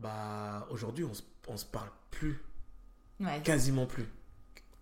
bah 0.00 0.66
aujourd'hui 0.70 1.04
on 1.04 1.14
se, 1.14 1.22
on 1.48 1.56
se 1.56 1.64
parle 1.66 1.90
plus, 2.10 2.40
Ouais. 3.20 3.40
quasiment 3.44 3.86
plus. 3.86 4.06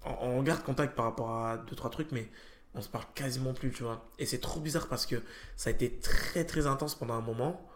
On, 0.05 0.39
on 0.39 0.43
garde 0.43 0.63
contact 0.65 0.95
par 0.97 1.07
rapport 1.07 1.31
à 1.45 1.59
deux 1.59 1.77
trois 1.77 1.91
trucs, 1.91 2.13
mais 2.13 2.31
on 2.75 2.83
se 2.83 2.89
parle 2.89 3.07
quasiment 3.15 3.55
plus, 3.55 3.73
tu 3.73 3.83
vois. 3.83 4.09
Et 4.19 4.27
c'est 4.27 4.39
trop 4.41 4.61
bizarre 4.61 4.89
parce 4.89 5.07
que 5.07 5.17
ça 5.57 5.71
a 5.71 5.73
été 5.73 5.99
très 6.01 6.45
très 6.45 6.67
intense 6.67 6.95
pendant 6.95 7.15
un 7.15 7.21
moment. 7.23 7.69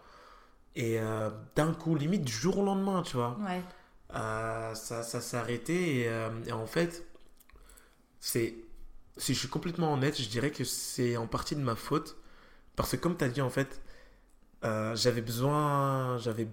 Et 0.77 0.99
euh, 1.01 1.31
d'un 1.57 1.75
coup, 1.75 1.95
limite 1.97 2.23
du 2.25 2.33
jour 2.33 2.59
au 2.59 2.65
lendemain, 2.65 3.03
tu 3.03 3.17
vois. 3.17 3.39
Ouais. 3.41 3.63
Euh, 4.15 4.75
ça, 4.75 5.03
ça 5.03 5.21
s'est 5.21 5.37
arrêté 5.39 6.01
et, 6.03 6.09
euh, 6.09 6.31
et 6.47 6.53
en 6.53 6.67
fait, 6.67 7.07
c'est, 8.21 8.55
si 9.17 9.35
je 9.35 9.39
suis 9.41 9.49
complètement 9.49 9.93
honnête, 9.95 10.21
je 10.21 10.29
dirais 10.29 10.51
que 10.51 10.65
c'est 10.65 11.17
en 11.17 11.27
partie 11.27 11.57
de 11.57 11.61
ma 11.63 11.75
faute 11.77 12.17
parce 12.77 12.93
que 12.93 12.97
comme 12.97 13.17
tu 13.17 13.25
as 13.25 13.29
dit 13.29 13.43
en 13.43 13.51
fait, 13.51 13.81
j'avais 14.95 15.23
besoin, 15.23 16.19
j'avais, 16.19 16.49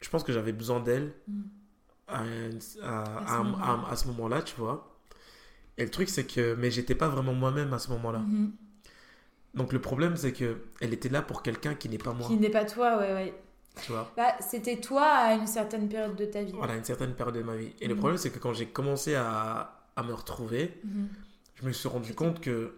je 0.00 0.08
pense 0.08 0.24
que 0.24 0.32
j'avais 0.32 0.52
besoin 0.52 0.80
d'elle 0.80 1.12
Mm. 1.28 1.42
à, 2.08 2.14
à- 2.14 2.22
À 2.22 3.26
ce 3.26 3.32
à- 3.32 4.06
moment-là. 4.06 4.40
ce 4.40 4.44
tu 4.44 4.56
vois. 4.56 4.96
Et 5.78 5.84
le 5.84 5.90
truc 5.90 6.08
c'est 6.08 6.26
que, 6.26 6.54
mais 6.54 6.70
j'étais 6.70 6.94
pas 6.94 7.08
vraiment 7.08 7.32
moi-même 7.34 7.72
à 7.72 7.78
ce 7.78 7.88
moment-là. 7.90 8.18
Mhm. 8.20 8.52
Donc 9.54 9.72
le 9.72 9.80
problème 9.80 10.16
c'est 10.16 10.32
que 10.32 10.58
elle 10.80 10.92
était 10.92 11.08
là 11.08 11.22
pour 11.22 11.42
quelqu'un 11.42 11.74
qui 11.74 11.88
n'est 11.88 11.98
pas 11.98 12.12
moi, 12.12 12.26
Qui 12.26 12.36
n'est 12.36 12.50
pas 12.50 12.64
toi, 12.64 12.98
ouais, 12.98 13.12
ouais. 13.14 13.34
tu 13.82 13.92
vois. 13.92 14.12
Bah, 14.16 14.34
c'était 14.40 14.80
toi 14.80 15.04
à 15.06 15.34
une 15.34 15.46
certaine 15.46 15.88
période 15.88 16.16
de 16.16 16.24
ta 16.24 16.42
vie. 16.42 16.52
Voilà, 16.52 16.76
une 16.76 16.84
certaine 16.84 17.14
période 17.14 17.34
de 17.36 17.42
ma 17.42 17.56
vie. 17.56 17.72
Et 17.80 17.86
le 17.88 17.94
Mhm. 17.94 18.00
problème 18.00 18.18
c'est 18.18 18.30
que 18.30 18.38
quand 18.38 18.52
j'ai 18.52 18.66
commencé 18.66 19.14
à, 19.14 19.80
à 19.96 20.02
me 20.02 20.12
retrouver, 20.12 20.80
Mhm. 20.84 21.08
je 21.56 21.66
me 21.66 21.72
suis 21.72 21.88
rendu 21.88 22.14
compte 22.14 22.40
que 22.40 22.74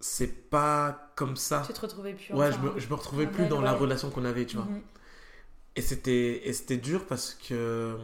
c'est 0.00 0.50
pas 0.50 1.12
comme 1.16 1.36
ça. 1.36 1.62
Tu 1.66 1.72
te 1.72 1.80
retrouvais 1.80 2.12
plus. 2.14 2.34
Ouais, 2.34 2.52
je 2.52 2.58
me, 2.58 2.78
je 2.78 2.88
me 2.88 2.94
retrouvais 2.94 3.26
plus 3.26 3.46
dans 3.46 3.60
la 3.62 3.72
relation 3.72 4.10
qu'on 4.10 4.24
avait, 4.24 4.44
tu 4.46 4.56
vois. 4.56 4.66
Et 5.76 5.82
c'était 5.82 6.46
et 6.48 6.52
c'était 6.52 6.76
dur 6.76 7.04
parce 7.06 7.34
que 7.34 7.96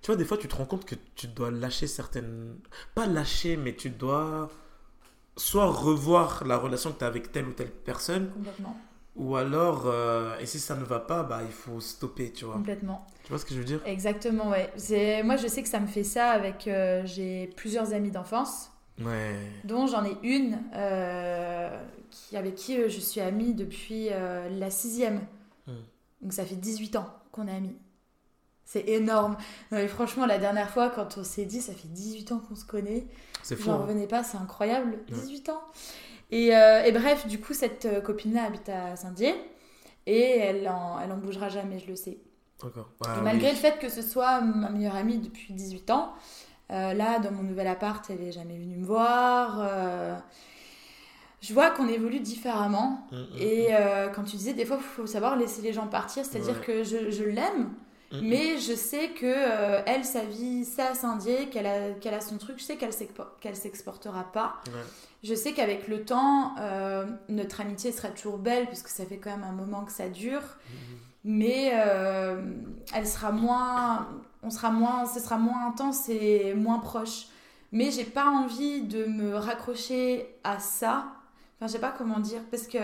tu 0.00 0.06
vois 0.06 0.16
des 0.16 0.24
fois 0.24 0.38
tu 0.38 0.48
te 0.48 0.56
rends 0.56 0.64
compte 0.64 0.86
que 0.86 0.94
tu 1.14 1.26
dois 1.26 1.50
lâcher 1.50 1.86
certaines 1.86 2.56
pas 2.94 3.06
lâcher 3.06 3.56
mais 3.58 3.74
tu 3.74 3.90
dois 3.90 4.48
soit 5.36 5.66
revoir 5.66 6.44
la 6.46 6.56
relation 6.56 6.92
que 6.92 6.98
tu 6.98 7.04
as 7.04 7.08
avec 7.08 7.30
telle 7.32 7.46
ou 7.46 7.52
telle 7.52 7.70
personne 7.70 8.30
Complètement. 8.32 8.76
ou 9.16 9.36
alors 9.36 9.82
euh, 9.86 10.38
et 10.38 10.46
si 10.46 10.58
ça 10.58 10.76
ne 10.76 10.84
va 10.84 10.98
pas 11.00 11.22
bah 11.22 11.40
il 11.44 11.52
faut 11.52 11.80
stopper, 11.80 12.32
tu 12.32 12.46
vois. 12.46 12.54
Complètement. 12.54 13.06
Tu 13.24 13.28
vois 13.28 13.38
ce 13.38 13.44
que 13.44 13.52
je 13.54 13.58
veux 13.58 13.64
dire? 13.66 13.80
Exactement, 13.84 14.48
ouais. 14.50 14.72
C'est... 14.76 15.22
Moi, 15.22 15.36
je 15.36 15.46
sais 15.46 15.62
que 15.62 15.68
ça 15.68 15.78
me 15.78 15.86
fait 15.86 16.04
ça 16.04 16.30
avec. 16.30 16.66
euh, 16.66 17.02
j'ai 17.04 17.48
plusieurs 17.56 17.92
amis 17.92 18.10
d'enfance, 18.10 18.70
Ouais. 19.00 19.36
dont 19.64 19.86
j'en 19.86 20.04
ai 20.04 20.16
une 20.22 20.58
euh, 20.74 21.70
qui, 22.10 22.36
avec 22.36 22.54
qui 22.56 22.76
je 22.88 22.98
suis 23.00 23.20
amie 23.20 23.54
depuis 23.54 24.08
la 24.08 24.70
sixième. 24.70 25.20
Hmm. 25.66 25.72
Donc, 26.22 26.32
ça 26.32 26.44
fait 26.44 26.56
18 26.56 26.96
ans 26.96 27.06
qu'on 27.32 27.46
est 27.48 27.54
amis. 27.54 27.76
C'est 28.64 28.88
énorme. 28.88 29.32
Non, 29.72 29.78
mais 29.78 29.88
franchement, 29.88 30.26
la 30.26 30.38
dernière 30.38 30.70
fois, 30.70 30.90
quand 30.90 31.18
on 31.18 31.24
s'est 31.24 31.44
dit, 31.44 31.60
ça 31.60 31.72
fait 31.72 31.88
18 31.88 32.32
ans 32.32 32.38
qu'on 32.48 32.54
se 32.54 32.64
connaît. 32.64 33.06
C'est 33.42 33.56
fou. 33.56 33.64
J'en 33.64 33.72
hein. 33.72 33.82
revenais 33.82 34.06
pas, 34.06 34.22
c'est 34.22 34.36
incroyable. 34.38 34.92
Ouais. 35.10 35.16
18 35.18 35.48
ans. 35.48 35.60
Et, 36.30 36.54
euh, 36.54 36.84
et 36.84 36.92
bref, 36.92 37.26
du 37.26 37.40
coup, 37.40 37.52
cette 37.52 37.86
euh, 37.86 38.00
copine-là 38.00 38.44
habite 38.44 38.68
à 38.68 38.94
Saint-Dié. 38.94 39.34
Et 40.06 40.20
elle 40.38 40.68
en, 40.68 41.00
elle 41.00 41.10
en 41.10 41.16
bougera 41.16 41.48
jamais, 41.48 41.78
je 41.80 41.88
le 41.88 41.96
sais. 41.96 42.18
D'accord. 42.62 42.90
Et 43.04 43.06
Ah, 43.08 43.20
malgré 43.22 43.48
oui. 43.48 43.52
le 43.54 43.58
fait 43.58 43.78
que 43.80 43.88
ce 43.88 44.02
soit 44.02 44.40
ma 44.40 44.68
meilleure 44.70 44.94
amie 44.94 45.18
depuis 45.18 45.52
18 45.52 45.90
ans, 45.90 46.12
euh, 46.70 46.94
là, 46.94 47.18
dans 47.18 47.32
mon 47.32 47.42
nouvel 47.42 47.66
appart, 47.66 48.08
elle 48.10 48.22
est 48.22 48.32
jamais 48.32 48.56
venue 48.56 48.76
me 48.76 48.86
voir. 48.86 49.58
euh, 49.60 50.16
je 51.40 51.54
vois 51.54 51.70
qu'on 51.70 51.88
évolue 51.88 52.20
différemment. 52.20 53.06
Mm, 53.12 53.16
mm, 53.16 53.26
Et 53.40 53.66
euh, 53.70 54.08
quand 54.08 54.24
tu 54.24 54.36
disais, 54.36 54.52
des 54.52 54.64
fois, 54.66 54.76
il 54.78 54.82
faut 54.84 55.06
savoir 55.06 55.36
laisser 55.36 55.62
les 55.62 55.72
gens 55.72 55.86
partir, 55.86 56.24
c'est-à-dire 56.24 56.56
Ouais. 56.58 56.66
que 56.66 56.84
je, 56.84 57.10
je 57.10 57.24
l'aime, 57.24 57.70
mm, 58.12 58.16
mm. 58.18 58.20
mais 58.22 58.58
je 58.58 58.74
sais 58.74 59.08
que 59.10 59.24
euh, 59.26 59.80
elle, 59.86 60.04
sa 60.04 60.22
vie, 60.24 60.64
c'est 60.64 60.82
à 60.82 60.94
Saint-Dié, 60.94 61.48
qu'elle 61.48 61.66
a, 61.66 61.90
qu'elle 62.00 62.14
a 62.14 62.20
son 62.20 62.36
truc, 62.38 62.58
je 62.58 62.64
sais 62.64 62.76
qu'elle 62.76 62.90
qu'elle 63.40 63.56
s'exportera 63.56 64.24
pas. 64.32 64.56
Ouais. 64.66 64.80
Je 65.22 65.34
sais 65.34 65.52
qu'avec 65.52 65.86
le 65.88 66.04
temps, 66.04 66.54
euh, 66.60 67.04
notre 67.28 67.60
amitié 67.60 67.92
sera 67.92 68.08
toujours 68.08 68.38
belle, 68.38 68.66
puisque 68.66 68.88
ça 68.88 69.04
fait 69.04 69.18
quand 69.18 69.30
même 69.30 69.44
un 69.44 69.52
moment 69.52 69.84
que 69.84 69.92
ça 69.92 70.08
dure. 70.08 70.40
Mm, 70.40 70.74
Mais 71.24 71.72
euh, 71.74 72.40
elle 72.94 73.06
sera 73.06 73.30
moins, 73.30 74.08
on 74.42 74.48
sera 74.50 74.70
moins, 74.70 75.04
ce 75.06 75.20
sera 75.20 75.36
moins 75.36 75.68
intense 75.68 76.08
et 76.08 76.54
moins 76.54 76.78
proche. 76.78 77.26
Mais 77.72 77.90
j'ai 77.90 78.04
pas 78.04 78.26
envie 78.26 78.80
de 78.82 79.04
me 79.04 79.36
raccrocher 79.36 80.26
à 80.44 80.58
ça. 80.58 81.04
Enfin, 81.60 81.66
je 81.66 81.72
sais 81.72 81.78
pas 81.78 81.94
comment 81.96 82.18
dire, 82.20 82.40
parce 82.50 82.66
que 82.66 82.78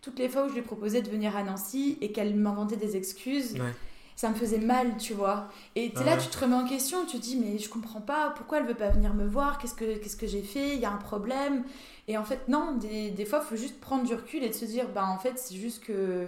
toutes 0.00 0.18
les 0.18 0.28
fois 0.30 0.46
où 0.46 0.48
je 0.48 0.54
lui 0.54 0.62
proposais 0.62 1.02
de 1.02 1.10
venir 1.10 1.36
à 1.36 1.42
Nancy 1.42 1.98
et 2.00 2.12
qu'elle 2.12 2.34
m'inventait 2.34 2.76
des 2.76 2.96
excuses, 2.96 3.52
Ouais. 3.54 3.74
ça 4.16 4.30
me 4.30 4.34
faisait 4.34 4.58
mal, 4.58 4.96
tu 4.96 5.12
vois. 5.12 5.48
Et 5.76 5.92
t'es 5.92 6.04
là, 6.04 6.12
Ouais. 6.14 6.18
tu 6.18 6.28
te 6.28 6.38
remets 6.38 6.54
en 6.56 6.66
question, 6.66 7.04
tu 7.04 7.18
te 7.18 7.22
dis, 7.22 7.36
mais 7.36 7.58
je 7.58 7.68
comprends 7.68 8.00
pas, 8.00 8.32
pourquoi 8.36 8.58
elle 8.58 8.66
veut 8.66 8.74
pas 8.74 8.88
venir 8.88 9.12
me 9.12 9.26
voir, 9.26 9.58
qu'est-ce 9.58 9.74
que, 9.74 9.98
qu'est-ce 9.98 10.16
que 10.16 10.26
j'ai 10.26 10.42
fait, 10.42 10.74
il 10.74 10.80
y 10.80 10.86
a 10.86 10.90
un 10.90 10.96
problème. 10.96 11.64
Et 12.08 12.16
en 12.16 12.24
fait, 12.24 12.48
non, 12.48 12.72
des, 12.76 13.10
des 13.10 13.24
fois, 13.26 13.40
il 13.44 13.48
faut 13.48 13.56
juste 13.56 13.78
prendre 13.80 14.04
du 14.04 14.14
recul 14.14 14.42
et 14.42 14.48
de 14.48 14.54
se 14.54 14.64
dire, 14.64 14.88
bah 14.94 15.04
en 15.06 15.18
fait, 15.18 15.34
c'est 15.38 15.54
juste 15.56 15.84
que 15.84 16.26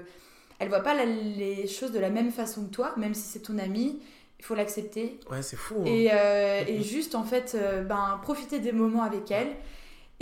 elle 0.58 0.68
voit 0.68 0.80
pas 0.82 0.94
la- 0.94 1.06
les 1.06 1.66
choses 1.66 1.90
de 1.90 1.98
la 1.98 2.10
même 2.10 2.30
façon 2.30 2.66
que 2.66 2.70
toi, 2.74 2.92
même 2.98 3.14
si 3.14 3.22
c'est 3.22 3.40
ton 3.40 3.58
amie, 3.58 3.98
il 4.38 4.44
faut 4.44 4.54
l'accepter. 4.54 5.18
Ouais, 5.30 5.42
c'est 5.42 5.56
fou. 5.56 5.76
hein. 5.80 5.84
Et, 5.86 6.10
euh, 6.12 6.62
et 6.68 6.82
juste, 6.82 7.14
en 7.14 7.24
fait, 7.24 7.54
euh, 7.56 7.82
ben, 7.82 8.20
profiter 8.22 8.58
des 8.60 8.72
moments 8.72 9.02
avec 9.02 9.30
elle. 9.30 9.48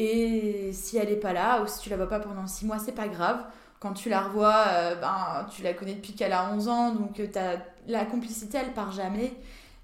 Et 0.03 0.72
si 0.72 0.97
elle 0.97 1.11
est 1.11 1.16
pas 1.16 1.33
là, 1.34 1.62
ou 1.62 1.66
si 1.66 1.81
tu 1.81 1.91
la 1.91 1.97
vois 1.97 2.09
pas 2.09 2.21
pendant 2.21 2.47
six 2.47 2.65
mois, 2.66 2.78
c'est 2.78 2.94
pas 2.94 3.09
grave. 3.09 3.44
Quand 3.81 3.93
tu 3.94 4.09
la 4.09 4.22
revois, 4.22 4.65
euh, 4.69 4.94
ben, 4.97 5.47
tu 5.55 5.62
la 5.62 5.75
connais 5.75 5.94
depuis 5.94 6.15
qu'elle 6.15 6.33
a 6.33 6.53
11 6.55 6.69
ans, 6.69 6.94
donc 6.94 7.21
euh, 7.21 7.56
la 7.87 8.05
complicité, 8.06 8.59
elle 8.59 8.72
part 8.75 8.93
jamais. 8.93 9.34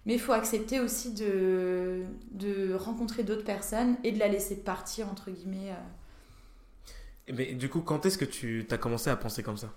Mais 0.06 0.14
il 0.14 0.20
faut 0.20 0.32
accepter 0.32 0.80
aussi 0.80 1.12
de, 1.14 2.04
de 2.32 2.74
rencontrer 2.74 3.24
d'autres 3.24 3.44
personnes 3.44 3.96
et 4.04 4.12
de 4.12 4.18
la 4.18 4.28
laisser 4.28 4.56
partir, 4.56 5.08
entre 5.10 5.30
guillemets. 5.30 5.70
euh. 5.72 5.74
Mais 7.32 7.54
du 7.54 7.68
coup, 7.68 7.80
quand 7.82 8.06
est-ce 8.06 8.18
que 8.18 8.24
tu 8.24 8.66
as 8.70 8.78
commencé 8.78 9.10
à 9.10 9.16
penser 9.16 9.42
comme 9.42 9.56
ça? 9.56 9.72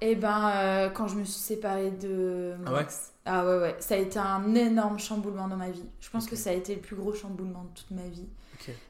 Et 0.00 0.14
ben, 0.14 0.50
euh, 0.54 0.90
quand 0.90 1.08
je 1.08 1.16
me 1.16 1.24
suis 1.24 1.40
séparée 1.40 1.90
de 1.90 2.54
Ah 2.66 2.74
ouais. 2.74 2.86
Ah 3.24 3.46
ouais, 3.46 3.58
ouais. 3.58 3.76
Ça 3.80 3.94
a 3.94 3.98
été 3.98 4.18
un 4.18 4.54
énorme 4.54 4.98
chamboulement 4.98 5.48
dans 5.48 5.56
ma 5.56 5.70
vie. 5.70 5.84
Je 6.00 6.08
pense 6.10 6.26
que 6.26 6.36
ça 6.36 6.50
a 6.50 6.52
été 6.52 6.74
le 6.74 6.80
plus 6.80 6.96
gros 6.96 7.12
chamboulement 7.12 7.64
de 7.64 7.80
toute 7.80 7.90
ma 7.90 8.06
vie. 8.08 8.26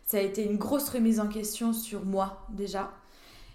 Ça 0.06 0.18
a 0.18 0.20
été 0.20 0.44
une 0.44 0.56
grosse 0.56 0.88
remise 0.88 1.20
en 1.20 1.28
question 1.28 1.72
sur 1.72 2.04
moi, 2.04 2.46
déjà, 2.50 2.90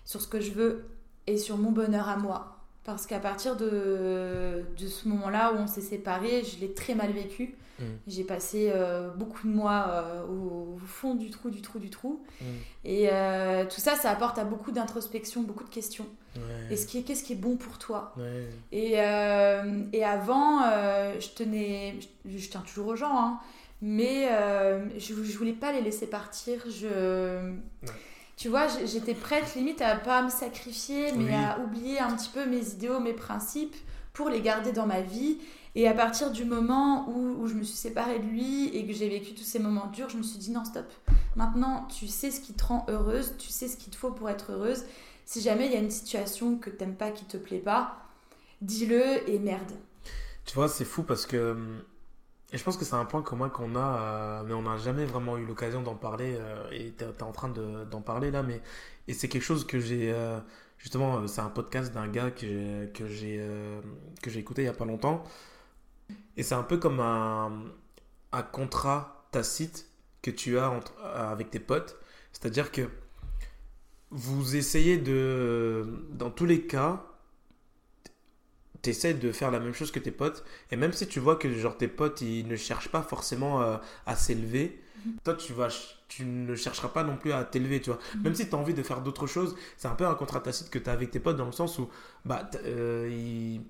sur 0.05 0.21
ce 0.21 0.27
que 0.27 0.39
je 0.39 0.51
veux 0.51 0.85
et 1.25 1.37
sur 1.37 1.57
mon 1.57 1.71
bonheur 1.71 2.07
à 2.07 2.17
moi. 2.17 2.57
Parce 2.83 3.07
qu'à 3.07 3.19
partir 3.19 3.55
de, 3.55 4.63
de 4.77 4.87
ce 4.87 5.07
moment-là 5.07 5.53
où 5.53 5.57
on 5.57 5.67
s'est 5.67 5.81
séparés, 5.81 6.43
je 6.43 6.59
l'ai 6.59 6.73
très 6.73 6.95
mal 6.95 7.11
vécu. 7.11 7.55
Mm. 7.79 7.83
J'ai 8.07 8.23
passé 8.23 8.71
euh, 8.73 9.09
beaucoup 9.11 9.47
de 9.47 9.53
mois 9.53 9.87
euh, 9.89 10.23
au, 10.27 10.75
au 10.75 10.79
fond 10.85 11.15
du 11.15 11.29
trou, 11.31 11.49
du 11.49 11.61
trou, 11.61 11.79
du 11.79 11.89
trou. 11.89 12.23
Mm. 12.41 12.45
Et 12.85 13.09
euh, 13.11 13.65
tout 13.65 13.79
ça, 13.81 13.95
ça 13.95 14.11
apporte 14.11 14.37
à 14.37 14.43
beaucoup 14.43 14.71
d'introspection, 14.71 15.41
beaucoup 15.41 15.63
de 15.63 15.69
questions. 15.69 16.05
Ouais. 16.35 16.41
Et 16.73 16.77
ce 16.77 16.85
qui 16.87 16.99
est, 16.99 17.01
qu'est-ce 17.03 17.23
qui 17.23 17.33
est 17.33 17.37
bon 17.37 17.57
pour 17.57 17.77
toi? 17.77 18.13
Ouais. 18.17 18.47
et, 18.71 18.93
et 19.97 20.03
avant, 20.03 20.61
je 21.19 21.29
tenais, 21.35 21.95
je, 22.25 22.37
je 22.37 22.49
tiens 22.49 22.61
toujours 22.61 22.87
aux 22.87 22.95
gens, 22.95 23.15
hein, 23.17 23.39
mais 23.81 24.29
je, 24.97 25.13
je 25.23 25.37
voulais 25.37 25.53
pas 25.53 25.71
les 25.71 25.81
laisser 25.81 26.07
partir. 26.07 26.59
Je, 26.69 27.53
tu 28.35 28.49
vois, 28.49 28.67
j'étais 28.67 29.13
prête 29.13 29.53
limite 29.55 29.81
à 29.81 29.95
pas 29.95 30.23
me 30.23 30.29
sacrifier, 30.29 31.11
mais 31.11 31.25
Oui. 31.25 31.33
à 31.35 31.59
oublier 31.59 31.99
un 31.99 32.15
petit 32.15 32.29
peu 32.33 32.45
mes 32.47 32.67
idéaux, 32.69 32.99
mes 32.99 33.13
principes 33.13 33.75
pour 34.13 34.29
les 34.29 34.41
garder 34.41 34.71
dans 34.71 34.87
ma 34.87 35.01
vie. 35.01 35.37
Et 35.75 35.87
à 35.87 35.93
partir 35.93 36.31
du 36.31 36.45
moment 36.45 37.09
où, 37.09 37.47
je 37.47 37.55
me 37.55 37.63
suis 37.63 37.75
séparée 37.75 38.19
de 38.19 38.25
lui 38.25 38.67
et 38.75 38.85
que 38.85 38.93
j'ai 38.93 39.09
vécu 39.09 39.33
tous 39.33 39.43
ces 39.43 39.57
moments 39.59 39.87
durs, 39.87 40.09
je 40.09 40.17
me 40.17 40.23
suis 40.23 40.37
dit 40.37 40.51
non, 40.51 40.63
stop. 40.65 40.85
Maintenant, 41.35 41.87
tu 41.87 42.07
sais 42.07 42.29
ce 42.29 42.39
qui 42.41 42.53
te 42.53 42.63
rend 42.63 42.85
heureuse, 42.89 43.33
tu 43.39 43.49
sais 43.49 43.67
ce 43.67 43.75
qu'il 43.77 43.91
te 43.91 43.97
faut 43.97 44.11
pour 44.11 44.29
être 44.29 44.51
heureuse. 44.51 44.83
Si 45.25 45.41
jamais 45.41 45.65
il 45.65 45.71
y 45.71 45.75
a 45.75 45.79
une 45.79 45.89
situation 45.89 46.57
que 46.57 46.69
t'aimes 46.69 46.95
pas, 46.95 47.09
qui 47.11 47.25
te 47.25 47.37
plaît 47.37 47.57
pas, 47.59 48.05
dis-le 48.61 49.27
et 49.29 49.39
merde. 49.39 49.71
Tu 50.45 50.53
vois, 50.55 50.67
c'est 50.67 50.85
fou 50.85 51.03
parce 51.03 51.25
que. 51.25 51.55
Et 52.51 52.57
je 52.59 52.63
pense 52.63 52.77
que 52.77 52.85
c'est 52.85 52.93
un 52.93 53.05
point 53.05 53.23
commun 53.23 53.49
qu'on 53.49 53.75
a, 53.75 53.79
euh, 53.79 54.43
mais 54.45 54.53
on 54.53 54.61
n'a 54.61 54.77
jamais 54.77 55.05
vraiment 55.05 55.37
eu 55.37 55.45
l'occasion 55.45 55.81
d'en 55.81 55.95
parler. 55.95 56.35
euh, 56.37 56.69
et 56.71 56.93
tu 56.95 57.03
es 57.03 57.23
en 57.23 57.31
train 57.31 57.49
de- 57.49 57.83
d'en 57.85 58.01
parler 58.01 58.29
là, 58.29 58.43
mais. 58.43 58.61
Et 59.07 59.13
c'est 59.13 59.27
quelque 59.27 59.41
chose 59.43 59.65
que 59.65 59.79
j'ai. 59.79 60.11
euh, 60.13 60.39
justement, 60.77 61.25
c'est 61.27 61.41
un 61.41 61.49
podcast 61.49 61.93
d'un 61.93 62.07
gars 62.07 62.29
que 62.29 62.85
que 62.93 63.07
j'ai 63.07 64.39
écouté 64.39 64.61
il 64.63 64.65
y 64.65 64.67
a 64.67 64.73
pas 64.73 64.85
longtemps. 64.85 65.23
Et 66.37 66.43
c'est 66.43 66.55
un 66.55 66.63
peu 66.63 66.77
comme 66.77 66.99
un, 66.99 67.63
un 68.31 68.43
contrat 68.43 69.27
tacite 69.31 69.89
que 70.21 70.31
tu 70.31 70.57
as 70.57 70.69
entre, 70.69 70.93
avec 71.03 71.51
tes 71.51 71.59
potes. 71.59 71.97
C'est-à-dire 72.31 72.71
que 72.71 72.89
vous 74.09 74.55
essayez 74.55 74.97
de. 74.97 75.85
Dans 76.11 76.29
tous 76.31 76.45
les 76.45 76.61
cas, 76.61 77.05
tu 78.81 78.89
essaies 78.89 79.13
de 79.13 79.31
faire 79.31 79.51
la 79.51 79.59
même 79.59 79.73
chose 79.73 79.91
que 79.91 79.99
tes 79.99 80.11
potes. 80.11 80.43
Et 80.71 80.75
même 80.75 80.93
si 80.93 81.07
tu 81.07 81.19
vois 81.19 81.35
que 81.35 81.51
genre, 81.53 81.77
tes 81.77 81.87
potes 81.87 82.21
ils 82.21 82.47
ne 82.47 82.55
cherchent 82.55 82.89
pas 82.89 83.01
forcément 83.01 83.61
euh, 83.61 83.77
à 84.05 84.15
s'élever, 84.15 84.81
toi 85.23 85.33
tu, 85.33 85.53
vas, 85.53 85.69
tu 86.07 86.25
ne 86.25 86.55
chercheras 86.55 86.89
pas 86.89 87.03
non 87.03 87.17
plus 87.17 87.31
à 87.33 87.43
t'élever. 87.43 87.81
tu 87.81 87.89
vois. 87.89 87.99
Même 88.23 88.35
si 88.35 88.47
tu 88.47 88.55
as 88.55 88.57
envie 88.57 88.73
de 88.73 88.83
faire 88.83 89.01
d'autres 89.01 89.27
choses, 89.27 89.55
c'est 89.77 89.87
un 89.87 89.95
peu 89.95 90.05
un 90.05 90.15
contrat 90.15 90.41
tacite 90.41 90.69
que 90.69 90.79
tu 90.79 90.89
as 90.89 90.93
avec 90.93 91.11
tes 91.11 91.19
potes 91.19 91.37
dans 91.37 91.45
le 91.45 91.51
sens 91.51 91.79
où 91.79 91.89
bah, 92.25 92.49
euh, 92.65 93.09
ils, 93.11 93.61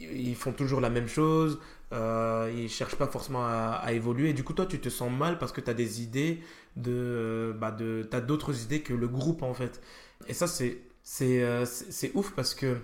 ils 0.00 0.34
font 0.36 0.52
toujours 0.52 0.80
la 0.80 0.90
même 0.90 1.08
chose, 1.08 1.60
euh, 1.92 2.52
ils 2.54 2.68
cherchent 2.68 2.96
pas 2.96 3.06
forcément 3.06 3.44
à, 3.44 3.80
à 3.82 3.92
évoluer. 3.92 4.30
Et 4.30 4.32
du 4.32 4.44
coup, 4.44 4.52
toi, 4.52 4.66
tu 4.66 4.80
te 4.80 4.88
sens 4.88 5.10
mal 5.10 5.38
parce 5.38 5.52
que 5.52 5.60
tu 5.60 5.70
as 5.70 5.74
des 5.74 6.02
idées, 6.02 6.40
de, 6.76 7.54
bah 7.58 7.70
de, 7.72 8.06
tu 8.10 8.16
as 8.16 8.20
d'autres 8.20 8.62
idées 8.62 8.80
que 8.82 8.94
le 8.94 9.08
groupe 9.08 9.42
en 9.42 9.54
fait. 9.54 9.80
Et 10.28 10.34
ça, 10.34 10.46
c'est, 10.46 10.78
c'est, 11.02 11.42
euh, 11.42 11.64
c'est 11.66 12.12
ouf 12.14 12.32
parce 12.32 12.54
que 12.54 12.76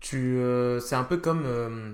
tu, 0.00 0.16
euh, 0.38 0.80
c'est 0.80 0.94
un 0.96 1.04
peu 1.04 1.18
comme 1.18 1.42
euh, 1.44 1.92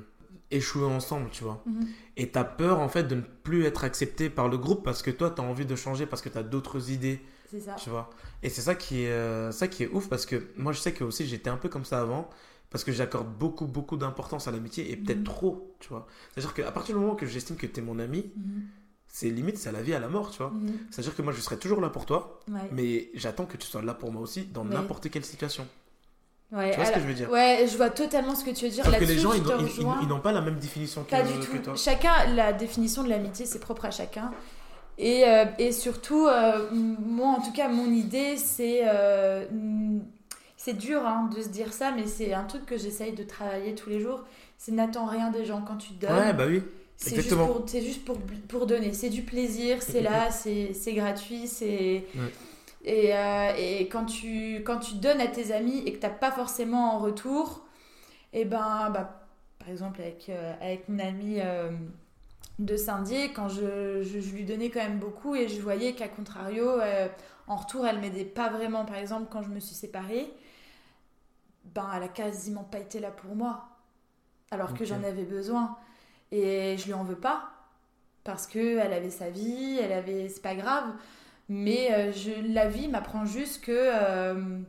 échouer 0.50 0.84
ensemble, 0.87 1.29
tu 1.31 1.44
vois. 1.44 1.62
Mhm. 1.67 1.87
Et 2.17 2.31
tu 2.31 2.38
as 2.38 2.44
peur 2.44 2.79
en 2.81 2.88
fait 2.88 3.05
de 3.05 3.17
ne 3.17 3.20
plus 3.20 3.64
être 3.64 3.84
accepté 3.84 4.31
par 4.31 4.49
le 4.49 4.58
groupe 4.58 4.84
parce 4.84 5.02
que 5.02 5.11
toi, 5.11 5.31
tu 5.31 5.40
as 5.40 5.44
envie 5.44 5.67
de 5.67 5.76
changer 5.76 6.06
parce 6.06 6.22
que 6.22 6.29
tu 6.29 6.38
as 6.38 6.43
d'autres 6.43 6.90
idées, 6.90 7.20
C'est 7.50 7.61
ça. 7.61 7.75
tu 7.75 7.90
vois. 7.90 8.11
Et 8.43 8.49
c'est 8.49 8.61
ça 8.62 8.75
qui 8.75 9.02
est, 9.05 9.11
euh, 9.11 9.50
ça 9.50 9.67
qui 9.69 9.82
est 9.82 9.88
ouf 9.88 10.08
parce 10.08 10.25
que 10.26 10.46
moi, 10.56 10.72
je 10.72 10.79
sais 10.79 10.93
que 10.93 11.05
aussi 11.05 11.26
j'étais 11.26 11.50
un 11.50 11.56
peu 11.56 11.69
comme 11.69 11.84
ça 11.84 12.00
avant 12.00 12.31
parce 12.71 12.85
que 12.85 12.93
j'accorde 12.93 13.29
beaucoup, 13.29 13.67
beaucoup 13.67 13.97
d'importance 13.97 14.49
à 14.49 14.51
l'amitié 14.51 14.91
et 14.91 14.97
peut-être 14.97 15.19
Mhm. 15.19 15.25
trop, 15.25 15.75
tu 15.81 15.89
vois. 15.89 16.07
C'est-à-dire 16.35 16.55
qu'à 16.55 16.73
partir 16.73 16.95
du 16.97 17.01
moment 17.01 17.15
que 17.15 17.27
j'estime 17.27 17.57
que 17.57 17.67
tu 17.67 17.81
es 17.81 17.83
mon 17.83 17.99
ami, 17.99 18.31
Mhm. 18.37 18.63
c'est 19.09 19.31
limite, 19.31 19.57
c'est 19.59 19.69
à 19.69 19.73
la 19.73 19.83
vie, 19.83 19.95
à 19.95 20.01
la 20.01 20.09
mort, 20.09 20.31
tu 20.31 20.39
vois. 20.39 20.51
Mhm. 20.51 20.73
C'est-à-dire 20.91 21.15
que 21.15 21.23
moi, 21.23 21.33
je 21.33 21.41
serai 21.41 21.57
toujours 21.59 21.81
là 21.81 21.89
pour 21.91 22.07
toi, 22.07 22.41
Ouais. 22.51 22.69
mais 22.73 23.11
j'attends 23.15 23.47
que 23.47 23.57
tu 23.57 23.67
sois 23.67 23.83
là 23.83 23.95
pour 23.95 24.13
moi 24.13 24.23
aussi 24.23 24.45
dans 24.47 24.65
n'importe 24.65 25.09
quelle 25.11 25.25
situation. 25.25 25.67
Ouais, 26.53 26.71
Tu 26.71 26.77
vois 26.77 26.85
ce 26.87 26.93
que 26.93 27.01
je 27.01 27.07
veux 27.07 27.15
dire? 27.15 27.29
Ouais, 27.31 27.67
je 27.69 27.77
vois 27.77 27.91
totalement 27.91 28.37
ce 28.37 28.45
que 28.45 28.51
tu 28.51 28.67
veux 28.67 28.71
dire. 28.71 28.85
Sauf 28.85 28.97
que 28.97 29.05
les 29.05 29.19
gens, 29.19 29.33
ils, 29.33 29.43
n'ont- 29.43 30.17
ils- 30.17 30.21
pas 30.23 30.31
la 30.33 30.41
même 30.41 30.59
définition 30.61 31.03
que, 31.03 31.11
Pas 31.11 31.23
du 31.23 31.33
que 31.41 31.57
tout. 31.57 31.59
toi. 31.63 31.75
Chacun, 31.75 32.13
la 32.37 32.53
définition 32.53 33.03
de 33.03 33.09
l'amitié, 33.09 33.47
c'est 33.47 33.59
propre 33.59 33.85
à 33.87 33.91
chacun. 33.91 34.31
Et, 34.97 35.25
euh, 35.27 35.45
et 35.59 35.73
surtout, 35.73 36.27
euh, 36.29 36.71
moi, 36.73 37.29
en 37.31 37.41
tout 37.43 37.53
cas, 37.53 37.69
mon 37.69 37.91
idée, 37.91 38.37
c'est. 38.37 38.81
euh, 38.85 39.45
c'est 40.67 40.75
dur 40.75 41.07
hein, 41.07 41.31
de 41.33 41.41
se 41.41 41.49
dire 41.49 41.73
ça, 41.73 41.93
mais 41.93 42.07
c'est 42.07 42.35
un 42.35 42.43
truc 42.43 42.67
que 42.67 42.77
j'essaye 42.77 43.13
de 43.13 43.23
travailler 43.23 43.77
tous 43.77 43.89
les 43.89 44.01
jours. 44.01 44.25
C'est 44.59 44.73
n'attends 44.73 45.07
rien 45.07 45.31
des 45.31 45.45
gens 45.45 45.63
quand 45.63 45.77
tu 45.77 45.93
donnes. 45.93 46.11
Ouais, 46.11 46.33
bah 46.33 46.47
oui. 46.49 46.61
c'est 46.97 47.15
juste, 47.15 47.37
pour, 47.37 47.63
c'est 47.69 47.83
juste 47.83 48.05
pour, 48.05 48.19
pour 48.49 48.67
donner. 48.67 48.93
C'est 48.93 49.09
du 49.09 49.23
plaisir, 49.23 49.81
c'est 49.81 50.01
là, 50.01 50.29
c'est 50.33 50.73
c'est 50.75 50.93
gratuit, 50.95 51.47
c'est. 51.47 52.05
Ouais. 52.17 52.33
Et, 52.85 53.15
euh, 53.15 53.53
et 53.57 53.89
quand, 53.89 54.07
tu, 54.07 54.63
quand 54.65 54.79
tu 54.79 54.95
donnes 54.95 55.21
à 55.21 55.29
tes 55.29 55.53
amis 55.53 55.85
et 55.87 55.93
que 55.93 55.99
tu 55.99 56.07
n'as 56.07 56.13
pas 56.13 56.33
forcément 56.33 56.97
en 56.97 56.99
retour, 56.99 57.65
et 58.33 58.45
ben, 58.45 58.91
bah, 58.91 59.25
par 59.61 59.69
exemple, 59.69 60.01
avec, 60.01 60.29
euh, 60.31 60.53
avec 60.61 60.89
mon 60.89 60.99
amie 60.99 61.39
euh, 61.39 61.71
de 62.59 62.77
Saint-Dié, 62.77 63.33
quand 63.33 63.49
je, 63.49 64.03
je, 64.03 64.21
je 64.21 64.35
lui 64.35 64.45
donnais 64.45 64.71
quand 64.71 64.83
même 64.83 64.99
beaucoup 64.99 65.37
et 65.37 65.47
je 65.47 65.61
voyais 65.61 65.93
qu'à 65.93 66.09
contrario, 66.09 66.81
en 67.47 67.55
retour, 67.55 67.87
elle 67.87 68.01
m'aidait 68.01 68.25
pas 68.25 68.49
vraiment. 68.49 68.85
Par 68.85 68.97
exemple, 68.97 69.29
quand 69.31 69.43
je 69.43 69.49
me 69.49 69.61
suis 69.61 69.77
séparée, 69.77 70.29
ben, 71.75 71.89
elle 71.97 72.03
a 72.05 72.09
quasiment 72.09 72.65
pas 72.65 72.79
été 72.79 73.01
là 73.01 73.11
pour 73.11 73.35
moi, 73.37 73.69
alors 74.51 74.75
que 74.75 74.85
j'en 74.85 75.03
avais 75.05 75.25
besoin. 75.25 75.77
Et 76.33 76.77
je 76.79 76.87
lui 76.87 76.95
en 76.95 77.05
veux 77.05 77.17
pas, 77.17 77.51
parce 78.25 78.47
que 78.47 78.79
elle 78.79 78.93
avait 78.93 79.11
sa 79.11 79.31
vie, 79.31 79.79
elle 79.83 79.93
avait, 79.93 80.29
c'est 80.29 80.43
pas 80.43 80.55
grave. 80.57 80.85
Mais 81.49 81.93
euh, 81.95 82.13
je, 82.13 82.53
la 82.53 82.69
vie 82.69 82.89
m'apprend 82.89 83.25
juste 83.27 83.65
que 83.65 83.73
euh, 83.73 84.61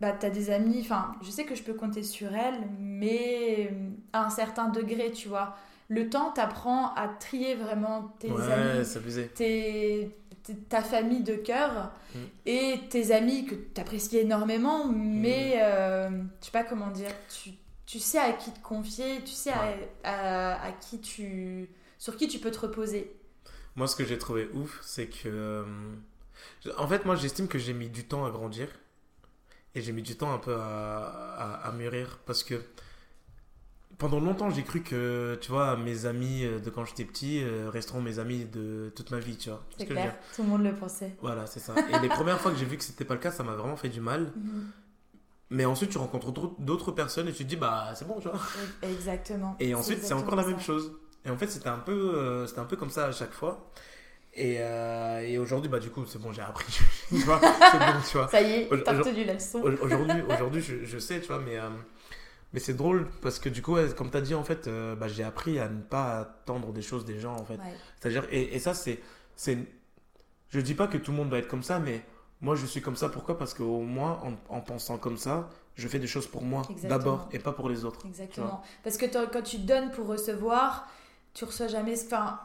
bah, 0.00 0.12
tu 0.12 0.26
as 0.26 0.30
des 0.30 0.50
amis, 0.50 0.80
enfin, 0.80 1.12
je 1.22 1.30
sais 1.30 1.44
que 1.44 1.54
je 1.54 1.62
peux 1.62 1.74
compter 1.74 2.02
sur 2.02 2.34
elle, 2.34 2.68
mais 2.80 3.72
à 4.12 4.24
un 4.26 4.30
certain 4.30 4.68
degré, 4.68 5.12
tu 5.12 5.28
vois. 5.28 5.56
Le 5.88 6.08
temps 6.10 6.32
t'apprend 6.32 6.94
à 6.94 7.08
trier 7.08 7.54
vraiment 7.54 8.14
tes 8.18 8.30
Ouais, 8.32 8.52
amis, 8.52 8.86
tes- 9.34 10.16
ta 10.68 10.82
famille 10.82 11.22
de 11.22 11.34
cœur 11.34 11.92
Mm. 12.14 12.18
et 12.46 12.80
tes 12.90 13.10
amis 13.12 13.46
que 13.46 13.54
tu 13.54 13.80
apprécies 13.80 14.18
énormément, 14.18 14.86
mais 14.86 15.54
euh, 15.62 16.10
je 16.40 16.44
sais 16.46 16.50
pas 16.52 16.64
comment 16.64 16.90
dire, 16.90 17.10
tu, 17.32 17.50
tu 17.86 17.98
sais 17.98 18.18
à 18.18 18.32
qui 18.32 18.50
te 18.50 18.60
confier, 18.60 19.20
tu 19.24 19.32
sais 19.32 19.50
à- 19.52 19.74
à, 20.04 20.62
à 20.66 20.72
qui 20.72 21.00
tu, 21.00 21.68
sur 21.98 22.16
qui 22.16 22.28
tu 22.28 22.38
peux 22.38 22.50
te 22.50 22.58
reposer. 22.60 23.14
Moi, 23.76 23.86
ce 23.88 23.96
que 23.96 24.04
j'ai 24.04 24.18
trouvé 24.18 24.48
ouf, 24.52 24.78
c'est 24.82 25.06
que. 25.06 25.28
euh, 25.28 25.64
En 26.76 26.86
fait, 26.86 27.04
moi, 27.06 27.16
j'estime 27.16 27.48
que 27.48 27.58
j'ai 27.58 27.72
mis 27.72 27.88
du 27.88 28.04
temps 28.04 28.24
à 28.26 28.30
grandir. 28.30 28.68
Et 29.74 29.80
j'ai 29.80 29.92
mis 29.92 30.02
du 30.02 30.16
temps 30.16 30.30
un 30.32 30.38
peu 30.38 30.54
à, 30.54 31.06
à, 31.38 31.68
à 31.68 31.72
mûrir. 31.72 32.18
Parce 32.26 32.42
que 32.44 32.60
pendant 34.02 34.20
longtemps, 34.20 34.50
j'ai 34.50 34.62
cru 34.62 34.82
que, 34.82 35.38
tu 35.40 35.50
vois, 35.50 35.76
mes 35.78 36.04
amis 36.06 36.42
de 36.62 36.68
quand 36.70 36.84
j'étais 36.84 37.04
petit 37.04 37.42
euh, 37.42 37.70
resteront 37.70 38.02
mes 38.02 38.18
amis 38.18 38.44
de 38.44 38.92
toute 38.94 39.10
ma 39.10 39.18
vie, 39.18 39.36
tu 39.36 39.48
vois. 39.48 39.62
C'est 39.78 39.86
que 39.86 39.92
clair, 39.94 40.14
tout 40.36 40.42
le 40.42 40.48
monde 40.48 40.62
le 40.64 40.74
pensait. 40.74 41.14
Voilà, 41.22 41.46
c'est 41.46 41.60
ça. 41.60 41.74
Et 41.88 41.98
les 42.00 42.08
premières 42.08 42.38
fois 42.40 42.50
que 42.50 42.58
j'ai 42.58 42.66
vu 42.66 42.76
que 42.76 42.84
c'était 42.84 43.04
pas 43.06 43.14
le 43.14 43.20
cas, 43.20 43.30
ça 43.30 43.42
m'a 43.42 43.54
vraiment 43.54 43.76
fait 43.76 43.88
du 43.88 44.00
mal. 44.00 44.30
Mais 45.50 45.64
ensuite, 45.66 45.90
tu 45.90 45.98
rencontres 45.98 46.32
d'autres- 46.58 46.92
personnes 46.92 47.28
et 47.28 47.32
tu 47.32 47.44
te 47.44 47.48
dis, 47.48 47.56
bah, 47.56 47.92
c'est 47.94 48.06
bon, 48.08 48.18
tu 48.20 48.28
vois. 48.28 48.40
Exactement. 48.82 49.54
Et 49.60 49.74
ensuite, 49.74 50.02
c'est 50.02 50.14
encore 50.14 50.36
la 50.36 50.46
même 50.46 50.60
chose. 50.60 50.92
Et 51.24 51.30
en 51.30 51.36
fait, 51.36 51.46
c'était 51.46 51.68
un 51.68 51.78
peu, 51.78 51.92
euh, 52.16 52.46
c'était 52.46 52.60
un 52.60 52.64
peu 52.64 52.76
comme 52.76 52.90
ça 52.90 53.06
à 53.06 53.12
chaque 53.12 53.32
fois. 53.32 53.70
Et, 54.34 54.56
euh, 54.60 55.20
et 55.20 55.36
aujourd'hui, 55.36 55.68
bah 55.68 55.78
du 55.78 55.90
coup, 55.90 56.06
c'est 56.06 56.18
bon, 56.18 56.32
j'ai 56.32 56.40
appris. 56.40 56.64
tu 57.10 57.16
vois, 57.18 57.38
c'est 57.40 57.78
bon, 57.78 58.00
tu 58.10 58.16
vois. 58.16 58.28
ça. 58.28 58.40
Y 58.40 58.50
est, 58.62 58.82
t'as 58.82 58.96
retenu 58.96 59.24
la 59.24 59.34
leçon. 59.34 59.58
Au- 59.60 59.84
Aujourd'hui, 59.84 60.22
aujourd'hui, 60.34 60.62
je, 60.62 60.84
je 60.86 60.98
sais, 60.98 61.20
tu 61.20 61.26
vois, 61.26 61.38
mais 61.38 61.58
euh, 61.58 61.68
mais 62.52 62.60
c'est 62.60 62.74
drôle 62.74 63.08
parce 63.22 63.38
que 63.38 63.48
du 63.48 63.62
coup, 63.62 63.76
comme 63.96 64.10
tu 64.10 64.16
as 64.16 64.20
dit, 64.20 64.34
en 64.34 64.44
fait, 64.44 64.66
euh, 64.66 64.94
bah, 64.94 65.08
j'ai 65.08 65.24
appris 65.24 65.58
à 65.58 65.68
ne 65.68 65.80
pas 65.80 66.20
attendre 66.20 66.72
des 66.72 66.82
choses 66.82 67.04
des 67.04 67.18
gens, 67.20 67.34
en 67.34 67.44
fait. 67.44 67.54
Ouais. 67.56 67.74
C'est-à-dire, 68.00 68.26
et, 68.30 68.54
et 68.54 68.58
ça, 68.58 68.74
c'est, 68.74 69.00
c'est, 69.36 69.58
je 70.50 70.60
dis 70.60 70.74
pas 70.74 70.86
que 70.86 70.98
tout 70.98 71.10
le 71.12 71.16
monde 71.16 71.28
doit 71.30 71.38
être 71.38 71.48
comme 71.48 71.62
ça, 71.62 71.78
mais 71.78 72.04
moi, 72.40 72.54
je 72.56 72.66
suis 72.66 72.82
comme 72.82 72.96
ça. 72.96 73.08
Pourquoi? 73.08 73.38
Parce 73.38 73.54
qu'au 73.54 73.80
moins, 73.80 74.20
en, 74.22 74.54
en 74.56 74.60
pensant 74.60 74.98
comme 74.98 75.16
ça, 75.16 75.48
je 75.76 75.88
fais 75.88 75.98
des 75.98 76.06
choses 76.06 76.26
pour 76.26 76.42
moi 76.42 76.62
d'abord 76.82 77.28
et 77.32 77.38
pas 77.38 77.52
pour 77.52 77.68
les 77.70 77.84
autres. 77.86 78.04
Exactement. 78.06 78.62
Parce 78.84 78.96
que 78.98 79.06
quand 79.06 79.42
tu 79.42 79.58
donnes 79.58 79.90
pour 79.92 80.06
recevoir, 80.06 80.86
tu 81.34 81.44
reçois 81.46 81.68
jamais, 81.68 81.96
ce- 81.96 82.04
enfin, 82.06 82.38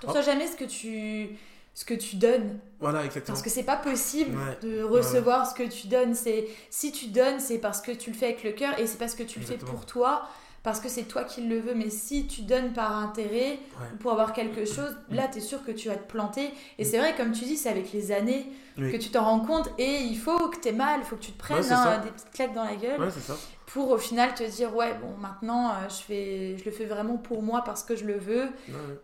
tu 0.00 0.06
reçois 0.06 0.22
Oh. 0.22 0.26
jamais 0.26 0.48
ce 0.48 0.56
que 0.56 0.64
tu, 0.64 1.38
ce 1.74 1.84
que 1.84 1.94
tu 1.94 2.16
donnes. 2.16 2.58
Voilà, 2.80 3.04
exactement. 3.04 3.34
Parce 3.34 3.42
que 3.42 3.50
c'est 3.50 3.62
pas 3.62 3.76
possible 3.76 4.36
Ouais. 4.36 4.58
de 4.68 4.82
recevoir 4.82 5.48
ce 5.48 5.54
que 5.54 5.62
tu 5.68 5.86
donnes. 5.86 6.14
C'est 6.14 6.46
si 6.70 6.92
tu 6.92 7.06
donnes, 7.06 7.40
c'est 7.40 7.58
parce 7.58 7.80
que 7.80 7.92
tu 7.92 8.10
le 8.10 8.16
fais 8.16 8.26
avec 8.26 8.44
le 8.44 8.52
cœur 8.52 8.78
et 8.78 8.86
c'est 8.86 8.98
parce 8.98 9.14
que 9.14 9.22
tu 9.22 9.38
le 9.38 9.44
Exactement. 9.44 9.70
fais 9.70 9.76
pour 9.76 9.86
toi, 9.86 10.28
parce 10.62 10.78
que 10.80 10.88
c'est 10.88 11.04
toi 11.04 11.24
qui 11.24 11.42
le 11.42 11.58
veux. 11.58 11.74
Mais 11.74 11.90
si 11.90 12.26
tu 12.26 12.42
donnes 12.42 12.72
par 12.72 12.96
intérêt 12.96 13.58
Ouais. 13.80 13.86
pour 14.00 14.12
avoir 14.12 14.32
quelque 14.32 14.64
chose, 14.64 14.96
là, 15.10 15.28
tu 15.30 15.38
es 15.38 15.40
sûr 15.40 15.64
que 15.64 15.72
tu 15.72 15.88
vas 15.88 15.96
te 15.96 16.10
planter. 16.10 16.50
Et 16.78 16.84
c'est 16.84 16.98
vrai, 16.98 17.14
comme 17.16 17.32
tu 17.32 17.44
dis, 17.44 17.56
c'est 17.56 17.68
avec 17.70 17.92
les 17.92 18.12
années 18.12 18.46
Oui. 18.78 18.92
que 18.92 18.96
tu 18.96 19.10
t'en 19.10 19.24
rends 19.24 19.40
compte 19.40 19.70
et 19.78 19.96
il 20.02 20.16
faut 20.16 20.48
que 20.50 20.58
tu 20.60 20.68
aies 20.68 20.72
mal, 20.72 21.00
il 21.00 21.04
faut 21.04 21.16
que 21.16 21.22
tu 21.22 21.32
te 21.32 21.38
prennes 21.38 21.58
Ouais, 21.58 21.72
hein, 21.72 21.98
des 22.04 22.10
petites 22.10 22.30
claques 22.32 22.54
dans 22.54 22.64
la 22.64 22.76
gueule 22.76 23.00
Ouais, 23.00 23.10
c'est 23.10 23.20
ça. 23.20 23.36
pour 23.66 23.90
au 23.90 23.98
final 23.98 24.34
te 24.34 24.44
dire 24.44 24.74
ouais 24.76 24.94
bon 25.00 25.14
maintenant 25.20 25.70
euh, 25.70 25.88
je 25.88 25.94
fais 26.02 26.56
je 26.58 26.64
le 26.64 26.70
fais 26.70 26.84
vraiment 26.86 27.16
pour 27.16 27.42
moi 27.42 27.62
parce 27.64 27.82
que 27.82 27.96
je 27.96 28.04
le 28.04 28.16
veux 28.18 28.48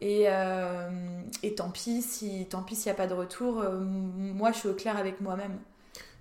et, 0.01 0.25
euh, 0.27 0.89
et 1.43 1.55
tant 1.55 1.71
pis 1.71 2.01
si 2.03 2.47
tant 2.51 2.63
pis 2.63 2.77
s'il 2.77 2.87
n'y 2.87 2.93
a 2.93 2.95
pas 2.95 3.07
de 3.07 3.15
retour 3.15 3.61
euh, 3.61 3.79
moi 3.81 4.53
je 4.53 4.59
suis 4.59 4.69
au 4.69 4.75
clair 4.75 4.97
avec 4.97 5.21
moi-même 5.21 5.59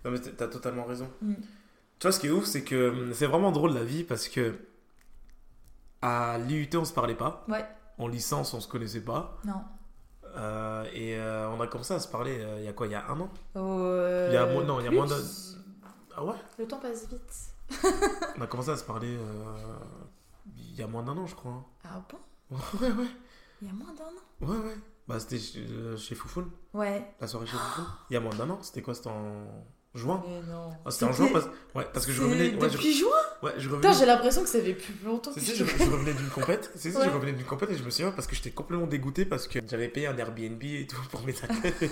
Non, 0.06 0.12
mais 0.12 0.20
t'as 0.20 0.48
totalement 0.48 0.84
raison. 0.86 1.08
Mm. 1.22 1.34
Tu 2.00 2.08
vois, 2.08 2.12
ce 2.12 2.20
qui 2.20 2.28
est 2.28 2.32
ouf, 2.32 2.46
c'est 2.46 2.64
que 2.64 2.90
hum, 2.90 3.12
c'est 3.14 3.26
vraiment 3.28 3.52
drôle 3.52 3.74
la 3.74 3.84
vie 3.84 4.04
parce 4.04 4.28
que 4.30 4.56
à 6.02 6.38
l'IUT, 6.38 6.70
on 6.76 6.86
se 6.86 6.94
parlait 6.94 7.16
pas. 7.16 7.44
Ouais. 7.48 7.66
En 7.98 8.08
licence, 8.08 8.54
on 8.54 8.60
se 8.60 8.68
connaissait 8.68 9.02
pas. 9.04 9.38
non 9.46 9.62
Euh, 10.36 10.86
et 10.94 11.18
euh, 11.18 11.50
on 11.50 11.60
a 11.62 11.68
commencé 11.68 11.94
à 11.96 12.00
se 12.00 12.08
parler 12.08 12.38
euh, 12.40 12.58
il 12.60 12.66
y 12.66 12.68
a 12.68 12.74
quoi 12.74 12.86
Il 12.86 12.92
y 12.92 12.96
a 12.96 13.08
un 13.10 13.20
an? 13.20 13.30
Euh, 13.56 14.28
Il 14.30 14.36
y 14.36 14.38
a 14.38 14.46
moins- 14.46 14.64
non, 14.64 14.80
il 14.80 14.86
y 14.86 14.88
a 14.88 14.92
moins 14.92 15.08
de- 15.08 15.16
Ah 16.16 16.24
ouais? 16.24 16.36
Le 16.60 16.68
temps 16.68 16.80
passe 16.80 17.08
vite 17.10 17.54
On 18.38 18.42
a 18.42 18.48
commencé 18.48 18.70
à 18.70 18.78
se 18.78 18.84
parler 18.84 19.18
il 20.56 20.76
y 20.76 20.84
a 20.84 20.88
moins 20.88 21.02
d'un 21.04 21.18
an, 21.18 21.26
je 21.26 21.36
crois. 21.36 21.64
ah 21.84 22.02
bon? 22.10 22.18
Ouais, 22.82 22.92
ouais. 22.92 23.08
il 23.62 23.68
y 23.68 23.72
a 23.72 23.74
moins 23.74 23.94
d'un 23.94 24.04
an? 24.06 24.50
Ouais, 24.52 24.58
ouais. 24.68 24.78
Bah, 25.08 25.20
c'était 25.20 25.40
chez, 25.40 25.66
chez 25.98 26.18
ouais 26.74 27.16
la 27.20 27.28
soirée 27.28 27.48
chez 27.48 27.58
Foufoun. 27.58 27.86
Il 28.10 28.14
y 28.14 28.18
a 28.18 28.20
moins 28.20 28.36
d'un 28.36 28.50
an. 28.52 28.60
C'était 28.62 28.82
quoi 28.82 28.94
C'était 28.94 29.10
en 29.10 29.48
juin 29.98 30.24
Ah, 30.86 30.92
C'était 30.92 31.06
en 31.06 31.12
juin 31.14 31.28
parce... 31.34 31.46
Ouais, 31.76 31.86
parce 31.94 32.06
que 32.06 32.12
je 32.12 32.22
revenais. 32.22 32.56
Ouais, 32.56 32.70
je... 32.70 32.78
depuis 32.78 32.94
juin 32.94 33.10
Ouais, 33.44 33.52
je 33.58 33.70
revenais. 33.70 33.94
j'ai 33.94 34.06
l'impression 34.06 34.44
que 34.44 34.50
ça 34.50 34.60
fait 34.62 34.74
plus 34.74 34.94
longtemps 35.06 35.34
que 35.34 35.40
Si, 35.40 35.56
je 35.56 35.66
je, 35.66 35.84
revenais 35.92 36.14
d'une 36.14 36.30
compète. 36.30 36.72
Si, 36.76 36.92
si, 36.92 36.98
Ouais. 36.98 37.06
je 37.06 37.10
revenais 37.10 37.34
d'une 37.34 37.46
compète 37.46 37.72
et 37.72 37.76
je 37.78 37.84
me 37.84 37.90
souviens 37.90 38.12
parce 38.12 38.28
que 38.28 38.36
j'étais 38.36 38.52
complètement 38.52 38.88
dégoûté 38.88 39.26
parce 39.26 39.48
que 39.48 39.60
j'avais 39.70 39.90
payé 39.90 40.08
un 40.08 40.18
Airbnb 40.18 40.64
et 40.64 40.88
tout 40.88 40.96
pour 41.12 41.22
mes 41.26 41.36
athlètes. 41.44 41.92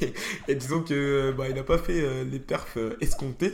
et, 0.00 0.14
et 0.48 0.54
disons 0.54 0.82
que 0.82 1.32
bah, 1.32 1.48
il 1.48 1.54
n'a 1.54 1.62
pas 1.64 1.78
fait 1.78 2.00
euh, 2.00 2.24
les 2.24 2.38
perfs 2.40 2.76
euh, 2.76 2.96
escomptés. 3.00 3.52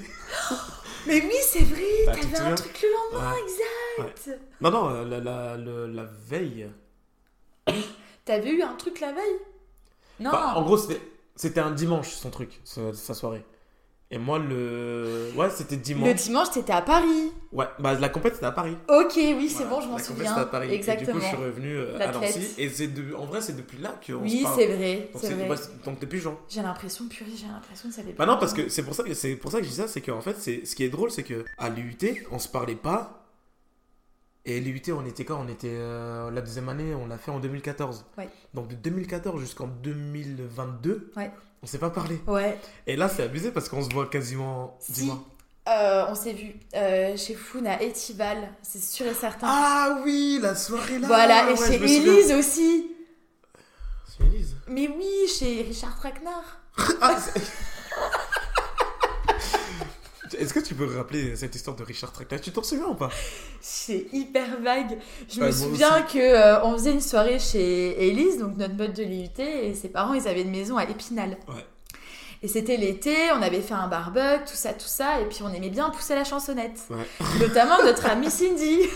mais 1.07 1.21
oui 1.21 1.35
c'est 1.43 1.65
vrai 1.65 1.83
Bah, 2.07 2.13
t'avais 2.15 2.39
un 2.51 2.55
truc 2.55 2.83
le 2.83 3.17
lendemain 3.19 3.33
Ouais. 3.33 4.05
exact 4.05 4.41
Non, 4.61 4.71
non, 4.71 4.91
euh, 4.91 5.05
la, 5.05 5.21
la, 5.21 5.57
la 5.57 6.05
veille. 6.29 6.69
t'avais 8.25 8.51
eu 8.51 8.63
un 8.63 8.75
truc 8.75 9.01
la 9.01 9.13
veille? 9.13 9.39
Non 10.21 10.31
Bah, 10.31 10.53
en 10.57 10.63
gros, 10.63 10.77
c'était 10.77 11.01
c'était 11.41 11.61
un 11.61 11.71
dimanche 11.71 12.11
son 12.11 12.31
truc, 12.31 12.61
ce- 12.65 12.93
sa 12.93 13.15
soirée. 13.15 13.45
Et 14.13 14.19
moi, 14.19 14.41
le. 14.41 15.31
Ouais, 15.37 15.49
c'était 15.51 15.77
le 15.77 15.83
dimanche. 15.83 16.15
dimanche 16.17 16.51
t'étais 16.51 16.73
à 16.73 16.83
Paris 16.83 17.31
Ouais, 17.53 17.67
bah 17.79 17.95
la 17.95 18.09
compète 18.09 18.35
c'était 18.35 18.47
à 18.47 18.51
Paris. 18.51 18.77
Ok, 18.89 19.13
oui, 19.17 19.49
c'est 19.49 19.63
Voilà, 19.65 19.71
bon, 19.71 19.81
je 19.83 19.87
m'en 19.87 19.97
la 19.97 20.03
compète, 20.03 20.05
souviens. 20.05 20.29
c'était 20.31 20.41
à 20.41 20.47
Paris. 20.47 20.75
Exactement. 20.75 21.11
Et 21.11 21.13
du 21.13 21.19
coup, 21.19 21.25
je 21.25 21.29
suis 21.29 21.37
revenu 21.37 21.77
euh, 21.77 21.95
à 21.95 21.99
L'athlète. 21.99 22.37
Nancy. 22.37 22.55
Et 22.59 22.69
c'est 22.71 22.89
de... 22.89 23.15
en 23.15 23.25
vrai, 23.27 23.41
c'est 23.41 23.55
depuis 23.57 23.79
là 23.79 23.95
qu'on 24.05 24.15
oui, 24.15 24.39
se 24.39 24.43
parle. 24.43 24.55
c'est 24.59 24.67
vrai, 24.67 24.97
Donc, 25.13 25.23
c'est 25.23 25.27
c'est- 25.29 25.35
vrai. 25.35 25.49
ouais, 25.49 25.57
c'est- 25.57 25.85
donc 25.85 26.01
depuis 26.01 26.19
juin. 26.19 26.37
J'ai 26.49 26.61
l'impression, 26.63 27.07
purée, 27.07 27.31
j'ai 27.37 27.47
l'impression 27.47 27.89
que 27.89 27.95
ça 27.95 28.03
fait 28.03 28.13
Bah 28.15 28.27
non, 28.27 28.37
parce 28.39 28.53
que 28.53 28.69
c'est 28.69 28.83
pour 28.83 28.95
ça 28.95 29.05
que 29.05 29.15
c'est 29.15 29.37
pour 29.37 29.53
ça 29.53 29.59
que 29.59 29.65
je 29.65 29.71
dis 29.71 29.77
ça, 29.77 29.87
c'est 29.87 30.01
qu'en 30.01 30.21
fait, 30.21 30.35
c'est 30.41 30.67
ce 30.67 30.75
qui 30.75 30.83
est 30.83 30.89
drôle, 30.91 31.13
c'est 31.13 31.23
que 31.23 31.45
à 31.57 31.69
l'UT, 31.69 31.97
on 32.33 32.41
se 32.41 32.49
parlait 32.49 32.75
pas, 32.75 33.20
Et 34.47 34.59
l'IUT, 34.61 34.83
on 34.93 35.05
était 35.07 35.25
quand 35.25 35.41
On 35.45 35.49
était. 35.49 35.69
euh, 35.71 36.31
la 36.31 36.41
deuxième 36.41 36.69
année, 36.69 36.95
on 36.95 37.07
l'a 37.07 37.19
fait 37.19 37.31
en 37.31 37.41
2014. 37.41 38.05
Ouais. 38.19 38.29
Donc 38.55 38.69
de 38.69 38.75
2014 38.75 39.39
jusqu'en 39.41 39.67
2022, 39.67 41.13
Ouais. 41.17 41.31
on 41.63 41.67
s'est 41.67 41.79
pas 41.79 41.91
parlé. 41.91 42.19
Ouais. 42.27 42.59
Et 42.87 42.97
là, 42.97 43.09
c'est 43.09 43.23
abusé 43.23 43.51
parce 43.51 43.69
qu'on 43.69 43.83
se 43.83 43.91
voit 43.91 44.07
quasiment. 44.07 44.77
Si. 44.81 44.93
Dis-moi. 44.93 45.23
Euh, 45.69 46.07
on 46.09 46.15
s'est 46.15 46.33
vu 46.33 46.55
euh, 46.75 47.17
chez 47.19 47.35
Foun 47.35 47.67
à 47.67 47.83
Etival, 47.83 48.49
c'est 48.63 48.83
sûr 48.83 49.07
et 49.07 49.15
certain. 49.15 49.47
Ah 49.49 50.01
oui, 50.05 50.39
la 50.43 50.55
soirée 50.55 50.99
là 50.99 51.07
voilà, 51.07 51.51
et 51.51 51.53
ouais, 51.53 51.67
chez. 51.67 51.75
Élise 51.75 52.33
aussi. 52.33 52.91
Chez 54.17 54.25
Élise. 54.25 54.57
Mais 54.69 54.89
oui, 54.89 55.29
chez 55.29 55.63
Richard 55.63 55.97
Traquenard. 55.99 56.57
Ah, 57.03 57.17
Est-ce 60.39 60.55
que 60.55 60.61
tu 60.61 60.75
peux 60.75 60.97
rappeler 60.97 61.37
cette 61.37 61.55
histoire 61.55 61.77
de 61.77 61.83
Richard 61.83 62.13
Traquenard 62.13 62.41
Tu 62.41 62.53
t'en 62.53 62.63
souviens 62.63 62.87
ou 62.87 62.95
pas? 62.95 63.11
C'est 63.61 64.07
hyper 64.13 64.61
vague. 64.61 64.99
Je 65.29 65.41
me 65.41 65.51
souviens 65.51 66.03
que 66.03 66.19
euh, 66.19 66.65
on 66.65 66.75
faisait 66.75 66.93
une 66.93 67.01
soirée 67.01 67.39
chez 67.39 68.09
Élise, 68.09 68.39
donc 68.39 68.57
notre 68.57 68.77
pote 68.77 68.95
de 68.95 69.03
l'IUT, 69.03 69.29
et 69.39 69.75
ses 69.75 69.89
parents, 69.89 70.15
ils 70.15 70.29
avaient 70.29 70.43
une 70.43 70.51
maison 70.51 70.77
à 70.77 70.85
Épinal. 70.85 71.37
Ouais. 71.49 71.67
Et 72.43 72.49
c'était 72.49 72.77
l'été, 72.77 73.15
on 73.37 73.43
avait 73.43 73.61
fait 73.61 73.75
un 73.75 73.89
barbecue, 73.89 74.45
tout 74.47 74.55
ça, 74.55 74.73
tout 74.73 74.87
ça, 74.87 75.21
et 75.21 75.27
puis 75.27 75.41
on 75.43 75.53
aimait 75.53 75.69
bien 75.69 75.91
pousser 75.91 76.15
la 76.15 76.25
chansonnette. 76.25 76.81
Ouais. 76.89 77.07
Notamment 77.41 77.83
notre 77.85 78.07
amie 78.07 78.31
Cindy. 78.31 78.79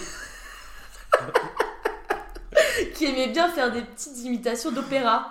qui 2.94 3.06
aimait 3.06 3.28
bien 3.28 3.48
faire 3.50 3.72
des 3.72 3.82
petites 3.82 4.18
imitations 4.24 4.70
d'opéra. 4.70 5.30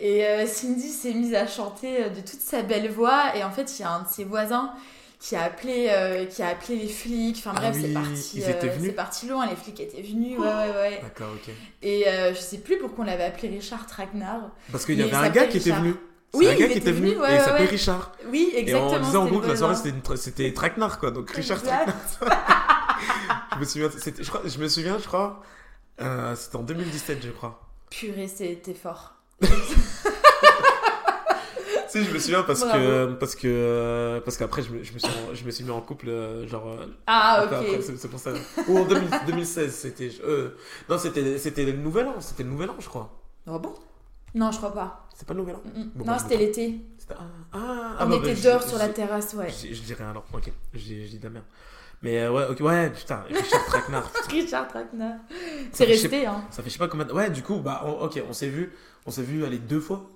Et 0.00 0.24
euh, 0.24 0.46
Cindy 0.46 0.90
s'est 0.90 1.12
mise 1.12 1.34
à 1.34 1.46
chanter 1.46 2.04
euh, 2.04 2.08
de 2.08 2.20
toute 2.20 2.40
sa 2.40 2.62
belle 2.62 2.90
voix. 2.90 3.36
Et 3.36 3.44
en 3.44 3.50
fait, 3.50 3.78
il 3.78 3.82
y 3.82 3.84
a 3.84 3.90
un 3.90 4.02
de 4.02 4.08
ses 4.08 4.24
voisins 4.24 4.72
qui 5.20 5.34
a 5.36 5.42
appelé, 5.44 5.88
euh, 5.90 6.26
qui 6.26 6.42
a 6.42 6.48
appelé 6.48 6.76
les 6.76 6.88
flics. 6.88 7.36
Enfin 7.38 7.52
Ah 7.56 7.60
bref, 7.60 7.76
c'est 7.80 7.88
oui, 7.88 7.94
parti, 7.94 8.30
ils 8.36 8.48
étaient 8.48 8.68
euh, 8.70 8.76
c'est 8.80 8.92
parti 8.92 9.26
loin. 9.28 9.46
Les 9.46 9.56
flics 9.56 9.80
étaient 9.80 10.02
venus. 10.02 10.38
Ouais, 10.38 10.46
ouais, 10.46 10.70
ouais. 10.74 11.00
D'accord, 11.02 11.30
ok. 11.34 11.52
Et 11.82 12.08
euh, 12.08 12.32
je 12.34 12.38
sais 12.40 12.58
plus 12.58 12.78
pourquoi 12.78 13.04
on 13.04 13.06
l'avait 13.06 13.24
appelé 13.24 13.48
Richard 13.48 13.86
Traquenard. 13.86 14.50
Parce 14.70 14.84
qu'il 14.86 14.98
y 14.98 15.02
avait 15.02 15.10
il 15.10 15.14
un 15.14 15.28
gars 15.28 15.46
qui 15.46 15.56
était 15.58 15.70
venu. 15.72 15.94
C'est 16.32 16.38
Oui, 16.38 16.46
un 16.48 16.52
il 16.52 16.58
gars 16.58 16.68
qui 16.68 16.78
était 16.78 16.92
venu, 16.92 17.08
venu, 17.12 17.20
ouais, 17.20 17.32
et 17.32 17.34
il 17.36 17.40
s'appelait 17.40 17.64
ouais. 17.64 17.70
Richard. 17.70 18.12
Oui, 18.26 18.50
Et 18.52 18.60
exactement. 18.60 18.90
on 18.92 18.98
disait 19.00 19.16
en 19.16 19.22
c'était 19.22 19.30
groupe 19.32 19.42
le 19.44 19.48
la 19.48 19.56
soirée 19.56 19.74
c'était 20.16 20.52
Traquenard 20.52 20.98
quoi, 20.98 21.10
donc 21.10 21.30
Richard 21.30 21.58
Exact. 21.58 21.88
Je 23.54 23.58
me 23.60 23.64
souviens, 23.64 23.90
c'était- 23.96 24.22
je, 24.22 24.28
crois, 24.28 24.42
je 24.44 24.58
me 24.58 24.68
souviens, 24.68 24.98
je 24.98 25.06
crois, 25.06 25.42
euh, 26.00 26.36
c'était 26.36 26.56
en 26.56 26.62
2017 26.62 27.18
je 27.22 27.30
crois. 27.30 27.60
Purée, 27.90 28.28
c'était 28.28 28.74
fort. 28.74 29.14
Si, 31.92 32.04
je 32.04 32.12
me 32.12 32.18
souviens 32.18 32.42
parce 32.42 32.60
Bravo. 32.60 32.78
que 32.78 33.12
parce 33.14 33.34
que 33.34 34.20
parce 34.24 34.36
qu'après 34.36 34.62
je 34.62 34.70
me, 34.72 34.82
je 34.82 34.92
me 34.92 34.98
suis 34.98 35.10
je 35.34 35.44
me 35.44 35.50
suis 35.50 35.64
mis 35.64 35.70
en 35.70 35.80
couple 35.80 36.08
euh, 36.08 36.46
genre 36.46 36.68
euh, 36.68 36.86
Ah, 37.06 37.40
après, 37.42 37.76
ok. 37.76 37.82
c'est 37.96 38.08
pour 38.10 38.20
ça. 38.20 38.30
Ou 38.68 38.78
en 38.78 38.84
2000 38.84 39.08
2016 39.26 39.72
c'était 39.74 40.10
euh, 40.24 40.50
non 40.88 40.98
c'était 40.98 41.38
c'était 41.38 41.64
le 41.64 41.72
nouvel 41.72 42.06
an 42.08 42.20
c'était 42.20 42.42
le 42.42 42.50
nouvel 42.50 42.70
an 42.70 42.76
je 42.78 42.88
crois. 42.88 43.10
Ah 43.46 43.58
bon? 43.58 43.72
Non, 44.34 44.50
je 44.52 44.58
crois 44.58 44.74
pas. 44.74 45.08
C'est 45.14 45.26
pas 45.26 45.32
le 45.32 45.40
nouvel 45.40 45.56
an. 45.56 45.62
Mm, 45.64 45.80
mm. 45.80 45.90
Bon, 45.94 46.04
non, 46.04 46.12
bah, 46.12 46.18
c'était 46.18 46.36
l'été. 46.36 46.80
Ah, 47.10 47.14
ah, 47.54 47.58
ah, 47.98 48.04
On 48.04 48.08
bah, 48.10 48.16
était 48.16 48.34
bah, 48.34 48.40
dehors 48.44 48.62
sur 48.62 48.76
la 48.76 48.90
terrasse, 48.90 49.32
ouais. 49.32 49.48
Je, 49.48 49.80
dis 49.80 49.94
rien 49.94 50.10
alors, 50.10 50.24
ok, 50.34 50.52
je, 50.74 50.78
dis- 50.78 51.18
de 51.18 51.24
la 51.24 51.30
merde. 51.30 51.44
Mais 52.02 52.18
euh, 52.20 52.30
ouais, 52.30 52.44
ok, 52.50 52.60
ouais, 52.60 52.90
putain, 52.90 53.24
Richard 53.26 53.64
Traquenard. 53.64 54.12
Richard 54.30 54.68
Traquenard. 54.68 55.14
C'est 55.72 55.86
sais- 55.86 55.90
resté, 55.92 56.26
hein. 56.26 56.44
Ça 56.50 56.62
fait 56.62 56.68
je 56.68 56.74
sais 56.74 56.78
pas 56.78 56.88
combien. 56.88 57.08
Ouais, 57.08 57.30
du 57.30 57.42
coup, 57.42 57.56
bah, 57.60 57.82
on- 57.86 58.04
ok, 58.04 58.22
on 58.28 58.34
s'est 58.34 58.48
vu, 58.50 58.70
on 59.06 59.10
s'est 59.10 59.22
vu 59.22 59.44
aller 59.46 59.58
deux 59.58 59.80
fois. 59.80 60.06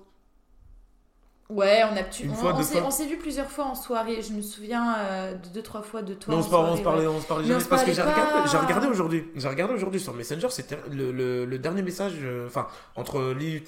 Ouais, 1.53 1.81
on 1.91 1.95
a 1.95 2.03
tu... 2.03 2.29
On, 2.29 2.33
fois, 2.33 2.53
on 2.53 2.57
deux 2.57 2.63
s'est, 2.63 2.77
fois. 2.79 2.87
on 2.87 2.91
s'est 2.91 3.05
vu 3.05 3.17
plusieurs 3.17 3.49
fois 3.49 3.65
en 3.65 3.75
soirée. 3.75 4.21
Je 4.21 4.33
me 4.33 4.41
souviens 4.41 4.95
euh, 4.97 5.33
de 5.35 5.47
deux, 5.49 5.61
trois 5.61 5.81
fois 5.81 6.01
de 6.01 6.13
toi. 6.13 6.33
Non, 6.33 6.39
on 6.39 6.43
se 6.43 6.49
parlait, 6.49 6.71
on 6.71 6.77
se 6.77 6.81
parlait, 6.83 7.07
ouais. 7.07 7.13
on 7.15 7.19
se 7.21 7.27
parlait 7.27 7.45
jamais 7.47 7.59
se 7.59 7.67
parce 7.69 7.83
que 7.83 7.91
j'ai 7.93 8.01
regardé, 8.01 8.31
pas. 8.33 8.45
j'ai 8.51 8.57
regardé 8.57 8.87
aujourd'hui, 8.87 9.25
j'ai 9.35 9.47
regardé 9.47 9.73
aujourd'hui 9.73 9.99
sur 9.99 10.13
Messenger, 10.13 10.47
c'était 10.49 10.77
le, 10.91 11.11
le, 11.11 11.45
le 11.45 11.59
dernier 11.59 11.81
message, 11.81 12.13
euh, 12.21 12.47
enfin, 12.47 12.67
entre 12.95 13.33
l'IUT 13.33 13.63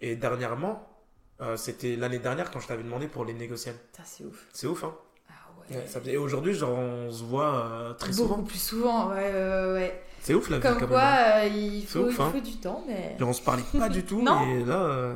et 0.00 0.16
dernièrement, 0.16 0.86
euh, 1.40 1.56
c'était 1.56 1.96
l'année 1.96 2.18
dernière 2.18 2.50
quand 2.50 2.60
je 2.60 2.68
t'avais 2.68 2.82
demandé 2.82 3.06
pour 3.08 3.24
les 3.24 3.32
négociations. 3.34 3.80
Putain, 3.92 4.02
c'est 4.04 4.24
ouf. 4.24 4.46
C'est 4.52 4.66
ouf, 4.66 4.84
hein. 4.84 4.94
Ah 5.28 5.32
ouais. 5.70 5.76
Ouais, 5.78 5.86
ça 5.86 6.00
faisait- 6.00 6.12
Et 6.12 6.16
aujourd'hui, 6.18 6.52
genre, 6.54 6.76
on 6.78 7.10
se 7.10 7.22
voit 7.24 7.94
très 7.98 8.10
Beaucoup 8.12 8.22
souvent. 8.28 8.42
plus 8.42 8.58
souvent, 8.58 9.08
ouais. 9.10 10.02
C'est 10.22 10.34
ouf 10.34 10.50
la 10.50 10.58
vie 10.58 10.62
Comme 10.62 10.78
quand 10.80 10.86
quoi, 10.88 10.98
même. 11.00 11.32
hein. 11.34 11.54
il, 11.56 11.80
C'est 11.82 11.98
faut, 11.98 12.00
ouf, 12.00 12.14
il 12.18 12.22
hein. 12.22 12.30
faut 12.34 12.40
du 12.40 12.56
temps, 12.58 12.84
mais. 12.86 13.16
On 13.22 13.32
se 13.32 13.40
parlait 13.40 13.62
pas 13.78 13.88
du 13.88 14.02
tout, 14.04 14.20
Non. 14.20 14.42
et 14.46 14.64
là, 14.64 15.14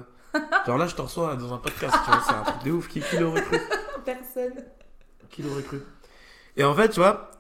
genre 0.67 0.79
là, 0.79 0.87
je 0.87 0.95
te 0.95 1.03
reçois 1.03 1.37
dans 1.37 1.53
un 1.53 1.59
podcast, 1.59 1.95
tu 2.05 2.11
vois, 2.11 2.23
c'est 2.27 2.33
un 2.35 2.43
truc 2.43 2.65
de 2.65 2.71
ouf. 2.73 2.89
Qui, 2.89 3.01
qui 3.01 3.19
l'aurait 3.19 3.43
cru 3.43 3.59
Personne. 4.05 4.65
Qui 5.31 5.43
l'aurait 5.43 5.63
cru 5.63 5.81
Et 6.57 6.65
en 6.65 6.75
fait, 6.75 6.89
tu 6.91 7.01
vois, 7.01 7.31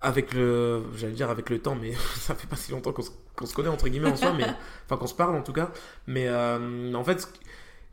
avec 0.00 0.32
le, 0.34 0.82
j'allais 0.94 1.12
dire 1.14 1.30
avec 1.30 1.50
le 1.50 1.60
temps, 1.60 1.74
mais 1.74 1.92
ça 2.16 2.34
fait 2.34 2.46
pas 2.46 2.56
si 2.56 2.70
longtemps 2.72 2.92
qu'on 2.92 3.02
se, 3.46 3.54
connaît 3.54 3.68
entre 3.68 3.88
guillemets 3.88 4.10
en 4.10 4.16
soi, 4.16 4.32
mais 4.32 4.44
enfin 4.86 4.96
qu'on 4.96 5.06
se 5.06 5.14
parle 5.14 5.36
en 5.36 5.42
tout 5.42 5.52
cas. 5.52 5.70
Mais 6.06 6.28
euh, 6.28 6.94
en 6.94 7.04
fait, 7.04 7.28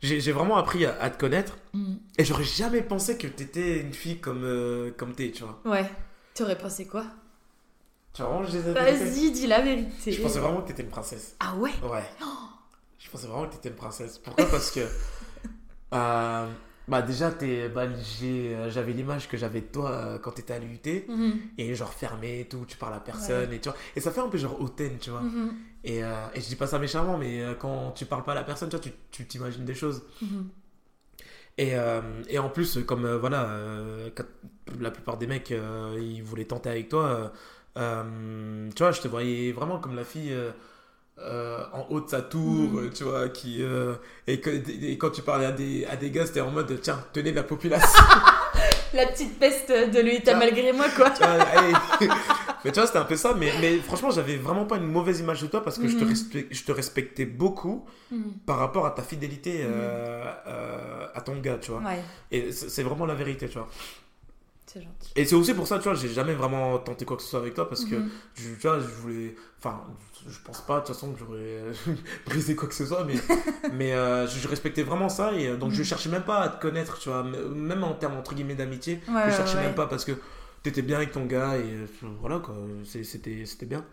j'ai 0.02 0.32
vraiment 0.32 0.56
appris 0.56 0.86
à, 0.86 1.00
à 1.00 1.10
te 1.10 1.18
connaître 1.18 1.56
Mm. 1.72 1.96
et 2.18 2.24
j'aurais 2.24 2.44
jamais 2.44 2.80
pensé 2.82 3.18
que 3.18 3.26
t'étais 3.26 3.80
une 3.80 3.92
fille 3.92 4.18
comme 4.18 4.44
euh, 4.44 4.90
comme 4.96 5.14
t'es, 5.14 5.30
tu 5.30 5.42
vois. 5.44 5.60
Ouais. 5.64 5.90
Tu 6.34 6.42
aurais 6.42 6.56
pensé 6.56 6.86
quoi? 6.86 7.04
Tu 8.14 8.22
vois, 8.22 8.30
vraiment, 8.30 8.46
je 8.46 8.56
les 8.56 8.68
avais 8.68 8.92
Vas-y, 8.92 9.30
dis 9.30 9.46
la 9.46 9.60
vérité. 9.60 10.12
Je 10.12 10.22
pensais 10.22 10.38
vraiment 10.38 10.62
que 10.62 10.68
t'étais 10.68 10.82
une 10.84 10.88
princesse. 10.88 11.36
Ah 11.40 11.54
ouais? 11.56 11.72
Ouais. 11.82 12.04
Je 13.06 13.10
pensais 13.12 13.28
vraiment 13.28 13.46
que 13.46 13.52
t'étais 13.54 13.68
une 13.68 13.76
princesse. 13.76 14.18
Pourquoi? 14.18 14.46
Parce 14.46 14.72
que. 14.72 14.80
euh, 15.94 16.46
bah, 16.88 17.02
déjà, 17.02 17.30
t'es, 17.30 17.68
bah, 17.68 17.86
j'avais 18.68 18.92
l'image 18.92 19.28
que 19.28 19.36
j'avais 19.36 19.60
de 19.60 19.66
toi 19.66 19.90
euh, 19.90 20.18
quand 20.18 20.32
t'étais 20.32 20.54
à 20.54 20.58
l'UT. 20.58 20.80
Mhm, 21.08 21.32
Et 21.56 21.74
genre 21.76 21.92
fermé 21.92 22.40
et 22.40 22.44
tout, 22.48 22.64
tu 22.66 22.76
parles 22.76 22.94
à 22.94 23.00
personne 23.00 23.52
et 23.52 23.60
tu 23.60 23.68
vois. 23.68 23.78
Et 23.94 24.00
ça 24.00 24.10
fait 24.10 24.20
un 24.20 24.28
peu 24.28 24.38
genre 24.38 24.60
hautaine, 24.60 24.98
tu 25.00 25.10
vois. 25.10 25.20
mhm, 25.22 25.54
Et, 25.84 26.02
euh, 26.04 26.26
et 26.34 26.40
je 26.40 26.46
dis 26.48 26.56
pas 26.56 26.66
ça 26.66 26.80
méchamment, 26.80 27.16
mais 27.16 27.42
euh, 27.42 27.54
quand 27.54 27.92
tu 27.92 28.06
parles 28.06 28.24
pas 28.24 28.32
à 28.32 28.36
la 28.36 28.44
personne, 28.44 28.68
tu 28.70 28.76
vois, 28.76 28.84
tu, 29.12 29.24
t'imagines 29.26 29.64
des 29.64 29.74
choses. 29.74 30.02
mhm. 30.20 30.48
Et, 31.58 31.72
et 32.28 32.38
en 32.38 32.50
plus, 32.50 32.80
comme 32.84 33.10
voilà, 33.16 33.48
quand 34.14 34.24
la 34.78 34.90
plupart 34.90 35.16
des 35.16 35.26
mecs, 35.26 35.54
ils 35.98 36.22
voulaient 36.22 36.44
tenter 36.44 36.68
avec 36.68 36.90
toi, 36.90 37.32
tu 37.74 37.80
vois, 38.78 38.92
je 38.92 39.00
te 39.00 39.08
voyais 39.08 39.52
vraiment 39.52 39.78
comme 39.78 39.96
la 39.96 40.04
fille 40.04 40.36
euh, 41.18 41.64
en 41.72 41.86
haut 41.90 42.00
de 42.00 42.08
sa 42.10 42.20
tour, 42.22 42.78
euh, 42.78 42.90
tu 42.94 43.04
vois, 43.04 43.28
qui... 43.30 43.62
euh, 43.62 43.94
et, 44.26 44.40
que, 44.40 44.50
et 44.50 44.98
quand 44.98 45.10
tu 45.10 45.22
parlais 45.22 45.46
à 45.46 45.52
des, 45.52 45.84
à 45.86 45.96
des 45.96 46.10
gars, 46.10 46.26
c'était 46.26 46.40
en 46.42 46.50
mode, 46.50 46.78
tiens, 46.82 47.02
tenez 47.12 47.32
la 47.32 47.42
population. 47.42 47.88
La 48.94 49.04
petite 49.06 49.38
peste 49.38 49.68
de 49.68 50.00
l'UITA 50.00 50.22
Tiens. 50.30 50.38
malgré 50.38 50.72
moi, 50.72 50.86
quoi. 50.94 51.10
Tu 51.10 51.18
vois, 51.22 51.34
hey. 51.36 51.74
mais 52.64 52.70
tu 52.72 52.78
vois, 52.78 52.86
c'était 52.86 53.00
un 53.00 53.04
peu 53.04 53.16
ça. 53.16 53.34
Mais, 53.36 53.50
mais 53.60 53.76
franchement, 53.78 54.10
j'avais 54.10 54.36
vraiment 54.36 54.64
pas 54.64 54.76
une 54.76 54.86
mauvaise 54.86 55.20
image 55.20 55.42
de 55.42 55.48
toi 55.48 55.62
parce 55.62 55.76
que 55.76 55.88
je, 55.88 55.96
te 55.98 56.04
respect- 56.04 56.46
je 56.50 56.62
te 56.64 56.72
respectais 56.72 57.26
beaucoup 57.26 57.84
Mhm. 58.12 58.34
par 58.46 58.58
rapport 58.58 58.86
à 58.86 58.92
ta 58.92 59.02
fidélité 59.02 59.62
euh, 59.64 61.06
à 61.14 61.20
ton 61.20 61.36
gars, 61.40 61.58
tu 61.60 61.72
vois. 61.72 61.80
Ouais, 61.80 62.00
Et 62.30 62.52
c'est 62.52 62.84
vraiment 62.84 63.04
la 63.04 63.14
vérité, 63.14 63.48
tu 63.48 63.58
vois. 63.58 63.68
C'est 64.76 64.82
gentil. 64.82 65.12
Et 65.16 65.24
c'est 65.24 65.34
aussi 65.34 65.54
pour 65.54 65.66
ça, 65.66 65.78
tu 65.78 65.84
vois, 65.84 65.94
j'ai 65.94 66.08
jamais 66.08 66.34
vraiment 66.34 66.78
tenté 66.78 67.04
quoi 67.04 67.16
que 67.16 67.22
ce 67.22 67.28
soit 67.30 67.40
avec 67.40 67.54
toi 67.54 67.68
parce 67.68 67.84
que, 67.84 67.96
Mhm. 67.96 68.10
je, 68.34 68.50
tu 68.54 68.66
vois, 68.68 68.78
je 68.80 68.86
voulais. 68.86 69.34
Enfin, 69.58 69.82
je 70.28 70.38
pense 70.44 70.60
pas 70.60 70.80
de 70.80 70.86
toute 70.86 70.94
façon 70.94 71.12
que 71.12 71.18
j'aurais 71.18 71.62
brisé 72.26 72.54
quoi 72.54 72.68
que 72.68 72.74
ce 72.74 72.84
soit, 72.86 73.04
mais, 73.04 73.14
mais 73.72 73.92
euh, 73.94 74.26
je, 74.26 74.38
je 74.38 74.48
respectais 74.48 74.82
vraiment 74.82 75.08
ça 75.08 75.32
et 75.32 75.48
euh, 75.48 75.56
donc 75.56 75.72
je 75.72 75.78
Mhm. 75.78 75.84
cherchais 75.84 76.08
même 76.10 76.24
pas 76.24 76.40
à 76.40 76.48
te 76.50 76.60
connaître, 76.60 76.98
tu 76.98 77.08
vois, 77.08 77.22
même 77.24 77.84
en 77.84 77.94
termes 77.94 78.16
entre 78.16 78.34
guillemets 78.34 78.54
d'amitié, 78.54 79.00
Ouais, 79.08 79.22
je 79.26 79.30
cherchais 79.32 79.58
ouais. 79.58 79.64
même 79.64 79.74
pas 79.74 79.86
parce 79.86 80.04
que 80.04 80.12
t'étais 80.62 80.82
bien 80.82 80.96
avec 80.98 81.12
ton 81.12 81.24
gars 81.26 81.56
et 81.56 81.62
euh, 81.62 81.86
voilà 82.20 82.38
quoi, 82.40 82.54
c'était 82.84 83.66
bien. 83.66 83.84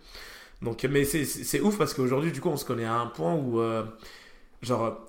Donc, 0.61 0.83
mais 0.85 1.05
c'est- 1.05 1.61
ouf 1.61 1.77
parce 1.77 1.93
qu'aujourd'hui, 1.93 2.31
du 2.31 2.41
coup, 2.41 2.49
on 2.49 2.57
se 2.57 2.65
connaît 2.65 2.85
à 2.85 2.95
un 2.95 3.07
point 3.07 3.33
où, 3.35 3.59
euh, 3.59 3.83
genre, 4.61 5.05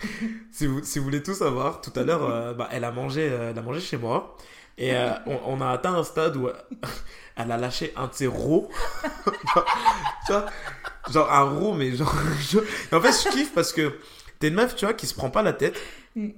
si, 0.52 0.66
vous, 0.66 0.82
si 0.84 0.98
vous 0.98 1.04
voulez 1.04 1.22
tout 1.22 1.34
savoir, 1.34 1.80
tout 1.80 1.92
à 1.96 2.02
l'heure, 2.02 2.22
euh, 2.24 2.54
bah, 2.54 2.68
elle, 2.72 2.84
a 2.84 2.92
mangé, 2.92 3.28
euh, 3.30 3.50
elle 3.50 3.58
a 3.58 3.62
mangé 3.62 3.80
chez 3.80 3.96
moi 3.96 4.36
et 4.76 4.94
euh, 4.94 5.10
on, 5.26 5.38
on 5.46 5.60
a 5.60 5.70
atteint 5.70 5.94
un 5.94 6.04
stade 6.04 6.36
où 6.36 6.48
elle 7.36 7.50
a 7.52 7.56
lâché 7.56 7.92
un 7.96 8.06
de 8.06 8.14
ses 8.14 8.26
rots. 8.26 8.68
Genre, 9.54 9.64
tu 10.26 10.32
vois, 10.32 10.46
genre 11.10 11.32
un 11.32 11.42
rot, 11.42 11.74
mais 11.74 11.94
genre. 11.96 12.14
je- 12.40 12.58
en 12.94 13.00
fait, 13.00 13.12
je 13.12 13.30
kiffe 13.32 13.52
parce 13.54 13.72
que 13.72 13.98
t'es 14.38 14.48
une 14.48 14.54
meuf, 14.54 14.76
tu 14.76 14.84
vois, 14.84 14.94
qui 14.94 15.06
se 15.06 15.14
prend 15.14 15.30
pas 15.30 15.42
la 15.42 15.52
tête. 15.52 15.76
Mm. 16.14 16.28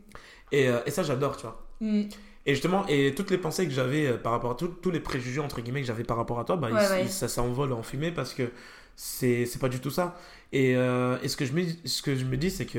Et, 0.52 0.68
euh, 0.68 0.78
et 0.86 0.90
ça, 0.90 1.02
j'adore, 1.02 1.36
tu 1.36 1.42
vois. 1.42 1.66
Mhm. 1.80 2.08
Et 2.46 2.54
justement, 2.54 2.86
et 2.88 3.14
toutes 3.14 3.30
les 3.30 3.38
pensées 3.38 3.66
que 3.66 3.72
j'avais 3.72 4.12
par 4.14 4.32
rapport 4.32 4.52
à 4.52 4.54
tout- 4.54 4.68
tous 4.68 4.90
les 4.90 5.00
préjugés 5.00 5.40
entre 5.40 5.60
guillemets 5.60 5.82
que 5.82 5.86
j'avais 5.86 6.04
par 6.04 6.16
rapport 6.16 6.40
à 6.40 6.44
toi, 6.44 6.56
bah, 6.56 6.68
Ouais, 6.70 6.82
ils- 6.84 6.90
ouais. 6.92 7.02
ils- 7.04 7.10
ça 7.10 7.28
s'envole 7.28 7.72
en 7.72 7.82
fumée 7.82 8.10
parce 8.12 8.32
que 8.32 8.50
c'est 8.96 9.44
c'est 9.46 9.58
pas 9.58 9.68
du 9.68 9.80
tout 9.80 9.90
ça. 9.90 10.16
Et, 10.52 10.74
euh, 10.76 11.18
et 11.22 11.28
ce, 11.28 11.36
que 11.36 11.44
je 11.44 11.52
me, 11.52 11.62
ce 11.84 12.00
que 12.02 12.16
je 12.16 12.24
me 12.24 12.36
dis, 12.36 12.50
c'est 12.50 12.66
que 12.66 12.78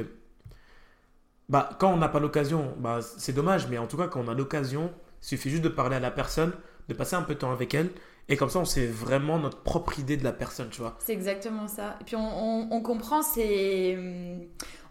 bah, 1.51 1.69
quand 1.79 1.93
on 1.93 1.97
n'a 1.97 2.09
pas 2.09 2.19
l'occasion, 2.21 2.73
bah, 2.79 3.01
c'est 3.17 3.33
dommage, 3.33 3.67
mais 3.69 3.77
en 3.79 3.87
tout 3.87 3.97
cas, 3.97 4.07
quand 4.07 4.21
on 4.25 4.29
a 4.29 4.33
l'occasion, 4.35 4.91
il 5.23 5.27
suffit 5.27 5.51
juste 5.51 5.63
de 5.63 5.69
parler 5.69 5.97
à 5.97 6.01
la 6.01 6.11
personne, 6.11 6.53
de 6.89 6.95
passer 6.95 7.15
un 7.17 7.23
peu 7.23 7.35
de 7.35 7.39
temps 7.39 7.51
avec 7.53 7.73
elle, 7.75 7.91
et 8.29 8.37
comme 8.37 8.49
ça, 8.49 8.59
on 8.59 8.65
sait 8.65 8.87
vraiment 8.87 9.39
notre 9.39 9.59
propre 9.61 9.99
idée 9.99 10.17
de 10.17 10.23
la 10.23 10.33
personne, 10.33 10.69
tu 10.71 10.81
vois. 10.81 10.99
C'est 10.99 11.13
exactement 11.13 11.67
ça. 11.67 11.97
Et 12.01 12.03
puis 12.03 12.15
on, 12.15 12.71
on- 12.71 12.81
comprend 12.81 13.23
ses, 13.23 13.97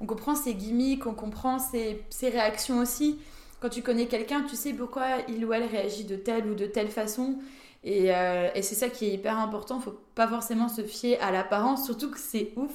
on 0.01 0.07
comprend 0.07 0.35
ses 0.35 0.55
gimmicks, 0.55 1.07
on 1.07 1.15
comprend 1.15 1.59
ses, 1.59 2.03
ses 2.11 2.29
réactions 2.31 2.79
aussi. 2.81 3.19
quand 3.61 3.69
tu 3.69 3.83
connais 3.83 4.07
quelqu'un, 4.07 4.43
tu 4.43 4.57
sais 4.57 4.73
pourquoi 4.73 5.07
il 5.29 5.45
ou 5.45 5.53
elle 5.53 5.65
réagit 5.67 6.05
de 6.05 6.17
telle 6.17 6.47
ou 6.47 6.55
de 6.55 6.67
telle 6.67 6.89
façon. 6.89 7.39
Et, 7.85 8.15
euh, 8.15 8.49
et 8.55 8.63
c'est 8.63 8.75
ça 8.75 8.89
qui 8.89 9.07
est 9.07 9.13
hyper 9.15 9.39
important. 9.39 9.79
Faut 9.81 9.99
pas 10.15 10.27
forcément 10.29 10.69
se 10.69 10.83
fier 10.83 11.19
à 11.21 11.31
l'apparence, 11.31 11.85
surtout 11.85 12.11
que 12.11 12.19
c'est 12.19 12.53
ouf 12.57 12.73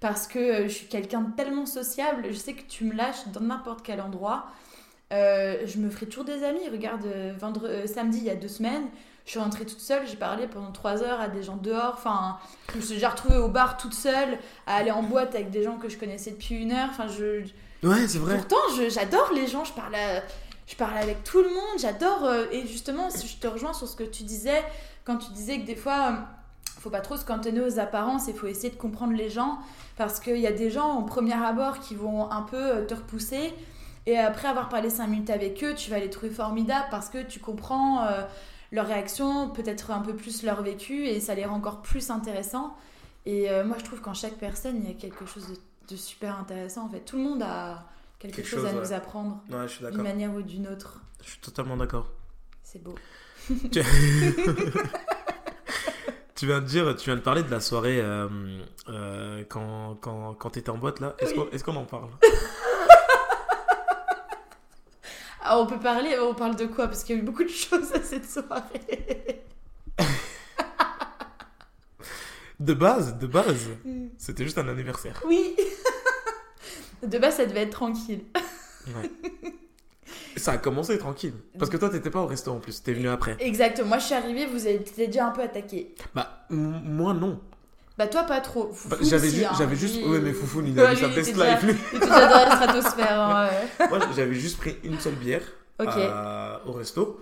parce 0.00 0.26
que 0.26 0.38
euh, 0.38 0.62
je 0.64 0.68
suis 0.74 0.86
quelqu'un 0.86 1.20
de 1.20 1.30
tellement 1.36 1.66
sociable. 1.66 2.24
Je 2.30 2.36
sais 2.36 2.54
que 2.54 2.62
tu 2.68 2.84
me 2.84 2.94
lâches 2.94 3.26
dans 3.28 3.40
n'importe 3.40 3.82
quel 3.84 4.00
endroit. 4.00 4.46
Euh, 5.12 5.58
je 5.66 5.78
me 5.78 5.90
ferai 5.90 6.06
toujours 6.06 6.24
des 6.24 6.42
amis. 6.44 6.68
Regarde, 6.70 7.04
euh, 7.06 7.32
vendre, 7.38 7.62
euh, 7.66 7.86
samedi, 7.86 8.18
il 8.18 8.24
y 8.24 8.30
a 8.30 8.36
deux 8.36 8.48
semaines, 8.48 8.84
je 9.26 9.32
suis 9.32 9.40
rentrée 9.40 9.66
toute 9.66 9.80
seule. 9.80 10.06
J'ai 10.06 10.16
parlé 10.16 10.46
pendant 10.46 10.70
trois 10.72 11.02
heures 11.02 11.20
à 11.20 11.28
des 11.28 11.42
gens 11.42 11.56
dehors. 11.56 11.94
Enfin, 11.98 12.38
je 12.72 12.76
me 12.76 12.80
suis 12.82 12.94
déjà 12.94 13.10
retrouvée 13.10 13.36
au 13.38 13.48
bar 13.48 13.76
toute 13.76 13.94
seule, 13.94 14.38
à 14.66 14.76
aller 14.76 14.90
en 14.92 15.02
boîte 15.02 15.34
avec 15.34 15.50
des 15.50 15.62
gens 15.64 15.76
que 15.78 15.88
je 15.88 15.98
connaissais 15.98 16.30
depuis 16.30 16.54
une 16.56 16.72
heure. 16.72 16.88
Enfin, 16.90 17.06
je, 17.08 17.42
Ouais, 17.86 18.06
c'est 18.06 18.18
vrai. 18.18 18.36
Pourtant, 18.36 18.58
j'adore 18.88 19.32
les 19.34 19.46
gens, 19.46 19.64
je 19.64 19.72
parle, 19.72 19.94
à- 19.94 20.22
je 20.66 20.76
parle 20.76 20.98
avec 20.98 21.24
tout 21.24 21.42
le 21.42 21.48
monde, 21.48 21.78
j'adore. 21.78 22.24
euh, 22.24 22.44
et 22.52 22.66
justement, 22.66 23.10
si 23.10 23.26
je 23.26 23.36
te 23.38 23.46
rejoins 23.48 23.72
sur 23.72 23.88
ce 23.88 23.96
que 23.96 24.04
tu 24.04 24.22
disais, 24.22 24.62
quand 25.04 25.16
tu 25.16 25.32
disais 25.32 25.58
que 25.58 25.66
des 25.66 25.76
fois, 25.76 26.18
faut 26.78 26.90
pas 26.90 27.00
trop 27.00 27.16
se 27.16 27.24
cantonner 27.24 27.60
aux 27.62 27.78
apparences 27.80 28.28
et 28.28 28.32
faut 28.32 28.46
essayer 28.46 28.70
de 28.70 28.76
comprendre 28.76 29.14
les 29.14 29.28
gens. 29.30 29.58
Parce 30.00 30.18
qu'il 30.18 30.38
y 30.38 30.46
a 30.46 30.52
des 30.52 30.70
gens 30.70 30.98
au 30.98 31.02
premier 31.02 31.34
abord 31.34 31.78
qui 31.78 31.94
vont 31.94 32.30
un 32.30 32.40
peu 32.40 32.56
euh, 32.56 32.86
te 32.86 32.94
repousser. 32.94 33.52
Et 34.06 34.16
après 34.16 34.48
avoir 34.48 34.70
parlé 34.70 34.88
5 34.88 35.06
minutes 35.08 35.28
avec 35.28 35.62
eux, 35.62 35.74
tu 35.74 35.90
vas 35.90 35.98
les 35.98 36.08
trouver 36.08 36.32
formidables 36.32 36.86
parce 36.90 37.10
que 37.10 37.22
tu 37.22 37.38
comprends 37.38 38.06
euh, 38.06 38.22
leur 38.72 38.86
réaction, 38.86 39.50
peut-être 39.50 39.90
un 39.90 40.00
peu 40.00 40.16
plus 40.16 40.42
leur 40.42 40.62
vécu 40.62 41.06
et 41.06 41.20
ça 41.20 41.34
les 41.34 41.44
rend 41.44 41.56
encore 41.56 41.82
plus 41.82 42.08
intéressants. 42.08 42.74
Et 43.26 43.50
euh, 43.50 43.62
moi, 43.62 43.76
je 43.78 43.84
trouve 43.84 44.00
qu'en 44.00 44.14
chaque 44.14 44.38
personne, 44.38 44.76
il 44.82 44.88
y 44.88 44.90
a 44.90 44.94
quelque 44.94 45.26
chose 45.26 45.46
de, 45.48 45.94
de 45.94 45.96
super 45.98 46.38
intéressant. 46.38 46.86
En 46.86 46.88
fait, 46.88 47.00
tout 47.00 47.18
le 47.18 47.24
monde 47.24 47.42
a 47.42 47.84
quelque, 48.18 48.36
Quelque 48.36 48.48
chose, 48.48 48.64
à 48.64 48.72
nous 48.72 48.94
apprendre 48.94 49.42
Ouais, 49.50 49.90
d'une 49.90 50.02
manière 50.02 50.32
ou 50.32 50.40
d'une 50.40 50.66
autre. 50.66 51.02
Je 51.22 51.28
suis 51.32 51.40
totalement 51.40 51.76
d'accord. 51.76 52.10
C'est 52.62 52.82
beau. 52.82 52.94
Tu... 56.40 56.46
viens 56.46 56.60
de 56.60 56.66
dire, 56.66 56.96
tu 56.96 57.04
viens 57.04 57.16
de 57.16 57.20
parler 57.20 57.42
de 57.42 57.50
la 57.50 57.60
soirée 57.60 58.00
euh, 58.00 58.26
euh, 58.88 59.44
quand, 59.50 59.96
quand, 60.00 60.32
quand 60.34 60.48
t'étais 60.48 60.70
en 60.70 60.78
boîte 60.78 61.00
là. 61.00 61.14
Est-ce 61.18 61.34
Oui. 61.34 61.60
qu'on 61.62 61.72
qu'on 61.72 61.80
en 61.80 61.84
parle? 61.84 62.08
Ah, 65.42 65.58
on 65.58 65.66
peut 65.66 65.78
parler, 65.80 66.16
on 66.20 66.34
parle 66.34 66.54
de 66.54 66.66
quoi? 66.66 66.86
Parce 66.86 67.02
qu'il 67.02 67.16
y 67.16 67.18
a 67.18 67.22
eu 67.22 67.24
beaucoup 67.24 67.42
de 67.42 67.48
choses 67.48 67.92
à 67.92 68.00
cette 68.02 68.30
soirée. 68.30 69.42
De 72.60 72.74
base, 72.74 73.16
de 73.18 73.26
base, 73.26 73.68
c'était 74.18 74.44
juste 74.44 74.58
un 74.58 74.68
anniversaire. 74.68 75.20
oui 75.26 75.56
De 77.02 77.18
base, 77.18 77.36
ça 77.36 77.46
devait 77.46 77.62
être 77.62 77.72
tranquille. 77.72 78.22
Ouais. 78.88 79.10
Ça 80.40 80.52
a 80.52 80.58
commencé 80.58 80.98
tranquille. 80.98 81.34
Parce 81.58 81.70
que 81.70 81.76
toi, 81.76 81.88
t'étais 81.90 82.10
pas 82.10 82.20
au 82.20 82.26
resto 82.26 82.50
en 82.50 82.58
plus, 82.58 82.82
t'es 82.82 82.92
venu 82.92 83.08
après. 83.08 83.36
Exactement. 83.40 83.88
Moi, 83.88 83.98
je 83.98 84.04
suis 84.06 84.14
arrivée, 84.14 84.46
vous 84.46 84.66
étiez 84.66 85.06
déjà 85.06 85.26
un 85.26 85.30
peu 85.30 85.42
attaqué. 85.42 85.94
Bah, 86.14 86.46
moi 86.50 87.14
non. 87.14 87.40
Bah, 87.98 88.06
toi, 88.06 88.22
pas 88.24 88.40
trop. 88.40 88.72
Bah, 88.86 88.96
j'avais 89.02 89.28
ju- 89.28 89.44
hein. 89.44 89.50
j'avais 89.58 89.76
juste. 89.76 89.96
Ouais, 90.06 90.20
mais 90.20 90.32
Foufou, 90.32 90.62
il 90.66 90.74
Ouais, 90.78 90.86
a 90.86 90.94
vu 90.94 90.94
lui, 90.94 91.00
sa 91.02 91.08
best 91.14 91.36
life. 91.36 91.62
lui. 91.62 91.74
Il 91.92 91.96
était 91.98 92.06
déjà 92.06 92.28
dans 92.28 92.48
la 92.48 92.56
stratosphère. 92.56 93.20
hein, 93.20 93.48
ouais. 93.80 93.88
Moi, 93.88 93.98
j'avais 94.16 94.34
juste 94.34 94.58
pris 94.58 94.76
une 94.84 94.98
seule 94.98 95.14
bière 95.16 95.42
euh, 95.80 96.56
au 96.66 96.72
resto. 96.72 97.20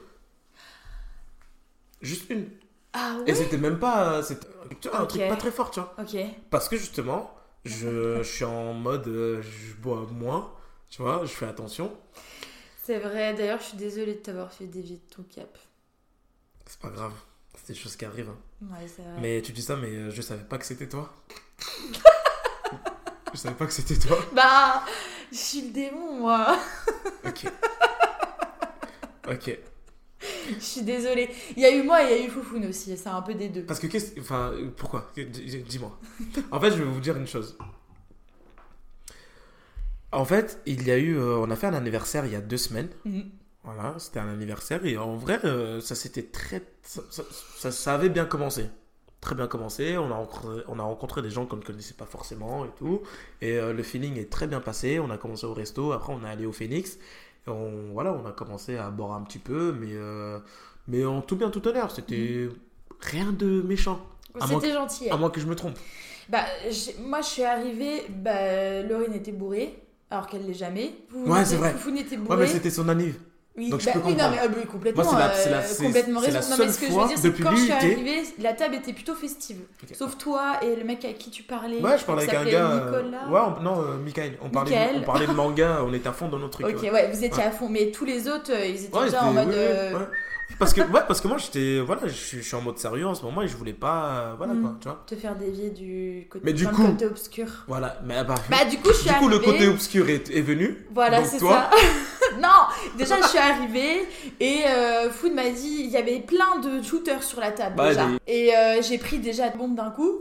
Juste 2.00 2.30
une. 2.30 2.46
Ah 2.92 3.16
Et 3.26 3.32
ouais 3.32 3.34
c'était 3.36 3.58
même 3.58 3.78
pas. 3.78 4.22
C'était 4.22 4.46
tu 4.80 4.88
vois, 4.88 5.00
un 5.00 5.06
truc 5.06 5.28
pas 5.28 5.36
très 5.36 5.50
fort, 5.50 5.70
tu 5.70 5.80
vois. 5.80 5.94
Ok. 6.00 6.16
Parce 6.50 6.68
que 6.68 6.76
justement, 6.76 7.30
je, 7.64 8.18
je 8.18 8.22
suis 8.22 8.44
en 8.44 8.72
mode. 8.72 9.06
euh, 9.08 9.42
je 9.42 9.74
bois 9.82 10.06
moins, 10.12 10.52
tu 10.88 11.02
vois, 11.02 11.22
je 11.24 11.30
fais 11.32 11.46
attention. 11.46 11.92
C'est 12.88 13.00
vrai. 13.00 13.34
D'ailleurs, 13.34 13.58
je 13.60 13.64
suis 13.64 13.76
désolée 13.76 14.14
de 14.14 14.20
t'avoir 14.20 14.50
fait 14.50 14.64
dévier 14.64 14.96
de 14.96 15.14
ton 15.14 15.22
cap. 15.24 15.58
C'est 16.64 16.80
pas 16.80 16.88
grave. 16.88 17.12
C'est 17.54 17.74
des 17.74 17.78
choses 17.78 17.94
qui 17.96 18.06
arrivent. 18.06 18.30
hein. 18.30 18.66
Ouais, 18.72 18.88
c'est 18.88 19.02
vrai. 19.02 19.20
Mais 19.20 19.42
tu 19.42 19.52
dis 19.52 19.60
ça, 19.60 19.76
mais 19.76 19.88
euh, 19.88 20.10
je 20.10 20.22
savais 20.22 20.44
pas 20.44 20.56
que 20.56 20.64
c'était 20.64 20.88
toi. 20.88 21.12
je 23.34 23.36
savais 23.36 23.54
pas 23.56 23.66
que 23.66 23.74
c'était 23.74 23.98
toi. 23.98 24.16
Bah, 24.34 24.84
je 25.30 25.36
suis 25.36 25.60
le 25.66 25.70
démon, 25.72 26.20
moi. 26.20 26.58
Ok. 27.26 27.44
Ok. 29.30 29.58
Je 30.48 30.58
suis 30.58 30.80
désolée. 30.82 31.28
Il 31.58 31.62
y 31.62 31.66
a 31.66 31.70
eu 31.70 31.82
moi 31.82 32.02
et 32.02 32.06
il 32.14 32.20
y 32.20 32.22
a 32.22 32.26
eu 32.26 32.30
Foufoune 32.30 32.64
aussi. 32.64 32.96
C'est 32.96 33.10
un 33.10 33.20
peu 33.20 33.34
des 33.34 33.50
deux. 33.50 33.64
Parce 33.64 33.80
que 33.80 33.86
qu'est-ce. 33.86 34.18
Enfin, 34.18 34.54
pourquoi? 34.78 35.12
Dis-moi. 35.14 35.94
En 36.50 36.58
fait, 36.58 36.70
je 36.70 36.76
vais 36.76 36.84
vous 36.84 37.00
dire 37.00 37.18
une 37.18 37.26
chose. 37.26 37.54
En 40.12 40.24
fait, 40.24 40.60
il 40.66 40.86
y 40.86 40.90
a 40.90 40.98
eu. 40.98 41.16
euh, 41.18 41.36
on 41.38 41.50
a 41.50 41.56
fait 41.56 41.66
un 41.66 41.74
anniversaire 41.74 42.24
il 42.26 42.32
y 42.32 42.36
a 42.36 42.40
deux 42.40 42.56
semaines. 42.56 42.88
Mhm. 43.04 43.24
Voilà, 43.64 43.94
c'était 43.98 44.20
un 44.20 44.28
anniversaire. 44.28 44.84
Et 44.86 44.96
en 44.96 45.16
vrai, 45.16 45.38
euh, 45.44 45.80
ça 45.80 45.94
s'était 45.94 46.22
très. 46.22 46.62
Ça, 46.82 47.02
ça- 47.10 47.24
ça- 47.56 47.70
ça 47.72 47.94
avait 47.94 48.08
bien 48.08 48.24
commencé. 48.24 48.66
Très 49.20 49.34
bien 49.34 49.46
commencé. 49.48 49.98
On 49.98 50.10
a 50.10 50.14
rencontré, 50.14 50.62
on 50.68 50.78
a 50.78 50.82
rencontré 50.82 51.22
des 51.22 51.30
gens 51.30 51.44
qu'on 51.44 51.56
ne 51.56 51.62
connaissait 51.62 51.94
pas 51.94 52.06
forcément 52.06 52.64
et 52.64 52.70
tout. 52.78 53.02
Et 53.42 53.58
euh, 53.58 53.72
le 53.72 53.82
feeling 53.82 54.16
est 54.16 54.30
très 54.30 54.46
bien 54.46 54.60
passé. 54.60 55.00
On 55.00 55.10
a 55.10 55.18
commencé 55.18 55.44
au 55.44 55.52
resto. 55.54 55.92
Après, 55.92 56.12
on 56.12 56.24
est 56.24 56.28
allé 56.30 56.46
au 56.46 56.52
Phoenix. 56.52 56.98
Et 57.46 57.50
on, 57.50 57.92
voilà, 57.92 58.12
on 58.14 58.24
a 58.26 58.32
commencé 58.32 58.76
à 58.78 58.90
boire 58.90 59.12
un 59.12 59.22
petit 59.22 59.40
peu. 59.40 59.72
Mais, 59.78 59.94
mais 60.86 61.04
en 61.04 61.20
tout 61.20 61.36
bien, 61.36 61.50
tout 61.50 61.66
honneur. 61.68 61.90
C'était 61.90 62.48
rien 63.00 63.32
de 63.32 63.60
méchant. 63.62 64.00
C'était 64.60 64.72
gentil. 64.72 65.10
À 65.10 65.16
moins 65.16 65.30
que 65.30 65.40
je 65.40 65.46
me 65.46 65.56
trompe. 65.56 65.76
Bah, 66.28 66.44
moi, 67.00 67.20
je 67.20 67.26
suis 67.26 67.42
arrivée. 67.42 68.06
Bah, 68.08 68.82
Laurine 68.82 69.14
était 69.14 69.32
bourrée. 69.32 69.82
Alors 70.10 70.26
qu'elle 70.26 70.46
l'est 70.46 70.54
jamais. 70.54 70.94
Vous 71.10 71.30
Ouais, 71.30 71.44
c'est 71.44 71.56
vrai. 71.56 71.72
Foufoune 71.72 71.98
était 71.98 72.16
Ouais, 72.16 72.36
mais 72.36 72.46
c'était 72.46 72.70
son 72.70 72.88
anniv. 72.88 73.18
Oui, 73.58 73.70
Donc, 73.70 73.80
je 73.80 73.86
bah, 73.86 73.92
peux 73.94 73.98
oui, 73.98 74.12
non, 74.12 74.18
comprendre. 74.24 74.36
mais, 74.40 74.56
oui, 74.60 74.66
complètement, 74.66 75.02
Moi, 75.02 75.12
c'est 75.12 75.18
la- 75.18 75.26
euh, 75.26 75.32
c'est 75.34 75.50
la- 75.50 75.62
c'est- 75.62 75.84
complètement 75.84 76.20
raison. 76.20 76.38
la 76.38 76.40
non, 76.56 76.56
mais 76.64 76.72
ce 76.72 76.78
que 76.78 76.86
je 76.86 76.92
veux 76.92 77.08
dire, 77.08 77.18
c'est 77.18 77.32
que 77.32 77.42
quand 77.42 77.50
je 77.56 77.62
suis 77.62 77.72
arrivée, 77.72 78.22
la 78.38 78.52
table 78.52 78.74
était 78.76 78.92
plutôt 78.92 79.14
festive. 79.16 79.56
Sauf 79.94 80.16
toi 80.16 80.58
et 80.62 80.76
le 80.76 80.84
mec 80.84 81.04
à 81.04 81.12
qui 81.12 81.30
tu 81.30 81.42
parlais. 81.42 81.80
Ouais, 81.80 81.98
je 81.98 82.04
parlais 82.04 82.22
avec 82.22 82.34
un 82.34 82.44
gars. 82.44 82.70
euh, 82.70 83.02
Nicolas. 83.02 83.28
Ouais, 83.28 83.40
on- 83.58 83.62
non, 83.62 83.80
euh, 83.82 83.96
Michael. 84.04 84.38
On 84.42 84.48
parlait, 84.48 84.70
Michael. 84.70 84.96
on 85.00 85.04
parlait 85.04 85.26
de 85.26 85.32
manga, 85.32 85.80
on 85.84 85.92
était 85.92 86.08
à 86.08 86.12
fond 86.12 86.28
dans 86.28 86.38
nos 86.38 86.48
trucs. 86.48 86.66
Ok, 86.66 86.82
ouais. 86.82 86.90
ouais, 86.92 87.10
vous 87.12 87.24
étiez 87.24 87.38
Ouais. 87.42 87.48
à 87.48 87.50
fond. 87.50 87.68
Mais 87.68 87.90
tous 87.90 88.04
les 88.04 88.28
autres, 88.28 88.52
euh, 88.52 88.64
ils 88.64 88.84
étaient 88.84 88.96
Ouais, 88.96 89.06
déjà 89.06 89.24
en 89.24 89.32
mode. 89.32 89.48
euh. 89.52 89.98
Parce 90.58 90.72
que, 90.72 90.80
ouais, 90.80 91.00
parce 91.06 91.20
que 91.20 91.28
moi, 91.28 91.36
j'étais. 91.36 91.78
Voilà, 91.80 92.02
je 92.06 92.12
suis, 92.40 92.54
en 92.56 92.62
mode 92.62 92.78
sérieux 92.78 93.06
en 93.06 93.14
ce 93.14 93.22
moment 93.22 93.42
et 93.42 93.48
je 93.48 93.56
voulais 93.56 93.74
pas. 93.74 94.04
euh, 94.06 94.34
voilà 94.38 94.54
Mm. 94.54 94.62
quoi, 94.62 94.76
tu 94.80 94.88
vois. 94.88 95.04
te 95.06 95.14
faire 95.14 95.34
dévier 95.36 95.68
du 95.70 96.26
côté, 96.30 96.42
Mais 96.46 96.52
du 96.54 96.66
coup- 96.66 96.86
côté 96.86 97.04
obscur. 97.06 97.46
Voilà, 97.68 98.00
mais 98.04 98.24
bah, 98.24 98.34
Bah, 98.48 98.64
du 98.64 98.78
coup, 98.78 98.88
je 98.88 98.94
suis 98.94 99.08
du 99.10 99.14
coup, 99.16 99.28
le 99.28 99.38
côté 99.40 99.68
obscur 99.68 100.08
est, 100.08 100.30
est 100.30 100.40
venu. 100.40 100.86
Voilà, 100.94 101.22
c'est 101.24 101.38
toi- 101.38 101.68
ça. 101.70 101.76
non, 102.40 102.48
déjà, 102.96 103.20
je 103.20 103.28
suis 103.28 103.38
arrivée 103.38 104.06
et 104.40 104.64
euh, 104.66 105.10
Food 105.10 105.32
m'a 105.34 105.50
dit 105.50 105.80
il 105.84 105.90
y 105.90 105.96
avait 105.96 106.20
plein 106.20 106.58
de 106.58 106.82
shooters 106.82 107.22
sur 107.22 107.40
la 107.40 107.52
table 107.52 107.76
Bah, 107.76 107.88
déjà. 107.88 108.08
Et 108.26 108.56
euh, 108.56 108.82
j'ai 108.82 108.98
pris 108.98 109.18
déjà 109.18 109.48
de 109.48 109.56
bombe 109.58 109.74
d'un 109.74 109.90
coup 109.90 110.12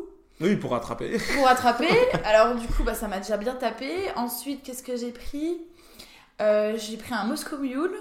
Oui, 0.42 0.56
pour 0.56 0.72
rattraper. 0.72 1.18
pour 1.36 1.46
rattraper. 1.46 1.88
Alors, 2.26 2.56
du 2.56 2.68
coup, 2.68 2.84
bah, 2.84 2.94
ça 2.94 3.08
m'a 3.08 3.20
déjà 3.20 3.38
bien 3.38 3.56
tapé. 3.56 3.90
Ensuite, 4.16 4.64
qu'est-ce 4.64 4.84
que 4.84 4.96
j'ai 4.98 5.12
pris? 5.12 5.58
Euh, 6.42 6.78
J'ai 6.78 6.98
pris 6.98 7.14
un 7.14 7.26
Moscow 7.26 7.58
Mule. 7.58 7.96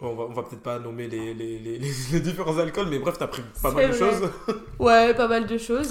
On 0.00 0.14
va, 0.14 0.24
on 0.24 0.32
va 0.32 0.42
peut-être 0.42 0.62
pas 0.62 0.78
nommer 0.78 1.08
les, 1.08 1.32
les, 1.32 1.58
les, 1.58 2.20
différents 2.20 2.58
alcools, 2.58 2.88
mais 2.88 2.98
bref, 2.98 3.16
t'as 3.18 3.28
pris 3.28 3.42
pas 3.62 3.70
mal 3.70 3.90
de 3.90 3.96
choses. 3.96 4.30
Ouais, 4.78 5.14
pas 5.14 5.26
mal 5.28 5.46
de 5.46 5.56
choses. 5.58 5.88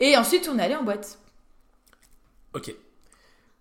Et 0.00 0.16
ensuite, 0.16 0.48
on 0.52 0.58
est 0.58 0.62
allé 0.62 0.74
en 0.74 0.82
boîte. 0.82 1.18
Ok. 2.54 2.74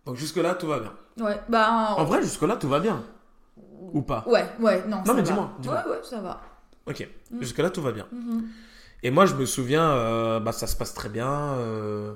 Donc 0.05 0.15
jusque-là, 0.15 0.55
tout 0.55 0.67
va 0.67 0.79
bien. 0.79 0.93
Ouais, 1.19 1.39
bah. 1.49 1.95
En 1.97 2.03
vrai, 2.03 2.21
jusque-là, 2.21 2.57
tout 2.57 2.67
va 2.69 2.79
bien. 2.79 3.03
Ou 3.93 4.01
pas 4.01 4.23
Ouais, 4.27 4.45
ouais, 4.59 4.85
non. 4.87 5.03
ça 5.05 5.13
mais 5.13 5.21
dis-moi, 5.21 5.51
dis-moi. 5.59 5.83
Ouais, 5.85 5.91
ouais, 5.91 6.03
ça 6.03 6.19
va. 6.21 6.41
Ok. 6.87 7.07
Mm. 7.31 7.39
Jusque-là, 7.41 7.69
tout 7.69 7.81
va 7.81 7.91
bien. 7.91 8.07
Mhm. 8.11 8.47
Et 9.03 9.11
moi, 9.11 9.25
je 9.25 9.35
me 9.35 9.45
souviens, 9.45 9.89
euh, 9.91 10.39
bah, 10.39 10.51
ça 10.51 10.67
se 10.67 10.75
passe 10.75 10.93
très 10.93 11.09
bien. 11.09 11.29
euh, 11.29 12.15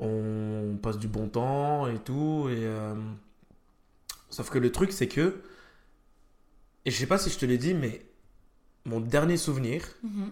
on 0.00 0.76
passe 0.82 0.98
du 0.98 1.08
bon 1.08 1.28
temps 1.28 1.86
et 1.88 1.98
tout. 1.98 2.46
Et, 2.50 2.64
euh, 2.66 2.94
Sauf 4.30 4.50
que 4.50 4.58
le 4.58 4.70
truc, 4.70 4.92
c'est 4.92 5.08
que. 5.08 5.42
Et 6.84 6.90
je 6.90 6.96
sais 6.96 7.06
pas 7.06 7.18
si 7.18 7.30
je 7.30 7.38
te 7.38 7.46
l'ai 7.46 7.58
dit, 7.58 7.72
mais 7.74 8.04
mon 8.84 9.00
dernier 9.00 9.36
souvenir, 9.38 9.82
Mhm. 10.02 10.30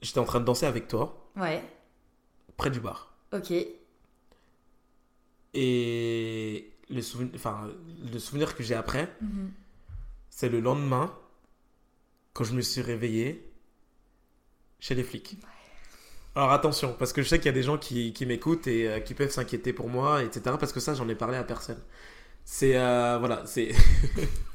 j'étais 0.00 0.18
en 0.18 0.24
train 0.24 0.40
de 0.40 0.44
danser 0.44 0.66
avec 0.66 0.88
toi, 0.88 1.28
Ouais, 1.36 1.62
près 2.56 2.70
du 2.70 2.80
bar. 2.80 3.12
ok. 3.32 3.52
Et 5.54 6.72
le 6.88 7.02
souvenir, 7.02 7.32
enfin, 7.34 7.68
le 8.12 8.18
souvenir 8.18 8.54
que 8.56 8.62
j'ai 8.62 8.74
après, 8.74 9.14
Mhm. 9.20 9.50
c'est 10.30 10.48
le 10.48 10.60
lendemain, 10.60 11.14
quand 12.32 12.44
je 12.44 12.54
me 12.54 12.62
suis 12.62 12.80
réveillé 12.80 13.50
chez 14.80 14.94
les 14.94 15.02
flics. 15.04 15.36
Alors 16.34 16.52
attention, 16.52 16.94
parce 16.98 17.12
que 17.12 17.22
je 17.22 17.28
sais 17.28 17.38
qu'il 17.38 17.46
y 17.46 17.50
a 17.50 17.52
des 17.52 17.62
gens 17.62 17.76
qui, 17.76 18.14
qui 18.14 18.24
m'écoutent 18.24 18.66
et 18.66 18.88
euh, 18.88 19.00
qui 19.00 19.12
peuvent 19.12 19.30
s'inquiéter 19.30 19.74
pour 19.74 19.88
moi, 19.90 20.22
etc. 20.22 20.56
Parce 20.58 20.72
que 20.72 20.80
ça, 20.80 20.94
j'en 20.94 21.06
ai 21.10 21.14
parlé 21.14 21.36
à 21.36 21.44
personne. 21.44 21.80
C'est 22.44 22.76
euh, 22.78 23.18
voilà, 23.18 23.44
c'est 23.44 23.72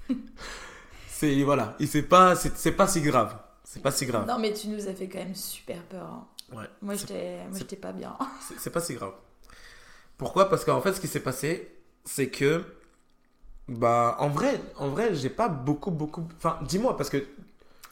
c'est 1.08 1.44
voilà, 1.44 1.76
il 1.80 1.88
c'est 1.88 2.02
pas 2.04 2.36
c'est 2.36 2.72
pas 2.72 2.88
si 2.88 3.02
grave, 3.02 3.38
c'est 3.64 3.82
pas 3.82 3.92
si 3.92 4.06
grave. 4.06 4.28
Non, 4.28 4.40
mais 4.40 4.54
tu 4.54 4.68
nous 4.70 4.88
as 4.88 4.94
fait 4.94 5.08
quand 5.08 5.20
même 5.20 5.36
super 5.36 5.82
peur. 5.84 6.06
hein. 6.06 6.28
Ouais. 6.52 6.66
Moi, 6.82 6.96
j'étais 6.96 7.44
moi, 7.50 7.58
j'étais 7.60 7.76
pas 7.76 7.92
bien. 7.92 8.18
C'est 8.58 8.70
pas 8.72 8.82
si 8.82 8.94
grave. 8.96 9.14
Pourquoi? 10.18 10.50
Parce 10.50 10.66
qu'en 10.66 10.82
fait, 10.82 10.94
ce 10.94 11.02
qui 11.02 11.08
s'est 11.08 11.20
passé, 11.22 11.72
c'est 12.06 12.30
que 12.30 12.64
Bah, 13.68 14.16
en 14.20 14.30
vrai, 14.30 14.60
en 14.78 14.90
vrai, 14.90 15.14
j'ai 15.14 15.30
pas 15.30 15.50
beaucoup, 15.50 15.92
beaucoup. 15.92 16.24
Enfin, 16.38 16.58
dis-moi, 16.68 16.96
parce 16.98 17.10
que. 17.10 17.24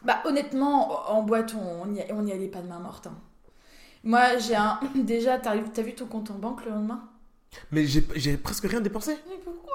Bah, 0.04 0.22
honnêtement, 0.26 1.10
en 1.12 1.24
boîte, 1.24 1.54
on 1.56 1.86
n'y 1.88 2.02
on 2.12 2.26
y 2.26 2.32
allait 2.32 2.48
pas 2.48 2.62
de 2.62 2.68
main 2.68 2.80
morte. 2.80 3.08
hein. 3.08 3.16
Moi, 4.04 4.38
j'ai 4.38 4.56
un. 4.56 4.80
Déjà, 4.96 5.38
t'as 5.40 5.56
vu 5.56 5.94
ton 5.96 6.06
compte 6.06 6.32
en 6.32 6.36
banque 6.36 6.64
le 6.66 6.72
lendemain? 6.72 7.04
Mais 7.72 7.86
j'ai 7.88 8.38
presque 8.38 8.66
rien 8.66 8.82
dépensé. 8.82 9.18
Mais 9.30 9.38
pourquoi? 9.44 9.74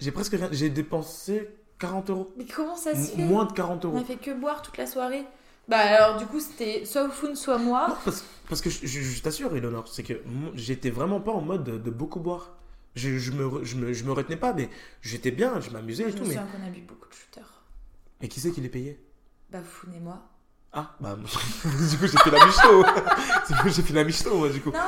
J'ai 0.00 0.10
presque 0.12 0.32
rien. 0.32 0.48
J'ai 0.52 0.70
dépensé 0.70 1.48
40 1.78 2.10
euros. 2.10 2.32
Mais 2.36 2.44
comment 2.46 2.76
ça 2.76 2.94
se 2.94 3.12
fait? 3.12 3.22
moins 3.22 3.44
de 3.44 3.52
40 3.52 3.84
On 3.84 3.88
euros. 3.88 3.98
a 3.98 4.04
fait 4.04 4.16
que 4.16 4.32
boire 4.32 4.62
toute 4.62 4.76
la 4.78 4.86
soirée. 4.86 5.24
Bah, 5.68 5.78
alors, 5.78 6.16
du 6.18 6.26
coup, 6.26 6.40
c'était 6.40 6.84
soit 6.84 7.04
Oufun, 7.04 7.34
soit 7.34 7.58
Non, 7.58 7.64
moi. 7.64 7.98
parce, 8.04 8.24
parce 8.48 8.60
que 8.60 8.68
je, 8.70 8.86
je- 8.86 9.00
je 9.00 9.22
t'assure, 9.22 9.54
Eleonore, 9.56 9.88
c'est 9.88 10.02
que 10.02 10.14
j'étais 10.54 10.90
vraiment 10.90 11.20
pas 11.20 11.32
en 11.32 11.40
mode 11.40 11.64
de, 11.64 11.78
de 11.78 11.90
beaucoup 11.90 12.20
boire. 12.20 12.50
Je, 12.94 13.18
je, 13.18 13.32
me, 13.32 13.64
je, 13.64 13.76
me, 13.76 13.92
je 13.92 14.04
me 14.04 14.12
retenais 14.12 14.36
pas, 14.36 14.52
mais 14.52 14.68
j'étais 15.02 15.30
bien, 15.30 15.60
je 15.60 15.70
m'amusais 15.70 16.08
et 16.10 16.12
tout. 16.12 16.24
Mais, 16.26 16.34
qu'on 16.36 16.66
a 16.66 16.70
bu 16.70 16.80
beaucoup 16.82 17.08
de 17.08 17.14
shooters. 17.14 17.62
mais 18.20 18.28
qui 18.28 18.40
c'est 18.40 18.52
qui 18.52 18.60
les 18.60 18.68
payait? 18.68 19.00
Bah, 19.50 19.58
Oufun 19.60 19.92
et 19.96 20.00
moi. 20.00 20.22
Ah, 20.76 20.92
bah, 21.00 21.16
du 21.64 21.98
coup, 21.98 22.06
j'ai 22.06 22.18
fait 22.18 22.30
la 22.30 22.44
michto. 22.44 22.84
Du 23.48 23.54
coup, 23.56 23.68
j'ai 23.68 23.82
fait 23.82 23.94
la 23.94 24.04
michto, 24.04 24.36
moi, 24.36 24.48
du 24.48 24.60
coup. 24.60 24.70
Non, 24.70 24.78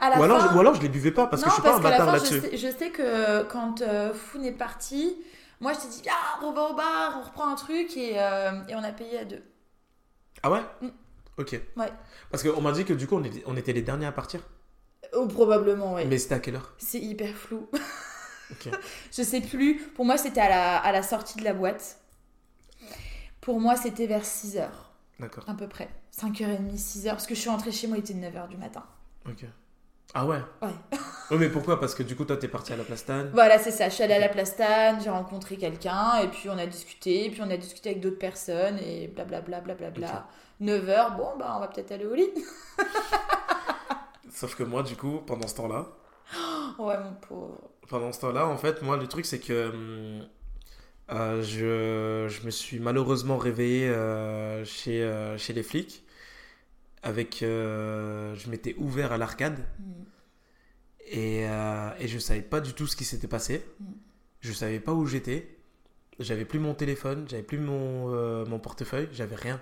à 0.00 0.10
la 0.10 0.18
Ou 0.18 0.22
alors, 0.22 0.40
fin. 0.40 0.50
je, 0.50 0.56
ou 0.56 0.60
alors, 0.60 0.74
je 0.74 0.82
les 0.82 0.88
buvais 0.90 1.10
pas 1.12 1.26
parce 1.26 1.42
non, 1.42 1.46
que 1.48 1.50
je 1.50 1.54
suis 1.54 1.62
pas 1.62 1.76
un 1.76 1.80
bâtard 1.80 2.08
je 2.08 2.12
là-dessus. 2.12 2.42
je 2.56 2.76
sais 2.78 2.90
que 2.90 3.42
quand 3.44 3.80
euh, 3.82 4.12
Foun 4.14 4.44
est 4.44 4.52
parti, 4.52 5.16
moi 5.60 5.72
je 5.72 5.78
t'ai 5.80 5.88
dit, 5.88 6.02
ah, 6.10 6.40
on 6.42 6.52
va 6.52 6.62
au 6.70 6.74
bar, 6.74 7.18
on 7.20 7.26
reprend 7.26 7.48
un 7.48 7.54
truc 7.56 7.96
et, 7.96 8.14
euh, 8.16 8.52
et 8.68 8.74
on 8.74 8.82
a 8.84 8.92
payé 8.92 9.18
à 9.18 9.24
deux. 9.24 9.42
Ah 10.42 10.50
ouais 10.50 10.60
Mm. 10.80 10.88
Ok. 11.38 11.60
Ouais. 11.76 11.92
Parce 12.30 12.42
qu'on 12.42 12.60
m'a 12.60 12.72
dit 12.72 12.84
que 12.84 12.92
du 12.92 13.06
coup, 13.06 13.16
on 13.16 13.24
était, 13.24 13.42
on 13.46 13.56
était 13.56 13.72
les 13.72 13.82
derniers 13.82 14.06
à 14.06 14.12
partir. 14.12 14.40
Oh, 15.14 15.26
probablement, 15.26 15.94
ouais. 15.94 16.04
Mais 16.04 16.18
c'était 16.18 16.34
à 16.34 16.38
quelle 16.40 16.56
heure? 16.56 16.74
C'est 16.78 17.00
hyper 17.00 17.34
flou. 17.34 17.68
Ok. 18.52 18.68
je 19.12 19.22
sais 19.22 19.40
plus. 19.40 19.78
Pour 19.94 20.04
moi, 20.04 20.18
c'était 20.18 20.40
à 20.40 20.48
la, 20.48 20.76
à 20.78 20.90
la 20.90 21.04
sortie 21.04 21.38
de 21.38 21.44
la 21.44 21.54
boîte. 21.54 21.98
Pour 23.40 23.60
moi, 23.60 23.76
c'était 23.76 24.06
vers 24.08 24.24
6h, 24.24 24.68
D'accord. 25.20 25.44
à 25.48 25.54
peu 25.54 25.68
près. 25.68 25.88
5h30, 26.20 26.72
6h. 26.76 27.10
Parce 27.10 27.28
que 27.28 27.36
je 27.36 27.40
suis 27.40 27.48
rentrée 27.48 27.70
chez 27.70 27.86
moi, 27.86 27.96
il 27.96 28.00
était 28.00 28.12
9h 28.12 28.48
du 28.48 28.56
matin. 28.56 28.84
Ok. 29.28 29.44
Ah 30.14 30.26
ouais 30.26 30.38
Ouais. 30.62 30.68
Oui, 31.30 31.36
mais 31.38 31.48
pourquoi? 31.48 31.78
Parce 31.78 31.94
que 31.94 32.02
du 32.02 32.16
coup, 32.16 32.24
toi, 32.24 32.36
t'es 32.36 32.48
parti 32.48 32.72
à 32.72 32.76
la 32.76 32.82
plastane. 32.82 33.30
Voilà, 33.32 33.58
c'est 33.58 33.70
ça. 33.70 33.88
Je 33.88 33.94
suis 33.94 34.02
allée 34.02 34.14
à 34.14 34.18
la 34.18 34.28
Plastane, 34.28 35.00
j'ai 35.00 35.10
rencontré 35.10 35.56
quelqu'un, 35.56 36.18
et 36.24 36.26
puis 36.28 36.48
on 36.48 36.58
a 36.58 36.66
discuté, 36.66 37.26
et 37.26 37.30
puis 37.30 37.40
on 37.42 37.50
a 37.50 37.56
discuté 37.56 37.90
avec 37.90 38.00
d'autres 38.02 38.18
personnes, 38.18 38.78
et 38.78 39.06
blablabla, 39.06 39.60
blablabla. 39.60 40.26
9h, 40.60 41.16
bon, 41.16 41.28
bah 41.38 41.54
on 41.56 41.60
va 41.60 41.68
peut-être 41.68 41.92
aller 41.92 42.04
au 42.06 42.14
lit. 42.14 42.30
Sauf 44.32 44.54
que 44.56 44.62
moi, 44.62 44.82
du 44.82 44.96
coup, 44.96 45.20
pendant 45.26 45.46
ce 45.46 45.54
temps-là, 45.56 45.86
Ouais, 46.78 46.96
mon 46.98 47.12
pauvre. 47.14 47.58
pendant 47.88 48.12
ce 48.12 48.20
temps-là, 48.20 48.46
en 48.46 48.56
fait, 48.56 48.82
moi, 48.82 48.96
le 48.96 49.06
truc, 49.06 49.26
c'est 49.26 49.40
que 49.40 49.70
hum, 49.70 50.26
euh, 51.10 51.42
je, 51.42 52.28
je 52.32 52.46
me 52.46 52.50
suis 52.50 52.78
malheureusement 52.78 53.36
réveillé 53.36 53.88
euh, 53.88 54.64
chez, 54.64 55.02
euh, 55.02 55.36
chez 55.38 55.52
les 55.52 55.62
flics. 55.62 56.04
Avec. 57.02 57.42
euh, 57.42 58.34
je 58.34 58.50
m'étais 58.50 58.74
ouvert 58.78 59.12
à 59.12 59.18
l'arcade 59.18 59.58
Mm. 59.78 59.82
et, 61.10 61.46
euh, 61.48 61.90
et 61.98 62.08
je 62.08 62.18
savais 62.18 62.42
pas 62.42 62.60
du 62.60 62.72
tout 62.74 62.86
ce 62.86 62.96
qui 62.96 63.04
s'était 63.04 63.26
passé. 63.28 63.64
Mm. 63.80 63.84
Je 64.40 64.52
savais 64.52 64.80
pas 64.80 64.92
où 64.92 65.06
j'étais. 65.06 65.56
J'avais 66.18 66.44
plus 66.44 66.58
mon 66.58 66.74
téléphone, 66.74 67.24
j'avais 67.28 67.42
plus 67.42 67.58
mon, 67.58 68.12
euh, 68.14 68.44
mon 68.46 68.58
portefeuille, 68.58 69.08
j'avais 69.12 69.36
rien. 69.36 69.60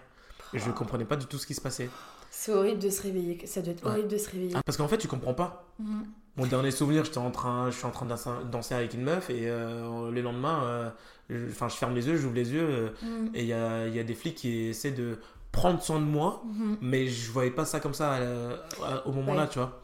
Et 0.55 0.59
je 0.59 0.71
comprenais 0.71 1.05
pas 1.05 1.17
du 1.17 1.27
tout 1.27 1.39
ce 1.39 1.47
qui 1.47 1.55
se 1.55 1.61
passait. 1.61 1.89
C'est 2.31 2.53
horrible 2.53 2.81
de 2.81 2.91
se 2.91 3.03
réveiller. 3.03 3.47
Ça 3.47 3.63
doit 3.63 3.73
être 3.73 3.85
Ouais. 3.85 3.91
horrible 3.93 4.09
de 4.09 4.17
se 4.19 4.31
réveiller. 4.31 4.53
Ah, 4.57 4.63
parce 4.65 4.77
qu'en 4.77 4.89
fait, 4.89 4.99
tu 4.99 5.07
comprends 5.09 5.35
pas. 5.35 5.73
Mm. 5.79 6.03
Mon 6.37 6.47
dernier 6.47 6.71
souvenir, 6.71 7.05
j'étais 7.05 7.19
en 7.19 7.31
train, 7.33 7.71
je 7.71 7.77
suis 7.77 7.87
en 7.87 7.91
train 7.91 8.07
de 8.07 8.15
danser, 8.51 8.75
avec 8.75 8.95
une 8.95 9.03
meuf 9.03 9.29
et 9.31 9.49
euh, 9.49 10.11
le 10.11 10.21
lendemain, 10.23 10.93
je, 11.29 11.47
enfin, 11.51 11.69
je 11.69 11.75
ferme 11.75 11.95
les 11.97 12.07
yeux, 12.07 12.17
j'ouvre 12.17 12.35
les 12.37 12.53
yeux 12.53 12.93
Mm. 13.03 13.29
et 13.35 13.43
il 13.43 13.49
y 13.49 13.53
a, 13.53 13.87
il 13.89 13.95
y 13.95 13.99
a 13.99 14.05
des 14.05 14.15
flics 14.15 14.37
qui 14.37 14.67
essaient 14.69 14.93
de 14.93 15.19
prendre 15.61 15.83
soin 15.83 15.99
de 16.01 16.05
moi, 16.05 16.43
Mhm. 16.47 16.77
mais 16.81 17.07
je 17.09 17.31
voyais 17.31 17.51
pas 17.51 17.65
ça 17.65 17.81
comme 17.81 17.95
ça 17.95 18.15
euh, 18.15 18.57
à- 18.85 19.07
au 19.07 19.13
moment-là, 19.13 19.43
Ouais. 19.43 19.49
tu 19.49 19.59
vois. 19.59 19.83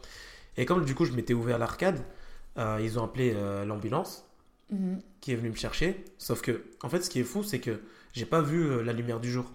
Et 0.57 0.65
comme 0.65 0.85
du 0.85 0.95
coup, 0.95 1.05
je 1.05 1.11
m'étais 1.13 1.33
ouvert 1.33 1.57
l'arcade, 1.59 1.99
euh, 2.57 2.79
ils 2.81 2.97
ont 2.97 3.03
appelé 3.03 3.33
euh, 3.35 3.65
l'ambulance 3.65 4.25
Mhm. 4.71 4.99
qui 5.21 5.31
est 5.33 5.35
venue 5.35 5.49
me 5.49 5.55
chercher. 5.55 6.03
Sauf 6.17 6.41
que, 6.41 6.63
en 6.83 6.89
fait, 6.89 7.01
ce 7.01 7.09
qui 7.09 7.19
est 7.19 7.23
fou, 7.23 7.43
c'est 7.43 7.59
que 7.59 7.81
j'ai 8.13 8.25
pas 8.25 8.41
vu 8.41 8.59
euh, 8.63 8.81
la 8.83 8.93
lumière 8.93 9.19
du 9.19 9.29
jour 9.31 9.51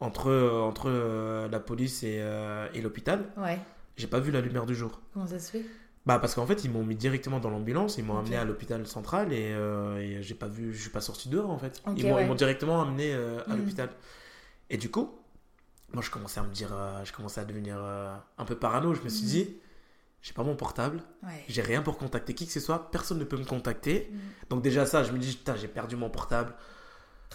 entre, 0.00 0.28
euh, 0.30 0.60
entre 0.60 0.86
euh, 0.88 1.48
la 1.48 1.60
police 1.60 2.02
et, 2.02 2.18
euh, 2.20 2.66
et 2.74 2.80
l'hôpital. 2.80 3.26
Ouais. 3.36 3.58
J'ai 3.96 4.06
pas 4.06 4.18
vu 4.20 4.30
la 4.32 4.40
lumière 4.40 4.66
du 4.66 4.74
jour. 4.74 5.00
Comment 5.12 5.26
ça 5.26 5.38
se 5.38 5.50
fait? 5.52 5.64
Bah 6.04 6.18
parce 6.18 6.34
qu'en 6.34 6.46
fait 6.46 6.64
ils 6.64 6.70
m'ont 6.70 6.82
mis 6.82 6.96
directement 6.96 7.38
dans 7.38 7.48
l'ambulance, 7.50 7.96
ils 7.96 8.02
m'ont 8.04 8.18
amené 8.18 8.36
à 8.36 8.44
l'hôpital 8.44 8.84
central 8.88 9.32
et, 9.32 9.52
euh, 9.52 9.98
et 9.98 10.20
j'ai 10.20 10.34
pas 10.34 10.48
vu, 10.48 10.74
je 10.74 10.80
suis 10.80 10.90
pas 10.90 11.00
sorti 11.00 11.28
dehors 11.28 11.48
en 11.50 11.58
fait. 11.58 11.80
Ok, 11.86 11.94
ils 11.96 12.04
m'ont 12.08 12.16
ouais. 12.16 12.34
directement 12.34 12.82
amené 12.82 13.14
euh, 13.14 13.38
à 13.46 13.50
Mhm. 13.52 13.58
l'hôpital. 13.58 13.88
Et 14.72 14.76
du 14.78 14.90
coup, 14.90 15.14
moi 15.92 16.02
je 16.02 16.10
commençais 16.10 16.40
à 16.40 16.42
me 16.42 16.52
dire, 16.52 16.70
euh, 16.72 17.04
je 17.04 17.12
commençais 17.12 17.40
à 17.40 17.44
devenir 17.44 17.76
euh, 17.78 18.12
un 18.38 18.44
peu 18.44 18.56
parano. 18.56 18.94
Je 18.94 19.02
me 19.02 19.08
suis 19.08 19.22
Mhm. 19.24 19.28
dit, 19.30 19.56
j'ai 20.22 20.32
pas 20.32 20.42
mon 20.42 20.56
portable, 20.56 21.02
Ouais. 21.22 21.44
j'ai 21.48 21.62
rien 21.62 21.82
pour 21.82 21.96
contacter 21.98 22.34
qui 22.34 22.46
que 22.46 22.52
ce 22.52 22.58
soit, 22.60 22.90
personne 22.90 23.18
ne 23.18 23.24
peut 23.24 23.36
me 23.36 23.44
contacter. 23.44 24.08
Mhm. 24.10 24.18
Donc 24.50 24.62
déjà 24.62 24.86
ça, 24.86 25.04
je 25.04 25.12
me 25.12 25.18
dis, 25.18 25.32
putain 25.36 25.54
j'ai 25.56 25.68
perdu 25.68 25.94
mon 25.96 26.10
portable. 26.10 26.54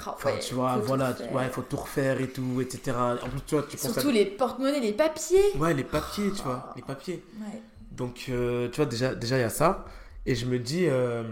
Oh, 0.06 0.12
Enfin 0.13 0.34
ouais, 0.34 0.39
tu 0.39 0.54
vois, 0.54 0.73
faut 0.76 0.82
voilà, 0.82 1.13
tu- 1.13 1.23
ouais, 1.34 1.50
faut 1.50 1.63
tout 1.63 1.78
refaire 1.78 2.19
et 2.21 2.30
tout, 2.30 2.60
etc. 2.62 2.95
En 3.23 3.30
plus 3.30 3.41
tu 3.47 3.56
vois, 3.56 3.63
tu 3.63 3.78
Surtout 3.78 4.10
à... 4.10 4.12
les 4.12 4.26
porte-monnaies, 4.26 4.80
les 4.80 4.93
papiers. 4.93 5.56
Ouais 5.58 5.73
les 5.73 5.84
papiers, 5.84 6.32
tu 6.32 6.43
vois, 6.43 6.71
les 6.76 6.82
papiers. 6.84 7.23
Ouais. 7.39 7.62
Donc, 7.91 8.26
euh, 8.30 8.69
tu 8.69 8.76
vois, 8.76 8.86
déjà, 8.86 9.15
déjà, 9.15 9.38
il 9.38 9.41
y 9.41 9.43
a 9.43 9.50
ça. 9.50 9.86
Et 10.28 10.36
je 10.36 10.45
me 10.45 10.60
dis, 10.60 10.86
je 10.86 11.23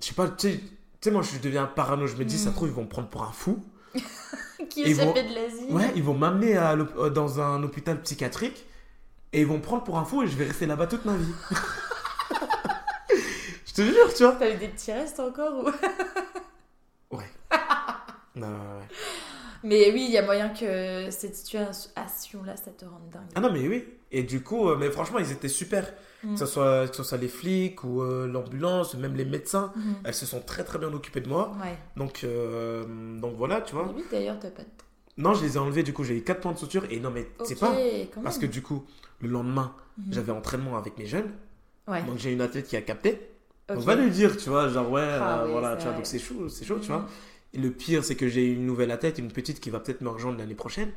sais 0.00 0.14
pas, 0.14 0.28
tu 0.28 0.58
sais, 1.00 1.10
moi, 1.12 1.22
je 1.22 1.38
deviens 1.38 1.66
parano. 1.66 2.06
Je 2.08 2.16
me 2.16 2.24
dis, 2.24 2.38
ça 2.38 2.50
Mm. 2.50 2.54
trouve, 2.54 2.68
ils 2.68 2.74
vont 2.74 2.82
me 2.84 2.88
prendre 2.88 3.08
pour 3.08 3.22
un 3.22 3.30
fou. 3.32 3.62
Qui 4.70 4.82
Ils 4.82 4.94
vont- 4.94 5.02
échappait 5.04 5.22
de 5.24 5.34
l'asile. 5.34 5.70
Ouais, 5.74 5.90
ils 5.96 6.02
vont 6.02 6.14
m'amener 6.14 6.56
euh, 6.56 7.10
dans 7.10 7.40
un 7.40 7.62
hôpital 7.62 8.00
psychiatrique. 8.02 8.66
Et 9.32 9.40
ils 9.42 9.46
vont 9.46 9.56
me 9.58 9.62
prendre 9.62 9.84
pour 9.84 9.96
un 9.98 10.04
fou 10.04 10.22
et 10.22 10.26
je 10.28 10.36
vais 10.36 10.46
rester 10.46 10.66
là-bas 10.66 10.86
toute 10.88 11.04
ma 11.04 11.14
vie. 11.16 11.32
je 13.66 13.72
te 13.72 13.82
jure, 13.82 14.12
tu 14.14 14.24
vois. 14.24 14.32
T'as 14.38 14.50
eu 14.52 14.56
des 14.56 14.68
petits 14.68 14.92
restes 14.92 15.20
encore 15.20 15.64
ou... 15.64 15.70
Non, 18.36 18.46
ouais, 18.46 18.54
ouais. 18.54 18.88
Mais 19.62 19.90
oui, 19.92 20.04
il 20.08 20.12
y 20.12 20.18
a 20.18 20.22
moyen 20.22 20.48
que 20.48 21.10
cette 21.10 21.34
situation-là, 21.36 22.56
ça 22.56 22.70
te 22.70 22.84
rende 22.84 23.08
dingue. 23.12 23.22
Ah 23.34 23.40
non, 23.40 23.52
mais 23.52 23.66
oui. 23.68 23.84
Et 24.12 24.22
du 24.22 24.42
coup, 24.42 24.68
euh, 24.68 24.76
mais 24.78 24.90
franchement, 24.90 25.18
ils 25.18 25.30
étaient 25.32 25.48
super. 25.48 25.92
Mm. 26.24 26.34
Que, 26.34 26.40
ce 26.40 26.46
soit, 26.46 26.88
que 26.88 26.96
ce 26.96 27.02
soit 27.02 27.18
les 27.18 27.28
flics 27.28 27.82
ou 27.84 28.02
euh, 28.02 28.26
l'ambulance, 28.26 28.94
même 28.94 29.14
les 29.16 29.24
médecins. 29.24 29.72
Mhm. 29.76 29.94
Elles 30.04 30.14
se 30.14 30.26
sont 30.26 30.40
très 30.40 30.64
très 30.64 30.78
bien 30.78 30.92
occupées 30.92 31.20
de 31.20 31.28
moi. 31.28 31.52
Ouais. 31.62 31.76
Donc, 31.96 32.24
euh, 32.24 32.84
donc 33.18 33.36
voilà, 33.36 33.60
tu 33.62 33.74
vois. 33.74 33.86
Mais 33.86 33.94
oui, 34.02 34.04
d'ailleurs, 34.10 34.38
t'as 34.38 34.50
pas 34.50 34.62
de... 34.62 34.68
Non, 35.16 35.32
je 35.34 35.42
les 35.44 35.56
ai 35.56 35.58
enlevés, 35.58 35.82
du 35.82 35.92
coup, 35.92 36.04
j'ai 36.04 36.16
eu 36.16 36.22
4 36.22 36.40
points 36.40 36.52
de 36.52 36.58
suture. 36.58 36.84
Et 36.90 37.00
non, 37.00 37.10
mais 37.10 37.26
c'est 37.44 37.54
Ok, 37.54 37.60
pas. 37.60 38.20
Parce 38.22 38.38
que 38.38 38.46
du 38.46 38.62
coup, 38.62 38.84
le 39.20 39.28
lendemain, 39.28 39.74
Mhm. 39.98 40.12
j'avais 40.12 40.32
entraînement 40.32 40.76
avec 40.76 40.96
mes 40.98 41.06
jeunes. 41.06 41.30
Ouais. 41.88 42.02
Donc 42.04 42.18
j'ai 42.18 42.32
une 42.32 42.40
athlète 42.40 42.66
qui 42.68 42.76
a 42.76 42.82
capté. 42.82 43.28
ok. 43.68 43.76
Donc 43.76 43.84
va 43.84 43.94
lui 43.96 44.10
dire, 44.10 44.36
tu 44.36 44.48
vois, 44.50 44.68
genre 44.68 44.90
ouais, 44.90 45.00
Ah 45.02 45.40
euh, 45.40 45.46
oui, 45.46 45.52
voilà, 45.52 45.76
tu 45.76 45.84
vois, 45.84 45.92
donc 45.94 46.06
c'est 46.06 46.18
chaud, 46.18 46.48
c'est 46.48 46.64
chaud, 46.64 46.78
tu 46.80 46.88
vois. 46.88 47.06
Et 47.52 47.58
le 47.58 47.70
pire, 47.72 48.04
c'est 48.04 48.14
que 48.16 48.28
j'ai 48.28 48.46
une 48.46 48.64
nouvelle 48.66 48.90
athlète, 48.90 49.18
une 49.18 49.32
petite 49.32 49.60
qui 49.60 49.70
va 49.70 49.80
peut-être 49.80 50.00
me 50.02 50.08
rejoindre 50.08 50.38
l'année 50.38 50.54
prochaine. 50.54 50.90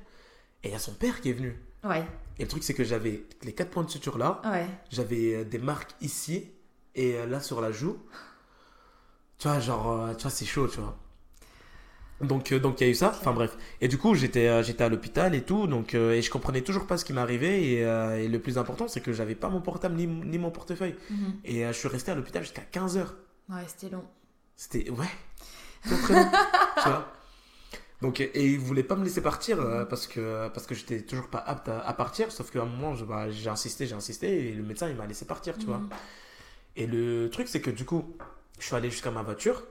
Et 0.63 0.69
il 0.69 0.71
y 0.71 0.75
a 0.75 0.79
son 0.79 0.93
père 0.93 1.19
qui 1.21 1.29
est 1.29 1.33
venu. 1.33 1.57
Ouais, 1.83 2.05
Et 2.39 2.43
le 2.43 2.47
truc, 2.47 2.63
c'est 2.63 2.73
que 2.73 2.83
j'avais 2.83 3.23
les 3.43 3.53
4 3.53 3.69
points 3.69 3.83
de 3.83 3.89
suture 3.89 4.17
là. 4.17 4.41
ouais. 4.45 4.65
J'avais 4.89 5.35
euh, 5.35 5.43
des 5.43 5.57
marques 5.57 5.91
ici 6.01 6.49
et 6.95 7.15
euh, 7.15 7.25
là 7.25 7.41
sur 7.41 7.59
la 7.59 7.71
joue. 7.71 7.97
Tu 9.39 9.47
vois, 9.47 9.59
genre, 9.59 9.91
euh, 9.91 10.13
tu 10.13 10.21
vois, 10.21 10.31
c'est 10.31 10.45
chaud, 10.45 10.67
tu 10.67 10.79
vois. 10.79 10.97
Donc, 12.21 12.51
euh, 12.53 12.59
donc 12.59 12.79
il 12.79 12.85
y 12.85 12.87
a 12.87 12.89
eu 12.91 12.95
ça. 12.95 13.09
Enfin 13.19 13.33
bref. 13.33 13.57
Et 13.81 13.87
du 13.89 13.97
coup, 13.97 14.15
j'étais, 14.15 14.47
euh, 14.47 14.63
j'étais 14.63 14.83
à 14.83 14.89
l'hôpital 14.89 15.35
et 15.35 15.41
tout. 15.41 15.67
Donc, 15.67 15.93
euh, 15.95 16.13
et 16.13 16.21
je 16.21 16.29
comprenais 16.31 16.61
toujours 16.61 16.87
pas 16.87 16.97
ce 16.97 17.03
qui 17.03 17.11
m'arrivait. 17.11 17.61
Et, 17.63 17.79
et 17.79 18.27
le 18.29 18.39
plus 18.39 18.57
important, 18.57 18.87
c'est 18.87 19.01
que 19.01 19.11
j'avais 19.11 19.35
pas 19.35 19.49
mon 19.49 19.59
portable 19.59 19.95
ni, 19.95 20.07
ni 20.07 20.37
mon 20.37 20.51
portefeuille. 20.51 20.95
Mhm. 21.09 21.33
Et 21.43 21.65
je 21.67 21.73
suis 21.73 21.89
resté 21.89 22.11
à 22.11 22.15
l'hôpital 22.15 22.43
jusqu'à 22.43 22.61
15 22.61 22.97
heures. 22.97 23.15
Ouais, 23.49 23.63
c'était 23.67 23.93
long. 23.93 24.05
C'était, 24.55 24.89
ouais, 24.91 25.07
très 25.83 26.13
long, 26.13 26.29
tu 26.83 26.89
vois. 26.89 27.09
Donc, 28.01 28.19
et 28.19 28.31
ils 28.45 28.59
voulaient 28.59 28.83
pas 28.83 28.95
me 28.95 29.03
laisser 29.05 29.21
partir 29.21 29.61
euh, 29.61 29.85
parce 29.85 30.07
que, 30.07 30.49
parce 30.49 30.65
que 30.67 30.75
j'étais 30.75 31.01
toujours 31.01 31.27
pas 31.27 31.37
apte 31.39 31.69
à, 31.69 31.79
à 31.79 31.93
partir. 31.93 32.31
Sauf 32.33 32.51
qu'à 32.51 32.61
un 32.61 32.65
moment, 32.65 32.93
bah, 33.07 33.29
j'ai 33.31 33.49
insisté, 33.49 33.85
j'ai 33.87 33.95
insisté. 33.95 34.49
Et 34.49 34.51
le 34.53 34.63
médecin, 34.63 34.89
il 34.89 34.95
m'a 34.95 35.05
laissé 35.05 35.23
partir, 35.25 35.57
tu 35.57 35.65
vois. 35.67 35.77
Mhm. 35.77 35.89
Et 36.75 36.85
le 36.87 37.29
truc, 37.29 37.47
c'est 37.47 37.61
que 37.61 37.69
du 37.69 37.85
coup, 37.85 38.03
je 38.59 38.65
suis 38.65 38.75
allé 38.75 38.89
jusqu'à 38.91 39.09
ma 39.11 39.21
voiture. 39.21 39.63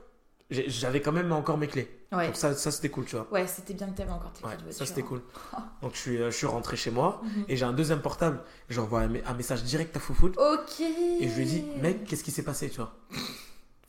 J'avais 0.49 0.99
quand 1.01 1.11
même 1.11 1.31
encore 1.31 1.57
mes 1.57 1.67
clés. 1.67 1.89
Ouais. 2.11 2.27
Donc 2.27 2.35
ça, 2.35 2.53
ça 2.55 2.71
c'était 2.71 2.89
cool, 2.89 3.05
tu 3.05 3.15
vois. 3.15 3.27
Ouais, 3.31 3.45
c'était 3.47 3.73
bien 3.73 3.87
que 3.89 3.97
t'avais 3.97 4.11
encore 4.11 4.31
tes 4.33 4.43
Ouais, 4.43 4.49
clés 4.51 4.57
de 4.57 4.63
voiture. 4.63 4.79
ça 4.79 4.85
c'était 4.87 5.01
cool. 5.03 5.21
Donc 5.81 5.93
je 5.93 5.99
suis, 5.99 6.17
euh, 6.21 6.29
je 6.31 6.35
suis 6.37 6.45
rentré 6.47 6.75
chez 6.75 6.91
moi 6.91 7.21
Mhm. 7.23 7.45
et 7.49 7.55
j'ai 7.55 7.65
un 7.65 7.73
deuxième 7.73 8.01
portable. 8.01 8.39
J'envoie 8.69 9.01
un, 9.01 9.11
un 9.25 9.33
message 9.35 9.63
direct 9.63 9.95
à 9.95 9.99
Foufoud 9.99 10.35
Ok. 10.37 10.79
et 10.81 11.27
je 11.29 11.35
lui 11.37 11.45
dis, 11.45 11.63
mec, 11.81 12.05
qu'est-ce 12.05 12.23
qui 12.23 12.31
s'est 12.31 12.43
passé, 12.43 12.69
tu 12.69 12.77
vois? 12.77 12.93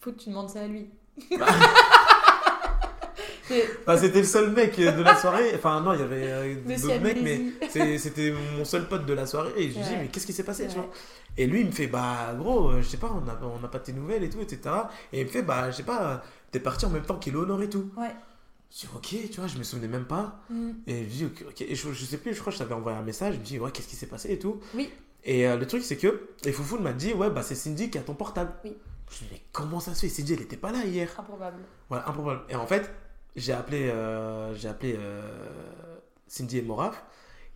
Que 0.03 0.11
tu 0.11 0.29
demandes 0.31 0.49
ça 0.51 0.61
à 0.63 0.67
lui. 0.67 0.91
Bah. 1.39 1.47
Enfin, 3.87 3.97
c'était 3.99 4.21
le 4.21 4.25
seul 4.27 4.51
mec 4.53 4.77
de 4.79 5.03
la 5.03 5.17
soirée. 5.17 5.53
Enfin, 5.55 5.81
non, 5.81 5.93
il 5.95 6.01
y 6.01 6.03
avait 6.03 6.27
euh, 6.29 6.55
d'autres 6.67 7.01
mecs, 7.01 7.23
mais 7.23 7.99
c'était 7.99 8.33
mon 8.57 8.65
seul 8.65 8.89
pote 8.89 9.05
de 9.07 9.13
la 9.13 9.27
soirée. 9.27 9.53
Et 9.57 9.71
je 9.71 9.79
lui 9.79 9.85
dis, 9.85 9.97
mais 9.99 10.09
qu'est-ce 10.09 10.27
qui 10.27 10.33
s'est 10.33 10.45
passé, 10.45 10.65
tu 10.67 10.75
Ouais. 10.77 10.83
vois? 10.83 10.91
Et 11.37 11.47
lui, 11.47 11.61
il 11.61 11.67
me 11.67 11.73
fait, 11.73 11.87
bah, 11.89 12.35
gros, 12.39 12.71
euh, 12.71 12.83
je 12.83 12.89
sais 12.89 12.97
pas, 12.97 13.11
on 13.15 13.21
n'a 13.25 13.39
on 13.43 13.59
n'a 13.61 13.69
pas 13.69 13.81
tes 13.81 13.93
nouvelles 13.93 14.23
et 14.25 14.31
tout, 14.31 14.41
etc. 14.41 14.61
Et 15.13 15.21
il 15.21 15.27
me 15.27 15.31
fait, 15.31 15.43
bah, 15.43 15.71
je 15.71 15.77
sais 15.77 15.83
pas, 15.83 16.23
t'es 16.51 16.61
parti 16.61 16.87
en 16.87 16.91
même 16.91 17.03
temps 17.05 17.17
qu'Eleonore 17.17 17.63
et 17.63 17.69
tout. 17.69 17.91
Ouais. 17.97 18.15
Je 18.73 18.81
dis, 18.81 18.89
ok, 18.95 19.31
tu 19.31 19.41
vois, 19.41 19.47
je 19.49 19.59
me 19.59 19.63
souvenais 19.63 19.89
même 19.89 20.05
pas. 20.07 20.41
Mm. 20.51 20.71
Et 20.87 21.05
je 21.05 21.09
dis, 21.09 21.25
ok. 21.27 21.61
Et 21.63 21.75
je, 21.75 21.93
je 21.93 22.05
sais 22.05 22.17
plus, 22.19 22.35
je 22.35 22.41
crois 22.41 22.53
que 22.53 22.59
je 22.59 22.63
t'avais 22.63 22.75
envoyé 22.75 22.97
un 22.99 23.03
message. 23.03 23.35
Je 23.35 23.39
me 23.41 23.45
dis, 23.45 23.59
ouais, 23.59 23.71
qu'est-ce 23.71 23.89
qui 23.89 23.97
s'est 23.97 24.07
passé 24.07 24.33
et 24.33 24.39
tout. 24.39 24.61
Oui. 24.75 24.91
Et 25.25 25.47
euh, 25.49 25.57
le 25.57 25.67
truc, 25.67 25.83
c'est 25.83 25.97
que, 25.97 26.29
et 26.45 26.53
Foufou 26.53 26.79
m'a 26.79 26.93
dit, 26.93 27.13
ouais, 27.15 27.31
bah, 27.31 27.43
c'est 27.43 27.55
Cindy 27.55 27.91
qui 27.91 27.99
a 27.99 28.03
ton 28.03 28.15
portable. 28.15 28.53
Oui. 28.65 28.77
Je 29.11 29.19
dis, 29.19 29.25
mais 29.33 29.41
comment 29.53 29.81
ça 29.81 29.95
se 29.95 30.01
fait? 30.01 30.09
Cindy, 30.09 30.35
elle 30.35 30.43
était 30.43 30.57
pas 30.57 30.73
là 30.73 30.85
hier. 30.85 31.09
Improbable. 31.19 31.59
Voilà, 31.89 32.09
improbable. 32.09 32.41
Et 32.49 32.55
en 32.57 32.67
fait, 32.67 32.91
j'ai 33.37 33.53
appelé, 33.53 33.89
euh, 33.91 34.55
j'ai 34.55 34.69
appelé 34.69 34.97
euh, 34.99 35.23
Cindy 36.27 36.59
et 36.59 36.63
Moraf, 36.63 37.03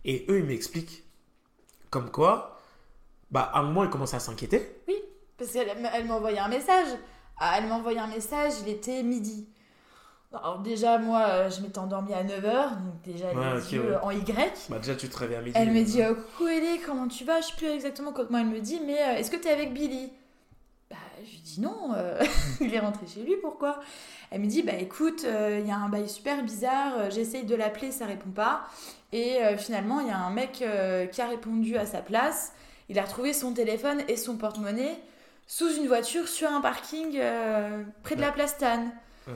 et 0.05 0.25
eux, 0.29 0.39
ils 0.39 0.45
m'expliquent 0.45 1.03
comme 1.89 2.11
quoi, 2.11 2.57
bah, 3.31 3.49
à 3.53 3.59
un 3.59 3.63
moment, 3.63 3.83
ils 3.83 3.89
commençaient 3.89 4.17
à 4.17 4.19
s'inquiéter. 4.19 4.81
Parce 5.37 5.51
qu'elle 5.51 5.69
elle 5.93 6.05
m'a 6.05 6.15
envoyé 6.15 6.37
un 6.39 6.49
message. 6.49 6.87
Ah, 7.39 7.55
Elle 7.57 7.67
m'a 7.67 7.75
envoyé 7.75 7.97
un 7.99 8.07
message, 8.07 8.53
il 8.63 8.69
était 8.69 9.01
midi. 9.03 9.47
Alors 10.33 10.59
déjà, 10.59 10.97
moi, 10.97 11.21
euh, 11.29 11.49
je 11.49 11.61
m'étais 11.61 11.79
endormie 11.79 12.13
à 12.13 12.23
9h, 12.23 12.83
donc 12.83 13.01
déjà 13.03 13.27
Ouais, 13.33 13.55
les 13.55 13.61
ok, 13.63 13.71
yeux 13.71 13.89
ouais. 13.91 13.97
en 14.03 14.11
Y. 14.11 14.67
Bah, 14.69 14.77
déjà, 14.79 14.95
tu 14.95 15.07
te 15.09 15.17
réveilles 15.17 15.37
à 15.37 15.41
midi. 15.41 15.53
Elle 15.57 15.71
me 15.71 15.83
dit 15.83 16.01
Coucou 16.31 16.47
Ellie, 16.49 16.79
comment 16.85 17.07
tu 17.07 17.23
vas? 17.23 17.39
Je 17.41 17.47
sais 17.47 17.53
plus 17.57 17.67
exactement 17.67 18.11
comment 18.11 18.37
elle 18.39 18.47
me 18.47 18.59
dit, 18.59 18.79
mais 18.85 18.93
est-ce 19.19 19.31
que 19.31 19.37
t'es 19.37 19.49
avec 19.49 19.73
Billy? 19.73 20.11
Je 21.25 21.31
lui 21.31 21.41
dis 21.41 21.61
non, 21.61 21.93
euh, 21.95 22.21
il 22.61 22.73
est 22.73 22.79
rentré 22.79 23.05
chez 23.07 23.21
lui, 23.21 23.35
pourquoi? 23.41 23.79
Elle 24.31 24.41
me 24.41 24.47
dit 24.47 24.61
Bah 24.63 24.73
écoute, 24.73 25.23
il 25.25 25.67
y 25.67 25.71
a 25.71 25.77
un 25.77 25.89
bail 25.89 26.07
super 26.09 26.43
bizarre, 26.43 26.93
euh, 26.97 27.09
j'essaye 27.09 27.43
de 27.45 27.55
l'appeler, 27.55 27.91
ça 27.91 28.05
répond 28.05 28.29
pas. 28.31 28.61
Et 29.11 29.37
euh, 29.43 29.57
finalement, 29.57 29.99
il 30.01 30.07
y 30.07 30.11
a 30.11 30.17
un 30.17 30.29
mec 30.29 30.61
euh, 30.61 31.07
qui 31.07 31.21
a 31.21 31.27
répondu 31.27 31.77
à 31.77 31.85
sa 31.85 31.99
place. 32.01 32.53
Il 32.89 32.99
a 32.99 33.03
retrouvé 33.03 33.33
son 33.33 33.53
téléphone 33.53 34.01
et 34.07 34.15
son 34.17 34.37
porte-monnaie 34.37 34.99
sous 35.47 35.69
une 35.75 35.87
voiture 35.87 36.27
sur 36.27 36.51
un 36.51 36.61
parking 36.61 37.17
euh, 37.17 37.83
près 38.03 38.15
de 38.15 38.21
la 38.21 38.31
place 38.31 38.57
Tannes. 38.57 38.91
Ouais. 39.27 39.33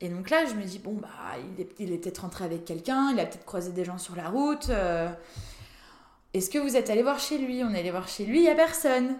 Et 0.00 0.08
donc 0.08 0.28
là, 0.30 0.44
je 0.46 0.54
me 0.54 0.64
dis, 0.64 0.80
bon, 0.80 0.94
bah, 0.94 1.08
il 1.56 1.60
est, 1.62 1.68
il 1.78 1.92
est 1.92 1.98
peut-être 1.98 2.18
rentré 2.22 2.44
avec 2.44 2.64
quelqu'un, 2.64 3.10
il 3.12 3.20
a 3.20 3.26
peut-être 3.26 3.44
croisé 3.44 3.70
des 3.70 3.84
gens 3.84 3.98
sur 3.98 4.16
la 4.16 4.28
route. 4.28 4.70
euh, 4.70 5.08
Est-ce 6.34 6.50
que 6.50 6.58
vous 6.58 6.76
êtes 6.76 6.90
allé 6.90 7.02
voir 7.04 7.20
chez 7.20 7.38
lui? 7.38 7.62
On 7.62 7.72
est 7.74 7.78
allé 7.78 7.90
voir 7.92 8.08
chez 8.08 8.24
lui, 8.24 8.38
il 8.38 8.42
n'y 8.42 8.48
a 8.48 8.56
personne. 8.56 9.16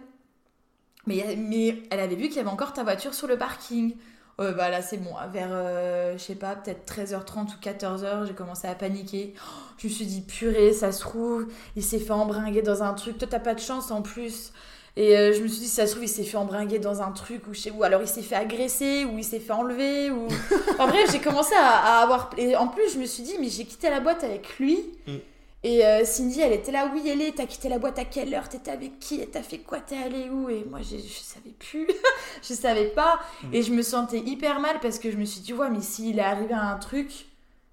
Mais, 1.07 1.83
elle 1.91 2.01
avait 2.01 2.15
vu 2.15 2.29
qu'il 2.29 2.37
y 2.37 2.41
avait 2.41 2.49
encore 2.49 2.73
ta 2.73 2.83
voiture 2.83 3.15
sur 3.15 3.27
le 3.27 3.37
parking. 3.37 3.95
Euh, 4.41 4.53
bah 4.53 4.71
là, 4.71 4.83
c'est 4.83 4.97
bon. 4.97 5.11
Vers, 5.31 5.49
euh, 5.51 6.15
je 6.17 6.23
sais 6.23 6.35
pas, 6.35 6.57
peut-être 6.57 6.91
13h30 6.91 7.49
ou 7.49 7.61
14h, 7.63 8.27
j'ai 8.27 8.35
commencé 8.35 8.67
à 8.67 8.75
paniquer. 8.75 9.35
Oh, 9.37 9.73
je 9.79 9.89
me 9.89 9.93
suis 9.93 10.07
dit, 10.07 10.23
purée, 10.23 10.73
ça 10.73 10.91
se 10.91 11.01
trouve, 11.01 11.49
il 11.77 11.83
s'est 11.83 11.99
fait 11.99 12.13
embringuer 12.13 12.63
dans 12.63 12.83
un 12.83 12.95
truc. 12.95 13.19
Toi, 13.19 13.29
t'as 13.31 13.41
pas 13.41 13.55
de 13.55 13.61
chance 13.61 13.91
en 13.91 14.03
plus. 14.03 14.53
Et 14.97 15.17
euh, 15.17 15.33
je 15.33 15.43
me 15.43 15.49
suis 15.49 15.61
dit, 15.61 15.69
ça 15.69 15.87
se 15.87 15.93
trouve, 15.93 16.05
il 16.05 16.09
s'est 16.09 16.23
fait 16.23 16.37
embringuer 16.37 16.79
dans 16.79 17.03
un 17.03 17.13
truc, 17.13 17.43
ou, 17.47 17.83
alors 17.83 18.03
il 18.03 18.09
s'est 18.09 18.23
fait 18.23 18.35
agresser, 18.35 19.07
ou 19.07 19.19
il 19.19 19.25
s'est 19.25 19.41
fait 19.41 19.53
enlever. 19.53 20.11
Ou... 20.11 20.29
en 20.79 20.87
vrai, 20.87 20.99
j'ai 21.11 21.21
commencé 21.21 21.55
à, 21.55 21.99
à 21.99 22.03
avoir. 22.03 22.31
Et 22.37 22.57
en 22.57 22.69
plus, 22.69 22.93
je 22.95 22.99
me 22.99 23.07
suis 23.07 23.23
dit, 23.23 23.35
mais 23.41 23.49
j'ai 23.49 23.65
quitté 23.65 23.91
la 23.91 24.01
boîte 24.01 24.23
avec 24.25 24.59
lui. 24.59 24.81
Mm. 25.07 25.17
Et 25.65 25.87
euh, 25.87 26.05
Cindy, 26.05 26.41
elle 26.41 26.53
était 26.53 26.73
là, 26.73 26.91
oui, 26.93 27.03
elle 27.09 27.23
est, 27.23 27.37
t'as 27.37 27.47
quitté 27.47 27.69
la 27.69 27.79
boîte 27.79 27.99
à 27.99 28.05
quelle 28.05 28.35
heure 28.35 28.49
T'étais 28.49 28.73
avec 28.73 28.99
qui 28.99 29.25
T'as 29.29 29.43
fait 29.43 29.59
quoi 29.59 29.79
T'es 29.81 29.97
allé 29.97 30.29
où? 30.29 30.49
Et 30.51 30.65
moi, 30.69 30.81
j'ai- 30.83 30.99
je 30.99 31.21
savais 31.21 31.51
plus, 31.57 31.87
je 32.43 32.53
savais 32.55 32.87
pas. 32.89 33.21
Mm. 33.45 33.55
Et 33.55 33.63
je 33.63 33.73
me 33.73 33.83
sentais 33.83 34.19
hyper 34.19 34.59
mal 34.59 34.81
parce 34.81 34.99
que 34.99 35.11
je 35.13 35.17
me 35.17 35.25
suis 35.25 35.41
dit, 35.41 35.53
ouais, 35.53 35.71
mais 35.71 35.81
s'il 35.81 36.19
est 36.19 36.23
arrivé 36.23 36.53
à 36.55 36.63
un 36.73 36.77
truc, 36.79 37.27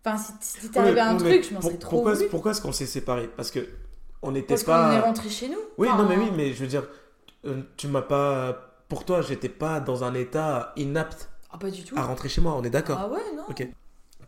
enfin, 0.06 0.18
si, 0.18 0.60
si 0.62 0.70
t'es 0.70 0.80
arrivé 0.80 1.00
à 1.00 1.10
un 1.10 1.14
mais 1.14 1.20
truc, 1.20 1.44
je 1.50 1.54
m'en 1.56 1.62
serais 1.62 1.78
trop 1.80 1.92
Pourquoi, 1.98 2.14
voulu. 2.14 2.28
pourquoi 2.30 2.52
est-ce 2.52 2.62
qu'on 2.62 2.72
s'est 2.72 2.86
séparés? 2.86 3.28
Parce 3.36 3.50
que 3.50 3.68
on 4.22 4.32
n'était 4.32 4.50
Parce 4.54 4.64
pas. 4.64 4.90
qu'on 4.90 4.96
est 4.98 5.00
rentré 5.00 5.30
chez 5.30 5.50
nous. 5.50 5.58
Oui, 5.80 5.88
Enfin, 5.90 6.04
non, 6.04 6.10
mais 6.10 6.18
oui, 6.18 6.30
mais 6.36 6.54
je 6.54 6.60
veux 6.60 6.68
dire, 6.68 6.88
euh, 7.46 7.62
tu 7.76 7.88
m'as 7.88 8.02
pas. 8.04 8.84
Pour 8.88 9.04
toi, 9.06 9.22
j'étais 9.22 9.50
pas 9.50 9.80
dans 9.80 10.04
un 10.04 10.14
état 10.14 10.74
inapte 10.76 11.30
Ah, 11.52 11.58
pas 11.58 11.72
du 11.72 11.84
tout. 11.84 11.96
à 11.98 12.04
rentrer 12.04 12.30
chez 12.30 12.42
moi, 12.42 12.54
on 12.56 12.64
est 12.64 12.70
d'accord. 12.70 13.00
Ah 13.02 13.08
ouais, 13.08 13.20
non 13.36 13.44
Ok. 13.50 13.68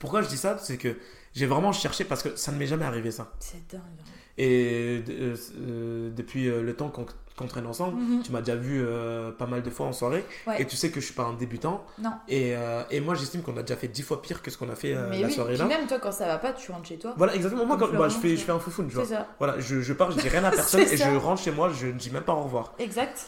Pourquoi 0.01 0.21
je 0.21 0.27
dis 0.27 0.37
ça? 0.37 0.57
C'est 0.61 0.75
que 0.77 0.97
j'ai 1.33 1.45
vraiment 1.45 1.71
cherché 1.71 2.03
parce 2.03 2.21
que 2.23 2.35
ça 2.35 2.51
ne 2.51 2.57
m'est 2.57 2.67
jamais 2.67 2.83
arrivé 2.85 3.09
ça. 3.11 3.31
C'est 3.39 3.65
dingue. 3.71 3.81
hein. 4.01 4.03
Et 4.37 5.01
euh, 5.09 5.35
euh, 5.59 6.09
depuis 6.09 6.47
euh, 6.49 6.61
le 6.63 6.73
temps 6.75 6.89
qu'on 7.37 7.47
traîne 7.47 7.65
ensemble, 7.65 7.97
Mhm. 7.99 8.23
tu 8.23 8.31
m'as 8.31 8.41
déjà 8.41 8.55
vu 8.55 8.81
euh, 8.83 9.31
pas 9.31 9.45
mal 9.47 9.61
de 9.63 9.69
fois 9.69 9.85
en 9.87 9.93
soirée 9.93 10.23
Ouais. 10.47 10.61
et 10.61 10.65
tu 10.67 10.75
sais 10.75 10.89
que 10.91 10.99
je 10.99 11.05
suis 11.05 11.13
pas 11.15 11.23
un 11.23 11.33
débutant. 11.33 11.85
Non. 11.99 12.11
Et, 12.27 12.55
euh, 12.55 12.83
et 12.91 12.99
moi, 13.01 13.15
j'estime 13.15 13.41
qu'on 13.41 13.55
a 13.57 13.61
déjà 13.61 13.75
fait 13.75 13.87
dix 13.87 14.03
fois 14.03 14.21
pire 14.21 14.41
que 14.41 14.51
ce 14.51 14.57
qu'on 14.57 14.69
a 14.69 14.75
fait 14.75 14.93
mais 15.09 15.21
la 15.21 15.27
oui, 15.27 15.33
soirée 15.33 15.57
là. 15.57 15.65
même 15.65 15.87
toi, 15.87 15.99
quand 15.99 16.11
ça 16.11 16.27
va 16.27 16.37
pas, 16.37 16.53
tu 16.53 16.71
rentres 16.71 16.87
chez 16.87 16.97
toi. 16.97 17.13
Voilà, 17.17 17.35
exactement. 17.35 17.65
Moi, 17.65 17.77
quand, 17.77 17.91
bah, 17.93 18.09
je, 18.09 18.17
fais, 18.17 18.35
je 18.37 18.43
fais 18.43 18.51
un 18.51 18.59
foufoune, 18.59 18.87
tu 18.89 18.95
vois. 18.95 19.05
C'est 19.05 19.13
ça. 19.15 19.27
Voilà, 19.39 19.59
je, 19.59 19.81
je 19.81 19.93
pars, 19.93 20.11
je 20.11 20.17
dis 20.19 20.29
rien 20.29 20.43
à 20.43 20.51
personne 20.51 20.81
et 20.81 20.97
ça. 20.97 21.09
je 21.11 21.15
rentre 21.17 21.41
chez 21.41 21.51
moi, 21.51 21.69
je 21.71 21.87
ne 21.87 21.91
dis 21.93 22.09
même 22.11 22.23
pas 22.23 22.33
au 22.33 22.43
revoir. 22.43 22.73
Exact. 22.79 23.27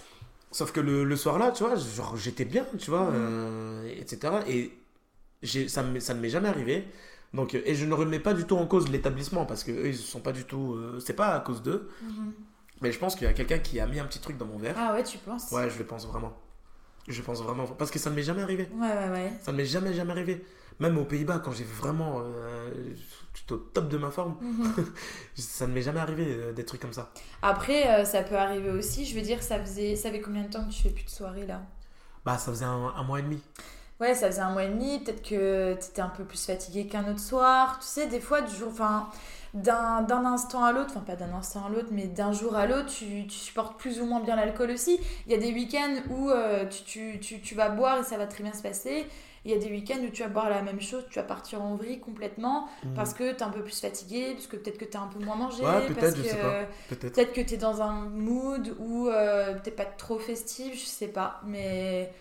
Sauf 0.51 0.71
que 0.71 0.79
le, 0.79 1.03
le 1.03 1.15
soir 1.15 1.37
là, 1.39 1.51
tu 1.51 1.63
vois, 1.63 1.75
genre 1.75 2.15
j'étais 2.15 2.45
bien, 2.45 2.65
tu 2.77 2.91
vois, 2.91 3.05
Mhm. 3.09 3.13
euh, 3.15 3.87
etc. 3.99 4.31
Et 4.47 4.71
ça, 5.67 5.83
ne 5.83 5.91
m'est 6.19 6.29
jamais 6.29 6.49
arrivé. 6.49 6.87
Donc, 7.33 7.55
euh, 7.55 7.61
et 7.65 7.73
je 7.75 7.85
ne 7.85 7.93
remets 7.93 8.19
pas 8.19 8.33
du 8.33 8.45
tout 8.45 8.55
en 8.57 8.65
cause 8.67 8.89
l'établissement 8.89 9.45
parce 9.45 9.63
que 9.63 9.71
eux, 9.71 9.87
ils 9.87 9.97
sont 9.97 10.19
pas 10.21 10.31
du 10.31 10.43
tout. 10.45 10.73
euh, 10.75 10.99
c'est 10.99 11.13
pas 11.15 11.35
à 11.35 11.39
cause 11.39 11.61
d'eux. 11.63 11.89
Mhm. 12.03 12.33
Mais 12.81 12.91
je 12.91 12.99
pense 12.99 13.15
qu'il 13.15 13.25
y 13.25 13.29
a 13.29 13.33
quelqu'un 13.33 13.59
qui 13.59 13.79
a 13.79 13.87
mis 13.87 13.99
un 13.99 14.05
petit 14.05 14.19
truc 14.19 14.37
dans 14.37 14.45
mon 14.45 14.57
verre. 14.57 14.75
Ah 14.77 14.93
ouais, 14.93 15.03
tu 15.03 15.17
penses? 15.17 15.51
Ouais, 15.51 15.69
je 15.69 15.77
le 15.79 15.85
pense 15.85 16.05
vraiment. 16.07 16.33
Je 17.07 17.21
pense 17.21 17.41
vraiment. 17.41 17.65
Parce 17.67 17.91
que 17.91 17.99
ça 17.99 18.09
ne 18.09 18.15
m'est 18.15 18.23
jamais 18.23 18.41
arrivé. 18.41 18.67
Ouais, 18.73 18.87
ouais, 18.87 19.09
ouais. 19.09 19.33
Ça 19.41 19.51
ne 19.51 19.57
m'est 19.57 19.65
jamais, 19.65 19.93
jamais 19.93 20.11
arrivé. 20.11 20.45
Même 20.79 20.97
aux 20.97 21.05
Pays-Bas, 21.05 21.39
quand 21.39 21.51
j'ai 21.51 21.63
vraiment. 21.63 22.21
Euh, 22.23 22.93
au 23.51 23.55
top 23.57 23.89
de 23.89 23.97
ma 23.97 24.09
forme, 24.11 24.35
Mhm. 24.41 24.73
ça 25.35 25.67
ne 25.67 25.73
m'est 25.73 25.81
jamais 25.81 25.99
arrivé 25.99 26.25
euh, 26.27 26.53
des 26.53 26.65
trucs 26.65 26.81
comme 26.81 26.93
ça. 26.93 27.11
Après, 27.41 28.05
ça 28.05 28.23
peut 28.23 28.37
arriver 28.37 28.69
aussi. 28.69 29.05
Je 29.05 29.15
veux 29.15 29.21
dire, 29.21 29.41
ça 29.43 29.59
faisait, 29.59 29.95
ça 29.95 30.11
fait 30.11 30.21
combien 30.21 30.43
de 30.43 30.49
temps 30.49 30.63
que 30.65 30.71
tu 30.71 30.81
fais 30.81 30.89
plus 30.89 31.03
de 31.05 31.09
soirée 31.09 31.45
là? 31.45 31.61
Bah, 32.25 32.37
ça 32.37 32.51
faisait 32.51 32.65
un, 32.65 32.93
un 32.95 33.03
mois 33.03 33.19
et 33.19 33.23
demi. 33.23 33.41
Ouais, 33.99 34.15
ça 34.15 34.27
faisait 34.27 34.41
un 34.41 34.51
mois 34.51 34.63
et 34.65 34.69
demi. 34.69 34.99
Peut-être 34.99 35.21
que 35.21 35.73
t'étais 35.75 36.01
un 36.01 36.09
peu 36.09 36.23
plus 36.23 36.43
fatigué 36.45 36.87
qu'un 36.87 37.07
autre 37.09 37.19
soir. 37.19 37.79
Tu 37.79 37.87
sais, 37.87 38.07
des 38.07 38.19
fois, 38.19 38.41
du 38.41 38.53
jour, 38.55 38.69
enfin, 38.71 39.07
d'un 39.53 40.05
instant 40.25 40.63
à 40.63 40.71
l'autre, 40.71 40.89
enfin 40.91 41.01
pas 41.01 41.15
d'un 41.15 41.31
instant 41.33 41.65
à 41.65 41.69
l'autre, 41.69 41.89
mais 41.91 42.07
d'un 42.07 42.31
jour 42.33 42.55
à 42.55 42.65
l'autre, 42.65 42.87
tu, 42.87 43.27
tu 43.27 43.37
supportes 43.37 43.79
plus 43.79 44.01
ou 44.01 44.05
moins 44.05 44.19
bien 44.19 44.35
l'alcool 44.35 44.71
aussi. 44.71 44.99
Il 45.27 45.31
y 45.31 45.35
a 45.35 45.37
des 45.37 45.51
week-ends 45.53 45.95
où 46.09 46.29
euh, 46.31 46.65
tu, 46.65 46.83
tu, 46.83 47.19
tu, 47.19 47.39
tu 47.41 47.55
vas 47.55 47.69
boire 47.69 47.99
et 47.99 48.03
ça 48.03 48.17
va 48.17 48.25
très 48.25 48.43
bien 48.43 48.53
se 48.53 48.63
passer. 48.63 49.05
Il 49.45 49.51
y 49.51 49.53
a 49.53 49.57
des 49.57 49.69
week-ends 49.69 49.99
où 50.03 50.09
tu 50.09 50.23
vas 50.23 50.29
boire 50.29 50.49
la 50.49 50.61
même 50.63 50.79
chose, 50.81 51.05
tu 51.09 51.19
vas 51.19 51.23
partir 51.25 51.61
en 51.61 51.75
vrille 51.75 51.99
complètement 51.99 52.67
Mhm. 52.85 52.93
parce 52.95 53.13
que 53.13 53.31
t'es 53.33 53.43
un 53.43 53.49
peu 53.49 53.61
plus 53.61 53.79
fatigué, 53.79 54.31
parce 54.33 54.47
que 54.47 54.55
peut-être 54.55 54.77
que 54.77 54.85
t'as 54.85 55.01
un 55.01 55.07
peu 55.07 55.19
moins 55.23 55.35
mangé, 55.35 55.61
Ouais, 55.63 55.87
parce 55.99 56.13
que. 56.15 56.95
Peut-être. 56.95 57.33
Que 57.33 57.41
t'es 57.41 57.57
dans 57.57 57.81
un 57.81 58.05
mood 58.09 58.75
où 58.79 59.07
euh, 59.09 59.53
t'es 59.63 59.71
pas 59.71 59.85
trop 59.85 60.17
festif, 60.17 60.73
je 60.81 60.85
sais 60.87 61.09
pas. 61.09 61.41
Mais, 61.45 62.11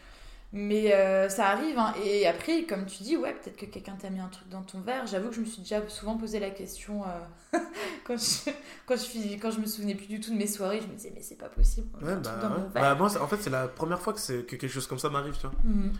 mais 0.52 0.92
euh, 0.94 1.28
ça 1.28 1.46
arrive. 1.48 1.78
hein. 1.78 1.94
Et 2.04 2.26
après, 2.26 2.64
comme 2.64 2.84
tu 2.86 3.02
dis, 3.02 3.16
ouais, 3.16 3.32
peut-être 3.34 3.56
que 3.56 3.66
quelqu'un 3.66 3.96
t'a 4.00 4.10
mis 4.10 4.20
un 4.20 4.28
truc 4.28 4.48
dans 4.50 4.62
ton 4.62 4.80
verre. 4.80 5.06
J'avoue 5.06 5.28
que 5.30 5.34
je 5.36 5.40
me 5.40 5.46
suis 5.46 5.62
déjà 5.62 5.86
souvent 5.88 6.16
posé 6.16 6.38
la 6.40 6.50
question 6.50 7.02
euh, 7.04 7.58
quand, 8.04 8.16
je, 8.18 8.50
quand, 8.86 8.96
je, 8.96 9.36
quand 9.40 9.50
je 9.50 9.60
me 9.60 9.66
souvenais 9.66 9.94
plus 9.94 10.06
du 10.06 10.20
tout 10.20 10.30
de 10.30 10.36
mes 10.36 10.46
soirées. 10.46 10.80
Je 10.82 10.86
me 10.88 10.94
disais, 10.94 11.12
mais 11.14 11.22
c'est 11.22 11.38
pas 11.38 11.48
possible. 11.48 11.86
Ouais, 12.02 12.14
bah, 12.16 12.36
dans 12.40 12.48
ouais. 12.48 12.54
mon 12.60 12.68
verre. 12.68 12.82
Bah, 12.82 12.94
moi, 12.94 13.08
en 13.22 13.26
fait, 13.26 13.36
c'est 13.40 13.50
la 13.50 13.68
première 13.68 14.00
fois 14.00 14.12
que, 14.12 14.20
c'est- 14.20 14.46
que 14.46 14.56
quelque 14.56 14.68
chose 14.72 14.86
comme 14.86 14.98
ça 14.98 15.08
m'arrive, 15.10 15.34
tu 15.34 15.42
vois. 15.46 15.52
Mhm. 15.64 15.92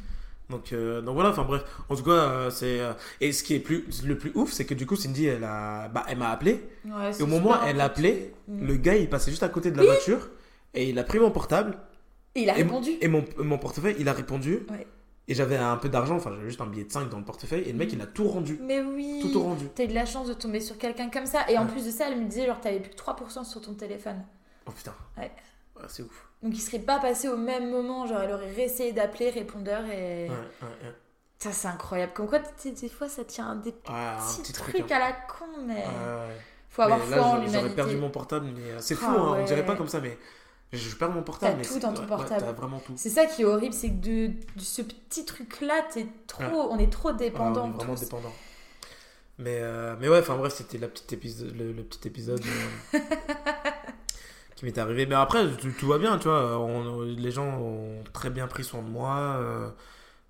Donc, 0.51 0.73
euh, 0.75 1.01
donc 1.01 1.15
voilà, 1.15 1.31
enfin 1.31 1.45
bref. 1.45 1.63
En 1.89 1.97
tout 1.97 2.03
cas, 2.03 2.11
euh, 2.11 2.51
c'est. 2.51 2.81
euh, 2.81 2.93
et 3.23 3.33
ce 3.33 3.43
qui 3.43 3.55
est 3.55 3.61
plus, 3.61 3.87
le 4.05 4.19
plus 4.19 4.33
ouf, 4.35 4.53
c'est 4.53 4.67
que 4.67 4.75
du 4.75 4.85
coup, 4.85 4.97
Cindy, 4.97 5.27
elle 5.27 5.45
a, 5.45 5.89
bah, 5.89 6.05
elle 6.09 6.19
m'a 6.19 6.29
appelé. 6.31 6.69
Ouais, 6.85 7.11
Et 7.19 7.23
au 7.23 7.27
moment 7.27 7.53
où 7.53 7.67
elle 7.67 7.81
appelé, 7.81 8.35
Mhm. 8.49 8.67
le 8.67 8.77
gars, 8.77 8.97
il 8.97 9.09
passait 9.09 9.31
juste 9.31 9.45
à 9.45 9.49
côté 9.49 9.71
de 9.71 9.79
la 9.79 9.85
voiture. 9.85 10.29
Et 10.75 10.91
il 10.91 10.99
a 10.99 11.05
pris 11.05 11.19
mon 11.21 11.31
portable. 11.31 11.79
Et 12.35 12.43
il 12.43 12.51
a 12.51 12.55
et, 12.59 12.63
répondu. 12.63 12.91
Et 13.01 13.09
mon, 13.09 13.25
mon 13.39 13.59
portefeuille, 13.59 13.97
il 13.99 14.09
a 14.09 14.13
répondu. 14.13 14.67
Ouais. 14.71 14.87
Et 15.29 15.35
j'avais 15.35 15.57
un 15.57 15.77
peu 15.77 15.89
d'argent, 15.89 16.17
enfin, 16.17 16.31
j'avais 16.33 16.49
juste 16.49 16.61
un 16.61 16.67
billet 16.67 16.85
de 16.85 16.91
5 16.93 17.09
dans 17.09 17.19
le 17.19 17.25
portefeuille. 17.25 17.63
Et 17.63 17.73
le 17.73 17.79
mec, 17.79 17.91
Mhm. 17.93 17.99
il 17.99 18.03
a 18.03 18.07
tout 18.07 18.27
rendu. 18.29 18.59
Mais 18.63 18.81
oui. 18.81 19.21
Tout 19.23 19.37
au 19.39 19.43
rendu. 19.43 19.69
T'as 19.75 19.85
eu 19.85 19.89
de 19.89 19.95
la 19.95 20.05
chance 20.07 20.27
de 20.29 20.35
tomber 20.35 20.61
sur 20.61 20.77
quelqu'un 20.79 21.11
comme 21.11 21.27
ça. 21.27 21.49
Et 21.49 21.57
en 21.59 21.65
Ouais. 21.67 21.71
plus 21.73 21.87
de 21.87 21.91
ça, 21.91 22.09
elle 22.09 22.21
me 22.21 22.27
disait, 22.29 22.47
genre, 22.47 22.61
t'avais 22.61 22.81
plus 22.81 22.91
que 22.91 22.97
3% 22.97 23.45
sur 23.45 23.61
ton 23.61 23.75
téléphone. 23.75 24.23
Oh 24.67 24.71
putain. 24.73 24.95
Ouais. 25.17 25.31
Ouais, 25.77 25.83
c'est 25.89 26.03
ouf. 26.03 26.29
Donc 26.43 26.55
il 26.55 26.61
serait 26.61 26.81
pas 26.81 26.99
passé 26.99 27.29
au 27.29 27.37
même 27.37 27.71
moment, 27.71 28.05
genre 28.07 28.21
elle 28.21 28.33
aurait 28.33 28.51
réessayé 28.53 28.93
d'appeler 28.93 29.31
répondeur 29.31 29.85
et... 29.87 30.25
Ouais, 30.25 30.29
ouais, 30.29 30.69
ouais. 30.83 30.93
Ça 31.39 31.53
c'est 31.53 31.69
incroyable. 31.69 32.13
Comme 32.15 32.27
quoi 32.29 32.41
des 32.65 32.89
fois 32.89 33.09
ça 33.09 33.25
tient 33.25 33.55
des 33.57 33.71
petits 33.73 33.93
petit 34.43 34.53
trucs 34.53 34.75
truc. 34.77 34.91
hein. 34.91 34.97
à 34.97 34.99
la 34.99 35.13
con, 35.13 35.45
mais 35.65 35.75
Ouais, 35.75 35.81
ouais. 35.81 36.37
faut 36.69 36.83
avoir 36.83 36.99
Mais 36.99 37.07
foi 37.07 37.17
là, 37.17 37.23
en 37.27 37.47
j'aurais- 37.47 37.75
perdu 37.75 37.97
mon 37.97 38.11
portable, 38.11 38.47
mais 38.55 38.73
euh, 38.73 38.79
c'est 38.81 38.97
fou, 38.97 39.07
Ah 39.09 39.15
hein, 39.21 39.37
on 39.41 39.45
dirait 39.45 39.65
pas 39.65 39.77
comme 39.77 39.87
ça, 39.89 40.01
mais 40.01 40.19
je, 40.73 40.95
perds 40.97 41.11
mon 41.11 41.23
portable. 41.23 41.61
T'as 41.63 41.69
tout 41.69 41.79
dans 41.81 41.93
ton 41.93 42.07
portable. 42.07 42.45
Ouais, 42.45 42.53
vraiment 42.53 42.79
tout. 42.81 42.95
C'est 42.97 43.11
ça 43.11 43.27
qui 43.27 43.43
est 43.43 43.45
horrible, 43.45 43.75
c'est 43.75 43.91
que 43.91 43.95
de, 44.01 44.27
de 44.29 44.61
ce 44.61 44.83
petit 44.83 45.25
truc 45.25 45.61
là, 45.61 45.85
t'es 45.93 46.07
trop, 46.27 46.43
Ouais. 46.45 46.51
on 46.71 46.79
est 46.79 46.91
trop 46.93 47.13
dépendants. 47.13 47.65
on 47.67 47.71
est 47.75 47.77
vraiment 47.77 47.95
dépendant. 47.95 48.33
Mais, 49.39 49.59
euh, 49.61 49.97
mais 50.01 50.09
ouais, 50.09 50.19
enfin 50.21 50.37
bref, 50.37 50.53
c'était 50.55 50.79
la 50.79 50.89
petite 50.89 51.13
épisode, 51.13 51.57
le, 51.57 51.73
le 51.73 51.83
petit 51.83 52.07
épisode 52.07 52.43
euh, 52.95 52.99
qui 54.57 54.65
m'est 54.65 54.79
arrivé. 54.79 55.07
Mais 55.07 55.15
après, 55.15 55.51
tout, 55.57 55.71
tout 55.79 55.87
va 55.89 55.99
bien, 55.99 56.19
tu 56.19 56.29
vois. 56.29 56.59
on- 56.59 57.03
les 57.03 57.31
gens 57.31 57.49
ont 57.61 58.03
très 58.13 58.31
bien 58.31 58.47
pris 58.47 58.65
soin 58.65 58.83
de 58.83 58.89
moi. 58.89 59.37
euh, 59.41 59.69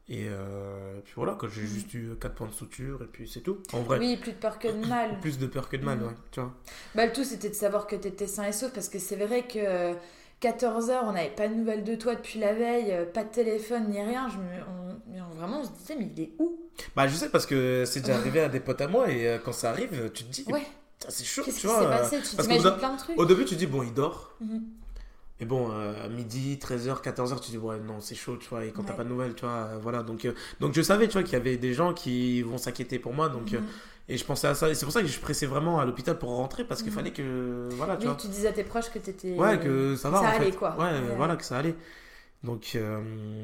Et 0.08 0.26
euh, 0.28 1.00
puis 1.04 1.12
voilà, 1.16 1.36
quand 1.38 1.48
j'ai 1.48 1.62
Mhm. 1.62 1.66
juste 1.68 1.94
eu 1.94 2.10
4 2.20 2.34
points 2.34 2.48
de 2.48 2.52
suture, 2.52 3.00
et 3.02 3.06
puis 3.06 3.28
c'est 3.28 3.40
tout. 3.40 3.58
En 3.72 3.82
vrai, 3.82 3.98
Oui, 3.98 4.16
plus 4.16 4.32
de 4.32 4.36
peur 4.36 4.58
que 4.58 4.68
de 4.68 4.86
mal. 4.88 5.18
plus 5.20 5.38
de 5.38 5.46
peur 5.46 5.68
que 5.68 5.76
de 5.76 5.84
mal, 5.84 5.98
Mhm. 5.98 6.06
ouais, 6.06 6.14
tu 6.32 6.40
vois. 6.40 6.52
Bah, 6.94 7.06
le 7.06 7.12
tout, 7.12 7.24
c'était 7.24 7.48
de 7.48 7.54
savoir 7.54 7.86
que 7.86 7.96
t'étais 7.96 8.26
sain 8.26 8.44
et 8.44 8.52
sauf 8.52 8.72
parce 8.72 8.88
que 8.88 8.98
c'est 8.98 9.16
vrai 9.16 9.46
que 9.46 9.94
14h, 10.42 11.00
on 11.04 11.12
n'avait 11.12 11.30
pas 11.30 11.48
de 11.48 11.54
nouvelles 11.54 11.84
de 11.84 11.94
toi 11.94 12.14
depuis 12.14 12.38
la 12.40 12.52
veille, 12.52 12.90
euh, 12.92 13.04
pas 13.04 13.24
de 13.24 13.30
téléphone 13.30 13.88
ni 13.88 14.00
rien. 14.02 14.28
Je 14.28 14.36
me, 14.38 14.42
on- 14.42 15.00
mais 15.12 15.18
vraiment, 15.38 15.60
on 15.60 15.64
se 15.64 15.70
disait, 15.70 15.96
mais 15.98 16.10
il 16.16 16.22
est 16.22 16.30
où? 16.38 16.58
Bah, 16.96 17.06
je 17.06 17.14
sais 17.14 17.28
parce 17.28 17.46
que 17.46 17.84
c'est 17.86 18.00
déjà 18.00 18.16
arrivé 18.16 18.40
à 18.40 18.48
des 18.48 18.60
potes 18.60 18.80
à 18.80 18.88
moi, 18.88 19.10
et 19.10 19.26
euh, 19.28 19.38
quand 19.38 19.52
ça 19.52 19.70
arrive, 19.70 20.10
tu 20.12 20.24
te 20.24 20.30
dis, 20.32 20.44
Ouais, 20.48 20.66
c'est 21.08 21.24
chaud, 21.24 21.42
tu 21.44 21.66
vois. 21.66 21.82
euh, 21.82 21.90
passé? 22.02 22.20
Tu 22.22 22.36
parce 22.36 22.48
bout 22.48 22.78
plein 22.78 22.94
de 22.94 22.98
trucs. 22.98 23.18
Au 23.18 23.24
début, 23.24 23.44
tu 23.44 23.54
te 23.54 23.58
dis, 23.58 23.66
bon, 23.66 23.82
il 23.82 23.94
dort. 23.94 24.34
Mhm. 24.40 24.62
Et 25.40 25.44
bon, 25.44 25.70
euh, 25.72 26.04
à 26.04 26.08
midi, 26.08 26.56
13h, 26.60 27.02
14h, 27.02 27.40
tu 27.40 27.50
dis, 27.50 27.58
ouais, 27.58 27.78
non, 27.80 28.00
c'est 28.00 28.14
chaud, 28.14 28.36
tu 28.36 28.48
vois. 28.48 28.64
Et 28.64 28.70
quand 28.70 28.84
t'as 28.84 28.92
pas 28.92 29.02
de 29.04 29.08
nouvelles, 29.08 29.34
tu 29.34 29.44
vois, 29.44 29.70
euh, 29.72 29.78
voilà. 29.82 30.02
Donc, 30.04 30.26
donc 30.60 30.72
je 30.74 30.82
savais, 30.82 31.08
tu 31.08 31.14
vois, 31.14 31.22
qu'il 31.24 31.32
y 31.32 31.36
avait 31.36 31.56
des 31.56 31.74
gens 31.74 31.94
qui 31.94 32.42
vont 32.42 32.58
s'inquiéter 32.58 32.98
pour 33.00 33.12
moi. 33.12 33.28
Donc, 33.28 33.52
Mhm. 33.52 33.62
Et 34.08 34.16
je 34.16 34.24
pensais 34.24 34.46
à 34.48 34.54
ça. 34.54 34.68
Et 34.68 34.74
c'est 34.74 34.84
pour 34.84 34.92
ça 34.92 35.00
que 35.02 35.06
je 35.08 35.18
pressais 35.20 35.46
vraiment 35.46 35.78
à 35.80 35.84
l'hôpital 35.84 36.18
pour 36.18 36.30
rentrer 36.36 36.64
parce 36.64 36.82
qu'il 36.82 36.90
Mhm. 36.92 36.98
fallait 36.98 37.12
que, 37.12 37.68
voilà, 37.72 37.96
tu 37.96 38.02
Oui, 38.02 38.06
vois. 38.08 38.16
tu 38.20 38.28
disais 38.28 38.48
à 38.48 38.52
tes 38.52 38.64
proches 38.64 38.90
que 38.90 38.98
t'étais. 38.98 39.34
Ouais, 39.36 39.58
que 39.58 39.96
ça 39.96 40.10
va, 40.10 40.18
ça 40.18 40.24
en 40.24 40.26
allait, 40.28 40.50
fait. 40.50 40.56
quoi. 40.56 40.74
Ouais, 40.78 40.84
Ouais. 40.84 41.14
voilà, 41.16 41.36
que 41.36 41.44
ça 41.44 41.58
allait. 41.58 41.74
Donc, 42.42 42.72
euh, 42.74 43.00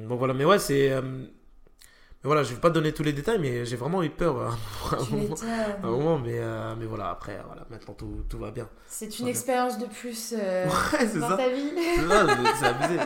bon, 0.06 0.16
voilà. 0.16 0.34
Mais 0.34 0.44
ouais, 0.44 0.58
c'est. 0.58 0.90
euh, 0.90 1.00
mais 1.02 2.24
voilà, 2.24 2.42
je 2.42 2.52
vais 2.52 2.60
pas 2.60 2.70
donner 2.70 2.92
tous 2.92 3.04
les 3.04 3.12
détails, 3.12 3.38
mais 3.38 3.64
j'ai 3.64 3.76
vraiment 3.76 4.02
eu 4.02 4.10
peur 4.10 4.36
euh, 4.40 4.48
à 4.96 5.00
un 5.00 5.16
moment. 5.16 5.34
à 5.36 5.86
un 5.86 5.90
moment, 5.90 6.18
mais, 6.18 6.38
euh, 6.40 6.74
mais 6.76 6.86
voilà, 6.86 7.10
après, 7.10 7.40
voilà, 7.46 7.64
maintenant 7.70 7.94
tout, 7.94 8.24
tout 8.28 8.38
va 8.38 8.50
bien. 8.50 8.68
C'est 8.88 9.20
une 9.20 9.26
Ouais. 9.26 9.30
expérience 9.30 9.78
de 9.78 9.86
plus 9.86 10.34
euh, 10.36 10.66
Ouais, 10.92 11.06
dans 11.20 11.28
ça. 11.28 11.36
ta 11.36 11.48
vie. 11.48 11.70
C'est 11.76 12.08
ça, 12.08 12.26
c'est- 12.58 12.66
abusé, 12.66 13.00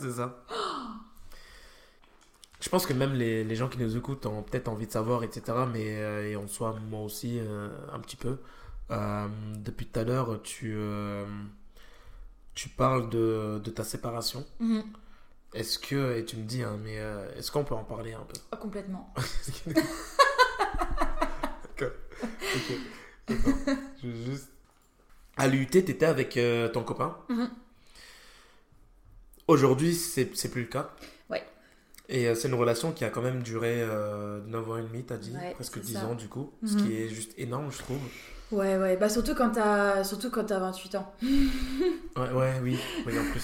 c'est 0.00 0.10
ça. 0.12 0.44
Je 2.62 2.68
pense 2.68 2.86
que 2.86 2.92
même 2.92 3.14
les, 3.14 3.42
les 3.42 3.56
gens 3.56 3.68
qui 3.68 3.78
nous 3.78 3.96
écoutent 3.96 4.24
ont 4.24 4.44
peut-être 4.44 4.68
envie 4.68 4.86
de 4.86 4.92
savoir, 4.92 5.24
etc. 5.24 5.42
Mais 5.72 5.96
euh, 5.96 6.30
et 6.30 6.36
en 6.36 6.46
soi, 6.46 6.78
moi 6.88 7.00
aussi, 7.00 7.40
euh, 7.40 7.68
un 7.92 7.98
petit 7.98 8.14
peu. 8.14 8.38
Euh, 8.92 9.26
depuis 9.58 9.86
tout 9.86 9.98
à 9.98 10.04
l'heure, 10.04 10.40
tu, 10.44 10.72
euh, 10.76 11.24
tu 12.54 12.68
parles 12.68 13.10
de, 13.10 13.60
de 13.62 13.70
ta 13.70 13.82
séparation. 13.82 14.46
Mhm. 14.60 14.84
Est-ce 15.54 15.80
que, 15.80 16.16
et 16.16 16.24
tu 16.24 16.36
me 16.36 16.44
dis, 16.44 16.62
hein, 16.62 16.78
mais 16.84 16.94
est-ce 17.36 17.50
qu'on 17.50 17.64
peut 17.64 17.74
en 17.74 17.82
parler 17.82 18.12
un 18.12 18.22
peu? 18.22 18.38
Oh, 18.52 18.56
complètement. 18.56 19.12
D'accord. 19.66 19.82
Ok. 22.20 22.72
D'accord. 23.26 23.54
Je 24.02 24.08
veux 24.08 24.24
juste. 24.32 24.50
À 25.36 25.48
l'UT, 25.48 25.66
t'étais 25.66 26.06
avec 26.06 26.38
ton 26.72 26.84
copain. 26.84 27.18
Mhm. 27.28 27.50
Aujourd'hui, 29.48 29.94
c'est 29.94 30.30
c'est 30.36 30.48
plus 30.48 30.62
le 30.62 30.68
cas. 30.68 30.94
Et 32.08 32.26
euh, 32.28 32.34
c'est 32.34 32.48
une 32.48 32.54
relation 32.54 32.92
qui 32.92 33.04
a 33.04 33.10
quand 33.10 33.22
même 33.22 33.42
duré 33.42 33.80
euh, 33.82 34.40
9 34.46 34.70
ans 34.70 34.76
et 34.76 34.82
demi, 34.82 35.04
t'as 35.04 35.16
dit, 35.16 35.32
Ouais, 35.34 35.52
presque 35.54 35.74
c'est 35.74 35.80
10 35.80 35.92
ça. 35.94 36.06
ans 36.06 36.14
du 36.14 36.28
coup, 36.28 36.50
ce 36.64 36.74
Mhm. 36.74 36.82
qui 36.82 36.94
est 36.96 37.08
juste 37.08 37.32
énorme, 37.38 37.70
je 37.70 37.78
trouve. 37.78 38.00
Ouais, 38.50 38.76
ouais. 38.76 38.96
Bah, 38.98 39.08
surtout 39.08 39.34
quand 39.34 39.50
t'as 39.50 40.04
surtout 40.04 40.30
quand 40.30 40.44
t'as 40.44 40.58
28 40.58 40.94
ans. 40.96 41.12
Ouais, 42.16 42.30
ouais, 42.30 42.60
oui, 42.62 42.78
oui, 43.06 43.18
en 43.18 43.30
plus. 43.30 43.42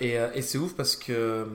et 0.00 0.18
euh, 0.18 0.30
et 0.34 0.40
c'est 0.40 0.56
ouf 0.56 0.74
parce 0.74 0.96
que, 0.96 1.46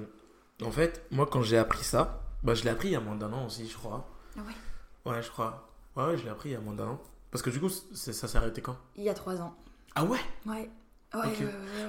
en 0.63 0.69
fait, 0.69 1.03
moi, 1.09 1.25
quand 1.31 1.41
j'ai 1.41 1.57
appris 1.57 1.83
ça, 1.83 2.21
bah, 2.43 2.53
je 2.53 2.63
l'ai 2.63 2.69
appris 2.69 2.89
il 2.89 2.91
y 2.91 2.95
a 2.95 2.99
moins 2.99 3.15
d'un 3.15 3.33
an 3.33 3.47
aussi, 3.47 3.67
je 3.67 3.75
crois. 3.75 4.07
Ah 4.37 4.41
ouais 4.41 5.11
Ouais, 5.11 5.21
je 5.23 5.29
crois. 5.31 5.67
Ouais, 5.95 6.05
ouais, 6.05 6.17
je 6.17 6.23
l'ai 6.23 6.29
appris 6.29 6.49
il 6.49 6.51
y 6.53 6.55
a 6.55 6.59
moins 6.61 6.75
d'un 6.75 6.85
an. 6.87 7.01
Parce 7.31 7.41
que 7.41 7.49
du 7.49 7.59
coup, 7.59 7.69
ça 7.69 8.13
s'est 8.13 8.37
arrêté 8.37 8.61
quand? 8.61 8.77
Il 8.95 9.03
y 9.03 9.09
a 9.09 9.13
3 9.15 9.41
ans. 9.41 9.55
Ah 9.95 10.03
ouais? 10.05 10.19
Ouais. 10.45 10.69
Ouais, 11.13 11.33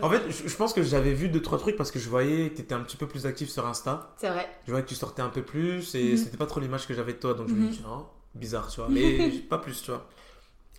En 0.03 0.11
fait, 0.11 0.31
je, 0.31 0.57
pense 0.57 0.73
que 0.73 0.83
j'avais 0.83 1.13
vu 1.15 1.29
deux 1.29 1.41
trois 1.41 1.59
trucs 1.59 1.77
parce 1.77 1.93
que 1.93 2.01
je 2.01 2.09
voyais 2.09 2.51
que 2.51 2.57
t'étais 2.57 2.75
un 2.75 2.81
petit 2.81 2.97
peu 2.97 3.07
plus 3.07 3.25
actif 3.25 3.49
sur 3.51 3.65
Insta. 3.67 4.13
C'est 4.17 4.29
vrai. 4.29 4.49
Je 4.67 4.73
voyais 4.73 4.85
que 4.85 4.89
tu 4.89 4.97
sortais 4.97 5.23
un 5.23 5.29
peu 5.29 5.43
plus 5.43 5.95
et 5.95 6.13
Mhm. 6.13 6.17
c'était 6.17 6.37
pas 6.37 6.47
trop 6.47 6.59
l'image 6.59 6.87
que 6.89 6.95
j'avais 6.95 7.13
de 7.13 7.19
toi, 7.19 7.35
donc 7.35 7.49
je 7.49 7.55
me 7.55 7.61
Mhm. 7.61 7.69
dis 7.69 7.79
tiens, 7.79 8.07
bizarre, 8.35 8.69
tu 8.69 8.81
vois, 8.81 8.89
mais 8.91 9.31
pas 9.49 9.59
plus, 9.59 9.81
tu 9.81 9.93
vois. 9.93 10.09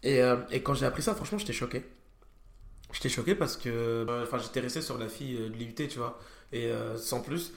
Et, 0.04 0.22
euh, 0.22 0.38
et 0.52 0.62
quand 0.62 0.74
j'ai 0.74 0.86
appris 0.86 1.02
ça, 1.02 1.16
franchement, 1.16 1.38
j'étais 1.38 1.54
choqué. 1.54 1.86
J'étais 2.92 3.10
choqué 3.10 3.34
parce 3.34 3.56
que, 3.58 3.70
euh, 3.70 4.24
enfin, 4.24 4.38
j'étais 4.40 4.60
resté 4.60 4.82
sur 4.82 4.98
la 4.98 5.08
fille 5.08 5.38
euh, 5.40 5.50
de 5.50 5.54
l'IUT, 5.56 5.74
tu 5.88 5.98
vois, 5.98 6.20
et 6.52 6.70
sans 6.98 7.22
plus. 7.22 7.54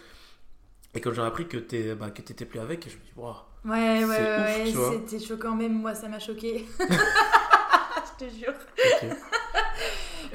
Et 0.94 1.00
quand 1.00 1.12
j'ai 1.12 1.20
appris 1.22 1.46
que 1.46 1.58
t'es, 1.58 1.94
bah, 1.94 2.10
que 2.10 2.22
t'étais 2.22 2.46
plus 2.46 2.60
avec, 2.60 2.88
je 2.88 2.96
me 2.96 3.02
dis 3.02 3.12
waouh. 3.16 3.34
Ouais, 3.64 3.72
ouais, 3.72 4.04
ouais, 4.04 4.32
ouf, 4.38 4.44
ouais, 4.44 4.64
tu 4.64 4.78
c'était 5.08 5.18
choquant, 5.18 5.54
même 5.56 5.74
moi 5.74 5.94
ça 5.94 6.08
m'a 6.08 6.18
choqué. 6.20 6.64
Je 8.20 8.24
te 8.24 8.30
jure. 8.30 8.54
ok. 8.84 9.16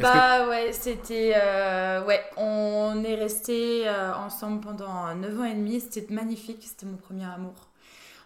Bah 0.01 0.47
ouais, 0.49 0.71
c'était. 0.73 1.33
euh, 1.35 2.03
ouais, 2.05 2.21
on 2.37 3.03
est 3.03 3.15
resté 3.15 3.89
ensemble 3.89 4.61
pendant 4.61 5.13
9 5.15 5.39
ans 5.39 5.45
et 5.45 5.53
demi, 5.53 5.79
c'était 5.79 6.13
magnifique, 6.13 6.63
c'était 6.63 6.85
mon 6.85 6.97
premier 6.97 7.25
amour. 7.25 7.53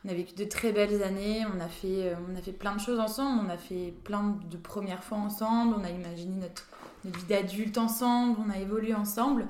On 0.06 0.10
a 0.10 0.14
vécu 0.14 0.36
de 0.36 0.44
très 0.46 0.72
belles 0.72 1.02
années, 1.02 1.46
on 1.56 1.60
a, 1.60 1.68
fait, 1.68 2.10
euh, 2.10 2.14
on 2.32 2.38
a 2.38 2.42
fait 2.42 2.52
plein 2.52 2.76
de 2.76 2.80
choses 2.80 3.00
ensemble, 3.00 3.42
on 3.48 3.50
a 3.50 3.58
fait 3.58 3.92
plein 4.04 4.38
de 4.50 4.58
premières 4.58 5.04
fois 5.04 5.18
ensemble, 5.18 5.76
on 5.80 5.84
a 5.84 5.90
imaginé 5.90 6.36
notre, 6.40 6.68
notre 7.06 7.18
vie 7.18 7.26
d'adulte 7.26 7.78
ensemble, 7.80 8.38
on 8.46 8.52
a 8.52 8.58
évolué 8.60 8.94
ensemble. 8.94 9.48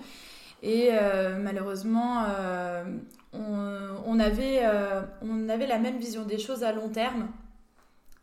Et 0.63 0.89
euh, 0.91 1.37
malheureusement, 1.41 2.23
euh, 2.29 2.85
on, 3.33 4.17
avait, 4.19 4.61
euh, 4.63 5.01
on 5.21 5.49
avait 5.49 5.67
la 5.67 5.77
même 5.77 5.97
vision 5.97 6.23
des 6.23 6.37
choses 6.39 6.63
à 6.63 6.71
long 6.71 6.87
terme, 6.87 7.27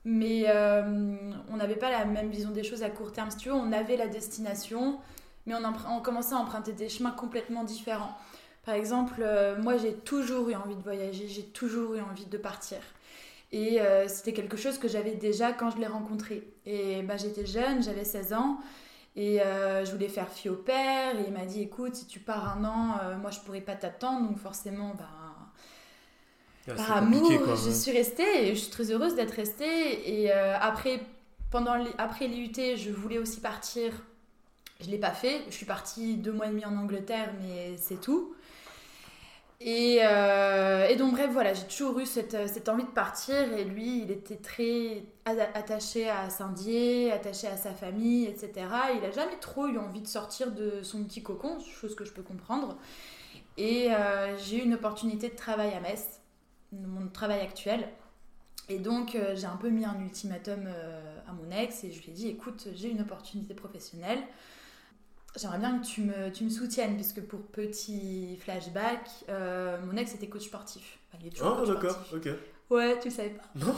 mais 0.04 0.44
euh, 0.48 1.16
on 1.50 1.56
n'avait 1.56 1.76
pas 1.76 1.90
la 1.90 2.04
même 2.04 2.30
vision 2.30 2.50
des 2.50 2.64
choses 2.64 2.82
à 2.82 2.90
court 2.90 3.12
terme. 3.12 3.30
Si 3.30 3.36
tu 3.36 3.50
on 3.50 3.72
avait 3.72 3.96
la 3.96 4.08
destination, 4.08 4.98
mais 5.46 5.54
on, 5.54 6.00
commençait 6.00 6.34
à 6.34 6.38
emprunter 6.38 6.72
des 6.72 6.88
chemins 6.88 7.12
complètement 7.12 7.64
différents. 7.64 8.16
Par 8.64 8.74
exemple, 8.74 9.20
euh, 9.20 9.60
moi 9.60 9.76
j'ai 9.76 9.94
toujours 9.94 10.48
eu 10.48 10.54
envie 10.54 10.76
de 10.76 10.82
voyager, 10.82 11.28
j'ai 11.28 11.44
toujours 11.44 11.94
eu 11.94 12.00
envie 12.00 12.26
de 12.26 12.38
partir. 12.38 12.78
Et 13.52 13.80
euh, 13.80 14.08
c'était 14.08 14.32
quelque 14.32 14.56
chose 14.56 14.78
que 14.78 14.88
j'avais 14.88 15.14
déjà 15.14 15.52
quand 15.52 15.70
je 15.70 15.78
l'ai 15.78 15.86
rencontré. 15.86 16.48
Et 16.64 17.02
bah, 17.02 17.16
j'étais 17.16 17.44
jeune, 17.44 17.82
j'avais 17.82 18.04
16 18.04 18.32
ans. 18.32 18.58
Et 19.14 19.40
je 19.40 19.92
voulais 19.92 20.08
faire 20.08 20.30
fille 20.30 20.50
au 20.50 20.56
père. 20.56 21.14
Et 21.20 21.24
il 21.26 21.34
m'a 21.34 21.44
dit 21.44 21.60
écoute, 21.60 21.94
si 21.94 22.06
tu 22.06 22.18
pars 22.18 22.56
un 22.56 22.64
an, 22.64 23.18
moi 23.20 23.30
je 23.30 23.40
pourrais 23.40 23.60
pas 23.60 23.76
t'attendre. 23.76 24.26
Donc 24.26 24.38
forcément, 24.38 24.94
bah, 24.96 25.04
Par 26.66 26.96
amour, 26.98 27.28
quoi, 27.42 27.54
je 27.56 27.68
ouais. 27.68 27.74
suis 27.74 27.90
restée 27.90 28.46
et 28.48 28.54
je 28.54 28.60
suis 28.60 28.70
très 28.70 28.90
heureuse 28.90 29.14
d'être 29.14 29.32
restée. 29.32 30.22
Et 30.22 30.32
euh, 30.32 30.56
après, 30.60 31.00
pendant 31.50 31.74
après 31.98 32.28
l'IUT, 32.28 32.76
je 32.76 32.90
voulais 32.90 33.18
aussi 33.18 33.40
partir. 33.40 33.92
Je 34.80 34.90
l'ai 34.90 34.98
pas 34.98 35.10
fait. 35.10 35.42
Je 35.48 35.54
suis 35.54 35.66
partie 35.66 36.16
deux 36.16 36.32
mois 36.32 36.46
et 36.46 36.50
demi 36.50 36.64
en 36.64 36.76
Angleterre, 36.76 37.32
mais 37.40 37.76
c'est 37.78 38.00
tout. 38.00 38.34
Et, 39.64 40.00
euh, 40.02 40.88
et 40.88 40.96
donc 40.96 41.12
bref, 41.12 41.30
voilà, 41.32 41.54
j'ai 41.54 41.64
toujours 41.64 41.98
eu 42.00 42.06
cette, 42.06 42.48
cette 42.48 42.68
envie 42.68 42.82
de 42.84 42.88
partir. 42.88 43.52
Et 43.54 43.64
lui, 43.64 44.02
il 44.02 44.10
était 44.10 44.36
très 44.36 45.04
attaché 45.24 46.08
à 46.08 46.30
Saint-Dié, 46.30 47.12
attaché 47.12 47.46
à 47.46 47.56
sa 47.56 47.72
famille, 47.72 48.26
etc. 48.26 48.50
Il 49.00 49.04
a 49.04 49.10
jamais 49.12 49.36
trop 49.40 49.68
eu 49.68 49.78
envie 49.78 50.00
de 50.00 50.08
sortir 50.08 50.50
de 50.50 50.82
son 50.82 51.04
petit 51.04 51.22
cocon, 51.22 51.58
chose 51.60 51.94
que 51.94 52.04
je 52.04 52.12
peux 52.12 52.22
comprendre. 52.22 52.76
Et 53.56 53.92
euh, 53.92 54.36
j'ai 54.38 54.58
eu 54.58 54.62
une 54.62 54.74
opportunité 54.74 55.28
de 55.28 55.36
travail 55.36 55.72
à 55.74 55.80
Metz, 55.80 56.21
mon 56.72 57.08
travail 57.08 57.40
actuel. 57.40 57.88
Et 58.68 58.78
donc, 58.78 59.14
euh, 59.14 59.34
j'ai 59.36 59.46
un 59.46 59.56
peu 59.56 59.68
mis 59.68 59.84
un 59.84 60.00
ultimatum 60.00 60.64
euh, 60.66 61.18
à 61.28 61.32
mon 61.32 61.50
ex 61.50 61.84
et 61.84 61.92
je 61.92 62.02
lui 62.02 62.10
ai 62.10 62.14
dit 62.14 62.28
écoute, 62.28 62.68
j'ai 62.74 62.90
une 62.90 63.00
opportunité 63.00 63.54
professionnelle. 63.54 64.20
J'aimerais 65.36 65.58
bien 65.58 65.78
que 65.78 65.86
tu 65.86 66.02
me, 66.02 66.30
tu 66.30 66.44
me 66.44 66.50
soutiennes, 66.50 66.94
puisque 66.94 67.22
pour 67.22 67.40
petit 67.40 68.36
flashback, 68.40 69.08
euh, 69.30 69.78
mon 69.84 69.96
ex 69.96 70.14
était 70.14 70.28
coach 70.28 70.44
sportif. 70.44 70.98
Enfin, 71.08 71.22
il 71.22 71.28
est 71.28 71.30
toujours 71.30 71.60
Oh, 71.62 71.66
d'accord, 71.66 71.98
ok. 72.12 72.28
Ouais, 72.68 72.98
tu 73.00 73.08
le 73.08 73.14
savais 73.14 73.30
pas. 73.30 73.44
Non, 73.54 73.74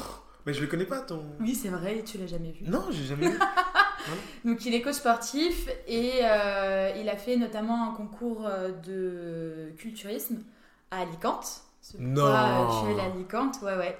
mais 0.46 0.52
je 0.52 0.60
le 0.60 0.66
connais 0.66 0.84
pas, 0.84 1.00
ton. 1.00 1.24
Oui, 1.40 1.54
c'est 1.54 1.68
vrai, 1.68 2.02
tu 2.04 2.18
l'as 2.18 2.26
jamais 2.26 2.50
vu. 2.50 2.64
Non, 2.68 2.86
j'ai 2.90 3.04
jamais 3.04 3.28
vu. 3.28 3.38
Donc 4.44 4.66
il 4.66 4.74
est 4.74 4.82
coach 4.82 4.96
sportif 4.96 5.68
et 5.86 6.18
il 6.18 7.08
a 7.08 7.16
fait 7.16 7.36
notamment 7.36 7.90
un 7.90 7.94
concours 7.94 8.48
de 8.84 9.72
culturisme 9.78 10.42
à 10.90 11.00
Alicante. 11.02 11.63
Ce 11.84 11.98
Non. 11.98 12.22
pourquoi, 12.22 12.40
euh, 12.40 12.66
Je 12.70 12.76
suis 12.78 12.86
allée 12.92 13.00
à 13.10 13.14
Alicante, 13.14 13.56
ouais 13.62 13.76
ouais. 13.76 13.98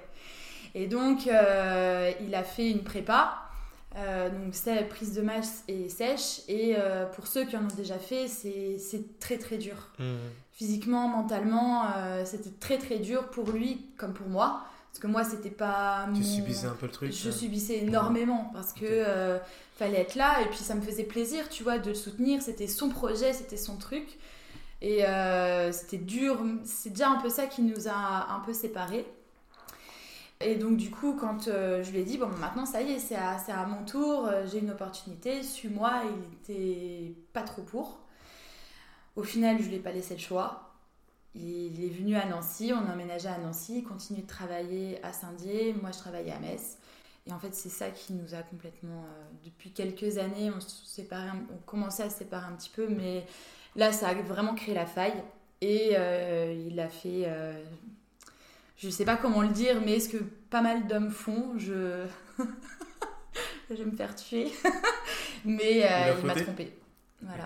Et 0.73 0.87
donc 0.87 1.27
euh, 1.27 2.11
il 2.19 2.33
a 2.35 2.43
fait 2.43 2.69
une 2.69 2.83
prépa, 2.83 3.37
euh, 3.95 4.29
donc 4.29 4.53
c'est 4.53 4.83
prise 4.89 5.13
de 5.13 5.21
masse 5.21 5.63
et 5.67 5.87
sèche. 5.87 6.41
Et 6.47 6.75
euh, 6.77 7.05
pour 7.05 7.27
ceux 7.27 7.45
qui 7.45 7.55
en 7.55 7.63
ont 7.63 7.75
déjà 7.77 7.97
fait, 7.99 8.27
c'est 8.27 9.19
très 9.19 9.37
très 9.37 9.57
dur. 9.57 9.75
Mhm. 9.99 10.17
Physiquement, 10.51 11.07
mentalement, 11.09 11.83
c'était 12.23 12.53
très 12.61 12.77
très 12.77 12.99
dur 12.99 13.29
pour 13.29 13.51
lui 13.51 13.85
comme 13.97 14.13
pour 14.13 14.27
moi. 14.27 14.63
Parce 14.89 15.01
que 15.01 15.07
moi, 15.07 15.25
c'était 15.25 15.49
pas 15.49 16.05
Tu 16.13 16.21
mon... 16.21 16.25
subissais 16.25 16.67
un 16.67 16.75
peu 16.79 16.85
le 16.85 16.91
truc. 16.93 17.11
Je 17.11 17.27
hein. 17.27 17.31
subissais 17.33 17.79
énormément 17.79 18.51
parce 18.53 18.71
que 18.71 19.37
fallait 19.75 19.99
être 19.99 20.15
là 20.15 20.41
et 20.41 20.45
puis 20.45 20.59
ça 20.59 20.73
me 20.75 20.81
faisait 20.81 21.03
plaisir, 21.03 21.49
tu 21.49 21.63
vois, 21.63 21.77
de 21.77 21.89
le 21.89 21.95
soutenir. 21.95 22.41
C'était 22.41 22.67
son 22.67 22.87
projet, 22.87 23.33
c'était 23.33 23.57
son 23.57 23.75
truc. 23.75 24.17
Et 24.81 25.05
euh, 25.05 25.71
c'était 25.71 25.97
dur. 25.97 26.39
C'est 26.63 26.91
déjà 26.91 27.09
un 27.09 27.17
peu 27.17 27.29
ça 27.29 27.47
qui 27.47 27.61
nous 27.61 27.87
a 27.87 28.33
un 28.33 28.39
peu 28.39 28.53
séparés. 28.53 29.05
Et 30.41 30.55
donc, 30.55 30.77
du 30.77 30.91
coup, 30.91 31.15
quand 31.19 31.47
euh, 31.47 31.81
je 31.81 31.91
lui 31.91 31.99
ai 31.99 32.03
dit, 32.03 32.17
bon, 32.17 32.27
maintenant 32.27 32.65
ça 32.65 32.81
y 32.81 32.91
est, 32.91 32.99
c'est 32.99 33.15
à, 33.15 33.65
mon 33.67 33.85
tour, 33.85 34.27
euh, 34.27 34.45
j'ai 34.45 34.59
une 34.59 34.71
opportunité, 34.71 35.41
suis-moi, 35.43 36.03
il 36.05 36.33
était 36.33 37.13
pas 37.31 37.43
trop 37.43 37.61
pour. 37.61 37.99
Au 39.15 39.23
final, 39.23 39.61
je 39.61 39.69
lui 39.69 39.75
ai 39.75 39.79
pas 39.79 39.93
laissé 39.93 40.13
le 40.13 40.19
choix. 40.19 40.73
il 41.35 41.83
est 41.83 41.89
venu 41.89 42.15
à 42.17 42.25
Nancy, 42.25 42.73
on 42.73 42.89
a 42.89 42.93
emménagé 42.93 43.29
à 43.29 43.37
Nancy, 43.37 43.79
il 43.79 43.83
continue 43.83 44.23
de 44.23 44.27
travailler 44.27 45.01
à 45.03 45.13
Saint-Dié, 45.13 45.73
moi 45.81 45.91
je 45.93 45.99
travaillais 45.99 46.33
à 46.33 46.39
Metz. 46.39 46.77
Et 47.27 47.33
en 47.33 47.39
fait, 47.39 47.55
c'est 47.55 47.69
ça 47.69 47.89
qui 47.89 48.13
nous 48.13 48.35
a 48.35 48.43
complètement. 48.43 49.05
depuis 49.45 49.71
quelques 49.71 50.17
années, 50.17 50.51
on, 50.55 50.59
se 50.59 50.85
séparait 50.85 51.31
on 51.51 51.57
commençait 51.65 52.03
à 52.03 52.09
se 52.09 52.19
séparer 52.19 52.45
un 52.45 52.55
petit 52.55 52.69
peu, 52.69 52.87
mais 52.87 53.25
là, 53.75 53.91
ça 53.91 54.09
a 54.09 54.13
vraiment 54.13 54.55
créé 54.55 54.73
la 54.73 54.85
faille. 54.85 55.23
Et 55.61 55.91
euh, 55.93 56.53
il 56.67 56.79
a 56.79 56.89
fait. 56.89 57.23
euh, 57.25 57.63
je 58.77 58.89
sais 58.89 59.05
pas 59.05 59.15
comment 59.17 59.41
le 59.41 59.49
dire, 59.49 59.81
mais 59.81 59.99
ce 59.99 60.09
que 60.09 60.17
pas 60.17 60.61
mal 60.61 60.87
d'hommes 60.87 61.11
font, 61.11 61.53
je. 61.57 62.05
je 63.69 63.75
vais 63.75 63.85
me 63.85 63.95
faire 63.95 64.15
tuer. 64.15 64.51
mais 65.45 65.83
euh, 65.83 66.13
il 66.19 66.25
m'a 66.25 66.35
trompé. 66.35 66.77
Voilà. 67.21 67.43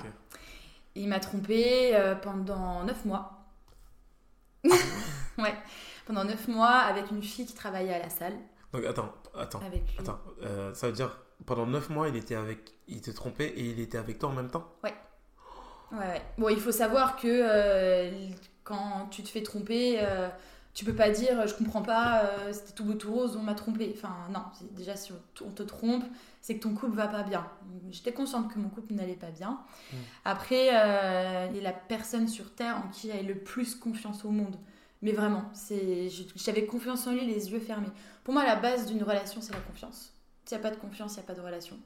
Il 0.96 1.08
m'a 1.08 1.20
trompé 1.20 1.98
pendant 2.22 2.84
9 2.84 3.06
mois. 3.06 3.46
ouais, 4.64 5.56
pendant 6.06 6.26
9 6.26 6.48
mois 6.50 6.68
avec 6.80 7.12
une 7.12 7.24
fille 7.24 7.46
qui 7.46 7.54
travaillait 7.54 7.94
à 7.94 8.00
la 8.00 8.10
salle. 8.10 8.36
Donc 8.74 8.86
attends, 8.86 9.14
attends, 9.38 9.62
Avec 9.66 9.82
lui. 9.82 10.00
attends. 10.00 10.20
Euh, 10.44 10.74
ça 10.74 10.88
veut 10.88 10.94
dire 10.94 11.18
pendant 11.46 11.66
9 11.66 11.90
mois, 11.90 12.10
il 12.10 12.16
était 12.16 12.36
avec, 12.36 12.74
il 12.88 13.02
t'est 13.02 13.14
trompé 13.14 13.46
et 13.46 13.62
il 13.62 13.80
était 13.80 13.98
avec 13.98 14.20
toi 14.20 14.30
en 14.30 14.34
même 14.34 14.52
temps? 14.52 14.76
Ouais, 14.84 14.94
ouais. 15.92 16.22
Bon, 16.38 16.50
il 16.50 16.60
faut 16.60 16.72
savoir 16.72 17.16
que 17.16 17.28
euh, 17.28 18.12
quand 18.64 19.08
tu 19.12 19.24
te 19.24 19.30
fais 19.30 19.44
tromper, 19.44 20.00
euh, 20.00 20.30
tu 20.74 20.86
peux 20.86 20.94
pas 20.94 21.10
dire 21.10 21.48
je 21.48 21.54
comprends 21.56 21.82
pas, 21.82 22.24
euh, 22.24 22.54
c'était 22.54 22.74
tout 22.74 22.86
beau 22.86 22.94
tout 22.94 23.12
rose, 23.12 23.36
on 23.36 23.44
m'a 23.44 23.56
trompé. 23.56 23.92
Enfin, 23.96 24.16
non, 24.32 24.44
déjà 24.72 24.96
si 24.96 25.12
on 25.12 25.46
on 25.48 25.52
te 25.52 25.64
trompe, 25.64 26.04
c'est 26.42 26.56
que 26.56 26.64
ton 26.64 26.74
couple 26.74 26.96
va 26.96 27.08
pas 27.08 27.24
bien. 27.24 27.46
J'étais 27.92 28.14
consciente 28.14 28.54
que 28.54 28.60
mon 28.60 28.70
couple 28.70 28.94
n'allait 28.94 29.14
pas 29.14 29.32
bien. 29.32 29.60
Mm. 29.92 29.96
Après, 30.26 30.70
euh, 30.74 31.48
il 31.52 31.58
est 31.58 31.62
la 31.62 31.74
personne 31.74 32.28
sur 32.28 32.54
Terre 32.54 32.78
en 32.78 32.90
qui 32.90 33.12
j'ai 33.12 33.24
le 33.24 33.36
plus 33.36 33.76
confiance 33.76 34.26
au 34.26 34.30
monde. 34.30 34.56
Mais 35.02 35.14
vraiment, 35.14 35.46
j'avais 36.36 36.66
confiance 36.66 37.08
en 37.08 37.14
lui 37.14 37.26
les 37.26 37.52
yeux 37.52 37.60
fermés. 37.60 37.88
Pour 38.26 38.34
moi, 38.34 38.44
la 38.44 38.58
base 38.58 38.86
d'une 38.86 39.02
relation, 39.02 39.40
c'est 39.42 39.54
la 39.54 39.62
confiance. 39.62 40.14
S'il 40.44 40.58
n'y 40.58 40.66
a 40.66 40.70
pas 40.70 40.76
de 40.76 40.80
confiance, 40.80 41.14
il 41.14 41.20
n'y 41.20 41.24
a 41.24 41.28
pas 41.28 41.36
de 41.36 41.42
relation. 41.42 41.78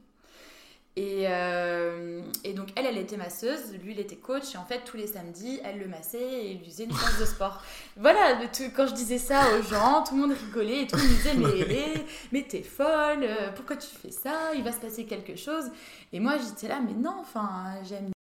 Et, 0.96 1.26
euh, 1.28 2.22
et 2.44 2.54
donc, 2.54 2.68
elle, 2.76 2.86
elle 2.86 3.00
était 3.00 3.18
masseuse, 3.18 3.74
lui, 3.84 3.94
il 3.94 4.00
était 4.00 4.16
coach, 4.18 4.54
et 4.54 4.58
en 4.60 4.66
fait, 4.66 4.82
tous 4.86 4.96
les 4.96 5.08
samedis, 5.08 5.60
elle 5.64 5.80
le 5.80 5.88
massait 5.88 6.22
et 6.22 6.52
il 6.52 6.60
lui 6.60 6.66
faisait 6.66 6.84
une 6.84 6.94
séance 6.94 7.20
de 7.20 7.26
sport. 7.26 7.64
Voilà, 7.98 8.46
tout- 8.48 8.72
quand 8.76 8.86
je 8.86 8.94
disais 8.94 9.18
ça 9.18 9.42
aux 9.58 9.64
gens, 9.64 10.04
tout 10.04 10.14
le 10.16 10.22
monde 10.22 10.34
rigolait 10.38 10.84
et 10.84 10.88
tout 10.88 10.96
le 10.96 11.02
monde 11.02 11.12
me 11.12 11.16
disait 11.16 11.34
Mais, 11.34 11.66
mais, 11.68 12.06
mais 12.32 12.44
t'es 12.44 12.62
folle, 12.62 13.24
euh, 13.24 13.52
pourquoi 13.56 13.76
tu 13.78 13.88
fais 13.88 14.12
ça 14.12 14.54
Il 14.56 14.64
va 14.64 14.72
se 14.72 14.78
passer 14.80 15.06
quelque 15.06 15.36
chose. 15.36 15.66
Et 16.12 16.20
moi, 16.20 16.38
j'étais 16.38 16.68
là, 16.68 16.80
mais 16.80 16.94
non, 16.94 17.16
enfin, 17.22 17.74
j'aime 17.90 18.12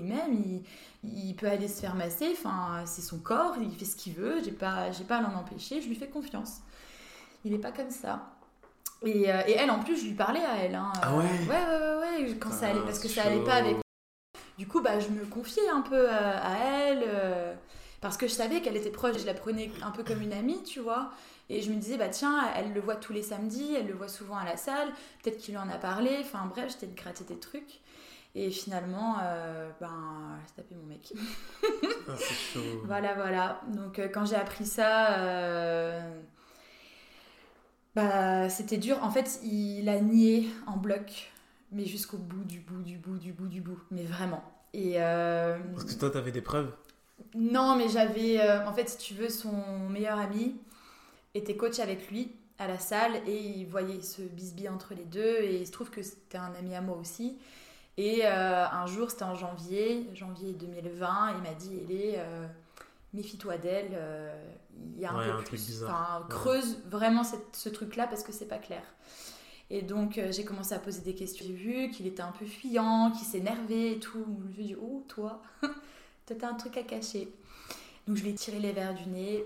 lui-même, 0.00 0.32
il, 0.32 0.62
il 1.04 1.34
peut 1.34 1.48
aller 1.48 1.68
se 1.68 1.80
faire 1.80 1.94
masser, 1.94 2.28
enfin, 2.32 2.84
c'est 2.86 3.02
son 3.02 3.18
corps, 3.18 3.56
il 3.60 3.70
fait 3.76 3.84
ce 3.84 3.96
qu'il 3.96 4.14
veut, 4.14 4.36
j'ai 4.42 4.52
pas, 4.52 4.92
j'ai 4.92 5.04
pas 5.04 5.18
à 5.18 5.20
l'en 5.20 5.34
empêcher, 5.34 5.82
je 5.82 5.88
lui 5.88 5.94
fais 5.96 6.08
confiance. 6.08 6.60
Il 7.44 7.52
est 7.52 7.58
pas 7.58 7.72
comme 7.72 7.90
ça. 7.90 8.30
Et, 9.04 9.30
euh, 9.32 9.40
et 9.46 9.52
elle, 9.52 9.70
en 9.70 9.78
plus, 9.80 9.96
je 9.96 10.04
lui 10.06 10.14
parlais 10.14 10.44
à 10.44 10.56
elle. 10.56 10.74
hein, 10.74 10.92
Ah 11.02 11.12
euh, 11.12 11.18
ouais 11.18 11.24
Ouais, 11.48 11.54
ouais, 11.56 12.18
ouais, 12.22 12.28
ouais, 12.30 12.36
quand 12.38 12.50
ça 12.52 12.68
allait, 12.68 12.80
parce 12.80 12.98
que 12.98 13.08
ça 13.08 13.22
allait 13.24 13.44
pas 13.44 13.54
avec. 13.54 13.76
Du 14.58 14.66
coup, 14.66 14.80
bah, 14.82 14.98
je 14.98 15.08
me 15.08 15.24
confiais 15.24 15.68
un 15.68 15.82
peu 15.82 16.08
à, 16.10 16.38
à 16.38 16.56
elle, 16.58 17.04
euh, 17.06 17.54
parce 18.00 18.16
que 18.16 18.26
je 18.26 18.32
savais 18.32 18.60
qu'elle 18.60 18.76
était 18.76 18.90
proche, 18.90 19.18
je 19.18 19.26
la 19.26 19.34
prenais 19.34 19.70
un 19.82 19.90
peu 19.92 20.02
comme 20.02 20.20
une 20.20 20.32
amie, 20.32 20.62
tu 20.64 20.80
vois. 20.80 21.10
Et 21.48 21.62
je 21.62 21.70
me 21.70 21.76
disais, 21.76 21.96
bah 21.96 22.08
tiens, 22.08 22.44
elle 22.56 22.72
le 22.74 22.80
voit 22.80 22.96
tous 22.96 23.12
les 23.12 23.22
samedis, 23.22 23.74
elle 23.74 23.86
le 23.86 23.94
voit 23.94 24.08
souvent 24.08 24.36
à 24.36 24.44
la 24.44 24.56
salle, 24.56 24.88
peut-être 25.22 25.38
qu'il 25.38 25.54
lui 25.54 25.60
en 25.60 25.68
a 25.70 25.78
parlé, 25.78 26.10
enfin 26.20 26.44
bref, 26.50 26.72
j'étais 26.72 26.86
de 26.88 26.94
gratter 27.00 27.24
des 27.24 27.38
trucs. 27.38 27.80
Et 28.34 28.50
finalement, 28.50 29.16
euh, 29.22 29.70
ben, 29.80 30.38
j'ai 30.46 30.54
tapé 30.62 30.74
mon 30.74 30.86
mec. 30.86 31.12
Ah, 32.08 32.12
c'est 32.18 32.34
chaud. 32.34 32.60
Voilà, 32.84 33.14
voilà. 33.14 33.60
Donc 33.68 33.98
euh, 33.98 34.08
quand 34.08 34.26
j'ai 34.26 34.36
appris 34.36 34.66
ça, 34.66 35.12
euh, 35.18 36.20
bah, 37.98 38.48
c'était 38.48 38.76
dur. 38.76 39.02
En 39.02 39.10
fait, 39.10 39.40
il 39.42 39.88
a 39.88 40.00
nié 40.00 40.48
en 40.68 40.76
bloc, 40.76 41.32
mais 41.72 41.84
jusqu'au 41.84 42.16
bout 42.16 42.44
du 42.44 42.60
bout 42.60 42.80
du 42.82 42.96
bout 42.96 43.18
du 43.18 43.32
bout 43.32 43.48
du 43.48 43.60
bout. 43.60 43.80
Mais 43.90 44.04
vraiment. 44.04 44.44
Et 44.72 44.94
euh, 44.98 45.58
Parce 45.72 45.84
que 45.84 45.98
toi, 45.98 46.10
t'avais 46.10 46.30
des 46.30 46.40
preuves? 46.40 46.70
Non, 47.34 47.74
mais 47.76 47.88
j'avais, 47.88 48.40
euh, 48.40 48.64
en 48.68 48.72
fait, 48.72 48.88
si 48.88 48.98
tu 48.98 49.14
veux, 49.14 49.28
son 49.28 49.88
meilleur 49.90 50.16
ami 50.16 50.56
était 51.34 51.56
coach 51.56 51.80
avec 51.80 52.08
lui 52.08 52.30
à 52.60 52.68
la 52.68 52.78
salle 52.78 53.16
et 53.26 53.36
il 53.36 53.66
voyait 53.66 54.00
ce 54.00 54.22
bisbille 54.22 54.68
entre 54.68 54.94
les 54.94 55.04
deux 55.04 55.42
et 55.42 55.56
il 55.56 55.66
se 55.66 55.72
trouve 55.72 55.90
que 55.90 56.02
c'était 56.02 56.38
un 56.38 56.54
ami 56.56 56.76
à 56.76 56.80
moi 56.80 56.96
aussi. 56.96 57.36
Et 57.96 58.20
euh, 58.22 58.64
un 58.64 58.86
jour, 58.86 59.10
c'était 59.10 59.24
en 59.24 59.34
janvier, 59.34 60.06
janvier 60.14 60.52
2020, 60.52 61.34
il 61.36 61.42
m'a 61.42 61.54
dit, 61.54 61.76
Elé, 61.78 62.14
euh, 62.18 62.46
méfie-toi 63.12 63.58
d'elle, 63.58 63.98
il 64.96 65.00
y 65.00 65.04
a 65.06 65.12
un 65.12 65.18
Ouais, 65.18 65.24
peu 65.26 65.30
un 65.32 65.36
plus. 65.36 65.44
truc 65.46 65.60
bizarre. 65.60 66.20
Ouais. 66.22 66.34
creuse 66.34 66.78
vraiment 66.86 67.24
cette- 67.24 67.54
ce 67.56 67.68
truc-là 67.68 68.06
parce 68.06 68.22
que 68.22 68.32
c'est 68.32 68.46
pas 68.48 68.58
clair. 68.58 68.82
Et 69.70 69.82
donc, 69.82 70.16
euh, 70.18 70.32
j'ai 70.32 70.44
commencé 70.44 70.74
à 70.74 70.78
poser 70.78 71.00
des 71.02 71.14
questions. 71.14 71.44
J'ai 71.46 71.52
vu 71.52 71.90
qu'il 71.90 72.06
était 72.06 72.22
un 72.22 72.32
peu 72.32 72.46
fuyant, 72.46 73.10
qu'il 73.10 73.26
s'énervait 73.26 73.92
et 73.92 73.98
tout. 73.98 74.24
Je 74.50 74.56
lui 74.56 74.64
ai 74.64 74.66
dit, 74.68 74.76
oh, 74.80 75.04
toi, 75.08 75.42
t'as 76.26 76.48
un 76.48 76.54
truc 76.54 76.76
à 76.78 76.82
cacher. 76.82 77.28
Donc, 78.06 78.16
je 78.16 78.22
lui 78.22 78.30
ai 78.30 78.34
tiré 78.34 78.58
les 78.60 78.72
verres 78.72 78.94
du 78.94 79.06
nez. 79.08 79.44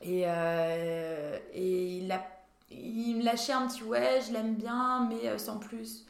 Et, 0.00 0.22
euh, 0.26 1.36
et 1.54 1.98
il, 1.98 2.12
a, 2.12 2.24
il 2.70 3.16
me 3.16 3.24
lâchait 3.24 3.52
un 3.52 3.66
petit 3.66 3.82
ouais, 3.82 4.20
je 4.26 4.32
l'aime 4.32 4.54
bien, 4.54 5.08
mais 5.08 5.28
euh, 5.28 5.38
sans 5.38 5.58
plus. 5.58 6.04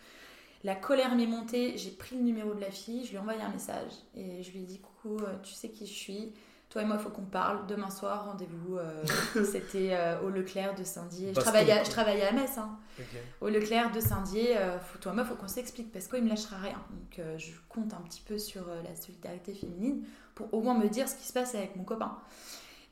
La 0.64 0.74
colère 0.74 1.14
m'est 1.14 1.26
montée, 1.26 1.78
j'ai 1.78 1.90
pris 1.92 2.16
le 2.16 2.22
numéro 2.22 2.52
de 2.52 2.60
la 2.60 2.70
fille, 2.70 3.04
je 3.04 3.10
lui 3.10 3.16
ai 3.16 3.18
envoyé 3.20 3.40
un 3.40 3.48
message 3.48 3.92
et 4.16 4.42
je 4.42 4.50
lui 4.50 4.58
ai 4.58 4.64
dit 4.64 4.80
coucou, 4.80 5.16
tu 5.42 5.52
sais 5.54 5.68
qui 5.70 5.86
je 5.86 5.92
suis, 5.94 6.32
toi 6.70 6.82
et 6.82 6.84
moi 6.84 6.98
faut 6.98 7.08
qu'on 7.08 7.22
parle, 7.22 7.66
demain 7.66 7.90
soir 7.90 8.26
rendez-vous, 8.26 8.76
euh, 8.76 9.04
c'était 9.44 9.90
euh, 9.92 10.20
au 10.20 10.28
Leclerc 10.28 10.74
de 10.74 10.84
Saint-Dié, 10.84 11.32
je 11.34 11.40
travaillais, 11.40 11.72
à, 11.72 11.84
je 11.84 11.90
travaillais 11.90 12.26
à 12.26 12.32
Metz, 12.32 12.58
hein. 12.58 12.76
Au 13.40 13.48
Leclerc 13.48 13.92
de 13.92 14.00
Saint-Dié, 14.00 14.56
euh, 14.56 14.76
toi 15.00 15.12
et 15.12 15.14
moi 15.14 15.24
faut 15.24 15.34
qu'on 15.34 15.48
s'explique 15.48 15.90
parce 15.92 16.08
qu'il 16.08 16.22
me 16.22 16.28
lâchera 16.28 16.56
rien, 16.58 16.82
donc 16.90 17.24
je 17.38 17.52
compte 17.68 17.94
un 17.94 18.02
petit 18.02 18.20
peu 18.20 18.38
sur 18.38 18.66
la 18.66 18.94
solidarité 18.94 19.54
féminine 19.54 20.04
pour 20.34 20.52
au 20.52 20.60
moins 20.60 20.76
me 20.76 20.88
dire 20.88 21.08
ce 21.08 21.16
qui 21.16 21.26
se 21.26 21.32
passe 21.32 21.54
avec 21.54 21.74
mon 21.76 21.84
copain. 21.84 22.18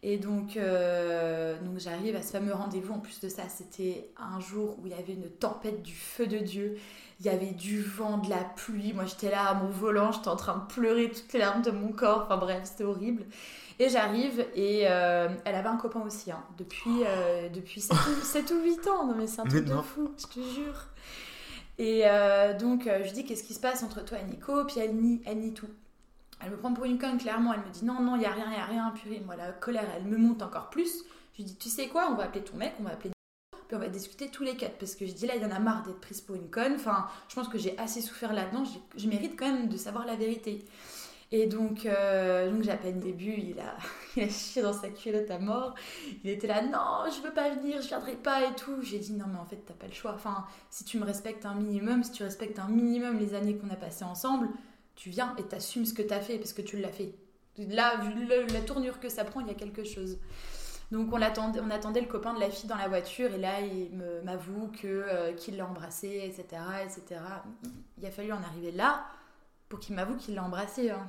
Et 0.03 0.19
donc, 0.19 0.57
donc 0.57 1.79
j'arrive 1.79 2.15
à 2.15 2.23
ce 2.23 2.31
fameux 2.31 2.53
rendez-vous. 2.53 2.95
En 2.95 3.01
plus 3.01 3.19
de 3.21 3.29
ça, 3.29 3.43
c'était 3.49 4.11
un 4.17 4.39
jour 4.39 4.77
où 4.79 4.87
il 4.87 4.93
y 4.93 4.95
avait 4.95 5.15
une 5.15 5.29
tempête 5.29 5.83
du 5.83 5.95
feu 5.95 6.27
de 6.27 6.39
Dieu. 6.39 6.77
Il 7.19 7.27
y 7.27 7.29
avait 7.29 7.53
du 7.53 7.83
vent, 7.83 8.19
de 8.19 8.29
la 8.29 8.45
pluie. 8.45 8.93
Moi, 8.93 9.07
j'étais 9.07 9.31
là 9.31 9.49
à 9.49 9.55
mon 9.55 9.69
volant, 9.69 10.13
j'étais 10.13 10.29
en 10.29 10.37
train 10.37 10.59
de 10.59 10.73
pleurer 10.73 11.11
toutes 11.11 11.33
les 11.33 11.41
larmes 11.41 11.63
de 11.63 11.71
mon 11.71 11.89
corps. 11.89 12.25
Enfin 12.27 12.37
bref, 12.37 12.61
c'était 12.65 12.85
horrible. 12.85 13.25
Et 13.79 13.89
j'arrive 13.91 14.47
et 14.55 14.85
euh, 14.89 15.29
elle 15.45 15.55
avait 15.55 15.69
un 15.69 15.77
copain 15.77 16.01
aussi, 16.01 16.33
hein, 16.33 16.43
depuis, 16.57 17.05
euh, 17.05 17.49
depuis 17.51 17.83
7, 17.83 17.95
ou, 17.95 18.21
7 18.25 18.51
ou 18.53 18.63
8 18.63 18.89
ans. 18.89 19.07
Non 19.07 19.15
mais 19.15 19.27
c'est 19.27 19.41
un 19.41 19.45
truc 19.45 19.67
de 19.67 19.75
fou, 19.83 20.11
je 20.17 20.27
te 20.27 20.41
jure. 20.41 20.87
Et 21.79 22.03
euh, 22.07 22.57
donc, 22.57 22.85
je 22.85 23.03
lui 23.03 23.13
dis 23.13 23.25
qu'est-ce 23.27 23.45
qui 23.45 23.53
se 23.53 23.61
passe 23.61 23.83
entre 23.83 24.03
toi 24.03 24.19
et 24.19 24.25
Nico, 24.25 24.65
puis 24.65 24.81
elle 24.81 24.97
nie, 24.97 25.21
elle 25.27 25.39
nie 25.39 25.53
tout. 25.53 25.69
Elle 26.43 26.51
me 26.51 26.57
prend 26.57 26.73
pour 26.73 26.85
une 26.85 26.99
conne, 26.99 27.19
clairement. 27.19 27.53
Elle 27.53 27.61
me 27.61 27.71
dit 27.71 27.85
non, 27.85 28.01
non, 28.01 28.17
il 28.17 28.21
n'y 28.21 28.27
a 28.27 28.31
rien, 28.31 28.47
il 28.47 28.53
n'y 28.53 28.57
a 28.57 28.65
rien. 28.65 28.93
Purée, 28.95 29.23
moi, 29.25 29.37
la 29.37 29.53
colère, 29.53 29.87
elle 29.95 30.05
me 30.05 30.17
monte 30.17 30.43
encore 30.43 30.71
plus. 30.71 31.05
Je 31.33 31.43
lui 31.43 31.45
dis, 31.45 31.57
tu 31.57 31.69
sais 31.69 31.89
quoi, 31.89 32.09
on 32.11 32.15
va 32.15 32.25
appeler 32.25 32.45
ton 32.45 32.57
mec, 32.57 32.73
on 32.81 32.85
va 32.85 32.91
appeler 32.93 33.11
Nico, 33.11 33.65
puis 33.69 33.77
on 33.77 33.81
va 33.81 33.89
discuter 33.89 34.31
tous 34.31 34.43
les 34.43 34.57
quatre. 34.57 34.79
Parce 34.79 34.95
que 34.95 35.05
je 35.07 35.13
dis 35.13 35.27
là, 35.27 35.37
il 35.37 35.43
y 35.43 35.45
en 35.45 35.51
a 35.51 35.59
marre 35.59 35.83
d'être 35.83 36.01
prise 36.01 36.23
pour 36.23 36.35
une 36.35 36.49
conne. 36.49 36.75
Enfin, 36.77 37.09
je 37.29 37.35
pense 37.35 37.49
que 37.49 37.59
j'ai 37.59 37.79
assez 37.79 38.01
souffert 38.01 38.33
là-dedans. 38.33 38.65
Je, 38.65 38.79
je 39.03 39.07
mérite 39.07 39.39
quand 39.39 39.53
même 39.53 39.69
de 39.69 39.77
savoir 39.77 40.07
la 40.07 40.17
vérité. 40.17 40.65
Et 41.33 41.47
donc, 41.47 41.87
euh, 41.87 42.51
donc 42.51 42.63
j'appelle 42.63 43.01
début, 43.01 43.35
il 43.37 43.59
a, 43.59 43.77
il 44.17 44.25
a 44.25 44.29
chié 44.29 44.63
dans 44.63 44.73
sa 44.73 44.89
culotte 44.91 45.31
à 45.31 45.39
mort. 45.39 45.75
Il 46.23 46.31
était 46.31 46.47
là, 46.47 46.63
non, 46.63 47.11
je 47.11 47.21
veux 47.27 47.35
pas 47.35 47.51
venir, 47.51 47.83
je 47.83 47.89
viendrai 47.89 48.15
pas 48.15 48.45
et 48.45 48.55
tout. 48.55 48.81
J'ai 48.83 48.99
dit, 48.99 49.13
non, 49.13 49.27
mais 49.29 49.39
en 49.39 49.45
fait, 49.45 49.57
t'as 49.67 49.75
pas 49.75 49.87
le 49.89 49.93
choix. 49.93 50.13
Enfin, 50.15 50.47
si 50.71 50.85
tu 50.85 50.99
me 50.99 51.05
respectes 51.05 51.45
un 51.45 51.55
minimum, 51.55 52.05
si 52.05 52.13
tu 52.13 52.23
respectes 52.23 52.59
un 52.59 52.69
minimum 52.69 53.19
les 53.19 53.35
années 53.35 53.57
qu'on 53.57 53.71
a 53.71 53.77
passées 53.77 54.05
ensemble, 54.05 54.49
tu 54.95 55.11
viens 55.11 55.35
et 55.39 55.43
t'assumes 55.43 55.85
ce 55.85 55.95
que 55.95 56.03
t'as 56.03 56.21
fait 56.21 56.39
parce 56.39 56.53
que 56.53 56.63
tu 56.63 56.77
l'as 56.79 56.93
fait. 56.93 57.15
Là, 57.59 57.97
vu 57.97 58.27
la 58.53 58.61
tournure 58.61 59.01
que 59.01 59.09
ça 59.09 59.25
prend, 59.25 59.41
il 59.41 59.49
y 59.49 59.51
a 59.51 59.55
quelque 59.55 59.83
chose. 59.85 60.19
Donc 60.93 61.13
on, 61.13 61.17
l'attendait- 61.17 61.61
on 61.61 61.71
attendait 61.71 62.01
le 62.01 62.07
copain 62.07 62.33
de 62.35 62.39
la 62.41 62.49
fille 62.49 62.69
dans 62.69 62.77
la 62.77 62.87
voiture 62.87 63.35
et 63.35 63.39
là 63.39 63.61
il 63.61 63.91
m'avoue 64.25 64.69
que 64.69 64.87
euh, 64.87 65.33
qu'il 65.33 65.57
l'a 65.57 65.67
embrassée, 65.67 66.23
etc., 66.25 66.63
etc. 66.85 67.21
Il 67.99 68.07
a 68.07 68.11
fallu 68.13 68.31
en 68.33 68.41
arriver 68.43 68.71
là 68.71 69.05
pour 69.69 69.81
qu'il 69.81 69.95
m'avoue 69.97 70.17
qu'il 70.17 70.35
l'a 70.35 70.45
embrassée. 70.45 70.91
hein. 70.91 71.07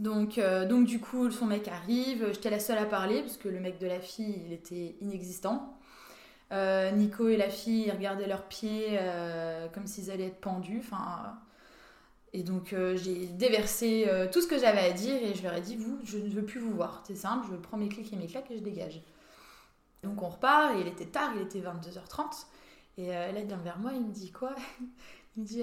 Donc, 0.00 0.38
euh, 0.38 0.66
donc 0.66 0.86
du 0.86 0.98
coup 0.98 1.30
son 1.30 1.44
mec 1.46 1.68
arrive, 1.68 2.26
j'étais 2.32 2.48
la 2.48 2.58
seule 2.58 2.78
à 2.78 2.86
parler 2.86 3.20
parce 3.20 3.36
que 3.36 3.48
le 3.48 3.60
mec 3.60 3.78
de 3.78 3.86
la 3.86 4.00
fille 4.00 4.42
il 4.46 4.52
était 4.52 4.96
inexistant. 5.02 5.76
Euh, 6.52 6.90
Nico 6.90 7.28
et 7.28 7.36
la 7.36 7.50
fille 7.50 7.90
regardaient 7.90 8.26
leurs 8.26 8.44
pieds 8.44 8.98
euh, 8.98 9.68
comme 9.68 9.86
s'ils 9.86 10.10
allaient 10.10 10.28
être 10.28 10.40
pendus. 10.40 10.82
Et 12.32 12.42
donc 12.42 12.74
j'ai 12.94 13.26
déversé 13.26 14.08
tout 14.32 14.40
ce 14.40 14.46
que 14.46 14.58
j'avais 14.58 14.80
à 14.80 14.92
dire 14.92 15.16
et 15.16 15.34
je 15.34 15.42
leur 15.42 15.52
ai 15.54 15.60
dit 15.60 15.76
vous, 15.76 15.98
je 16.04 16.16
ne 16.16 16.30
veux 16.30 16.44
plus 16.44 16.60
vous 16.60 16.72
voir. 16.72 17.02
C'est 17.06 17.16
simple, 17.16 17.46
je 17.50 17.56
prends 17.56 17.76
mes 17.76 17.88
clics 17.88 18.12
et 18.12 18.16
mes 18.16 18.26
claques 18.26 18.50
et 18.50 18.56
je 18.56 18.62
dégage. 18.62 19.02
Donc 20.02 20.22
on 20.22 20.28
repart 20.28 20.76
et 20.76 20.80
il 20.80 20.86
était 20.86 21.06
tard, 21.06 21.32
il 21.36 21.42
était 21.42 21.60
22h30 21.60 22.46
et 22.96 23.08
là 23.08 23.38
il 23.38 23.46
vient 23.46 23.58
vers 23.58 23.78
moi, 23.78 23.92
il 23.94 24.00
me 24.00 24.12
dit 24.12 24.32
quoi? 24.32 24.54
Il 25.36 25.44
me 25.44 25.46
dit 25.46 25.62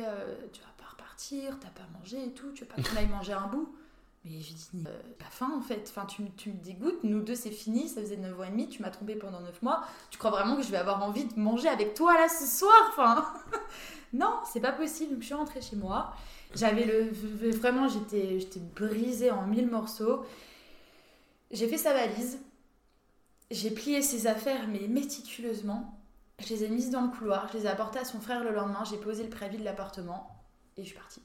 tu 0.54 0.62
vas 0.62 0.77
t'as 1.18 1.70
pas 1.70 1.88
mangé 1.98 2.24
et 2.24 2.32
tout, 2.32 2.52
tu 2.54 2.64
veux 2.64 2.68
pas 2.68 2.82
qu'on 2.82 2.96
aille 2.96 3.08
manger 3.08 3.34
un 3.34 3.48
bout 3.48 3.76
Mais 4.24 4.40
je 4.42 4.54
dis, 4.54 4.70
euh, 4.86 5.02
pas 5.18 5.30
fin 5.30 5.52
en 5.52 5.62
fait, 5.62 5.88
enfin, 5.90 6.06
tu, 6.06 6.24
tu, 6.38 6.52
me 6.52 6.58
dégoûtes, 6.58 7.04
nous 7.04 7.22
deux 7.22 7.36
c'est 7.36 7.52
fini, 7.52 7.88
ça 7.88 8.02
faisait 8.02 8.18
9 8.18 8.40
ans 8.40 8.44
et 8.44 8.50
demi, 8.50 8.70
tu 8.70 8.82
m'as 8.82 8.90
trompé 8.90 9.16
pendant 9.16 9.42
9 9.42 9.62
mois, 9.62 9.84
tu 10.10 10.18
crois 10.18 10.32
vraiment 10.32 10.56
que 10.56 10.64
je 10.64 10.70
vais 10.70 10.78
avoir 10.78 11.04
envie 11.04 11.26
de 11.26 11.40
manger 11.40 11.70
avec 11.70 11.94
toi 11.94 12.14
là 12.14 12.28
ce 12.30 12.46
soir 12.46 12.74
Enfin, 12.90 13.34
non, 14.14 14.40
c'est 14.52 14.62
pas 14.62 14.72
possible. 14.72 15.14
Donc 15.14 15.22
je 15.22 15.26
suis 15.26 15.36
rentrée 15.36 15.62
chez 15.62 15.76
moi, 15.76 16.14
j'avais 16.56 16.86
le. 16.86 17.10
Vraiment, 17.52 17.88
j'étais 17.88 18.40
brisée 18.76 19.32
en 19.32 19.48
mille 19.48 19.68
morceaux. 19.68 20.24
J'ai 21.52 21.68
fait 21.68 21.78
sa 21.78 21.94
valise, 21.94 22.40
j'ai 23.52 23.72
plié 23.72 24.02
ses 24.02 24.28
affaires, 24.28 24.68
mais 24.68 24.88
méticuleusement. 24.88 25.94
Je 26.40 26.50
les 26.50 26.66
ai 26.66 26.70
mises 26.70 26.92
dans 26.92 27.02
le 27.02 27.08
couloir, 27.08 27.48
je 27.52 27.58
les 27.58 27.66
ai 27.66 27.68
apportées 27.68 27.98
à 27.98 28.06
son 28.06 28.20
frère 28.20 28.44
le 28.44 28.52
lendemain, 28.52 28.84
j'ai 28.88 28.98
posé 28.98 29.24
le 29.24 29.30
préavis 29.30 29.58
de 29.58 29.64
l'appartement 29.64 30.37
et 30.78 30.84
je 30.84 30.90
suis 30.90 30.98
partie 30.98 31.22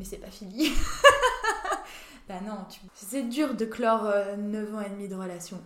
mais 0.00 0.06
c'est 0.06 0.16
pas 0.16 0.30
fini. 0.30 0.72
bah 2.28 2.40
non, 2.42 2.56
c'est 2.94 3.28
dur 3.28 3.54
de 3.54 3.66
clore 3.66 4.04
9 4.04 4.08
euh, 4.08 4.76
ans 4.76 4.80
et 4.80 4.88
demi 4.88 5.08
de 5.08 5.14
relation. 5.14 5.60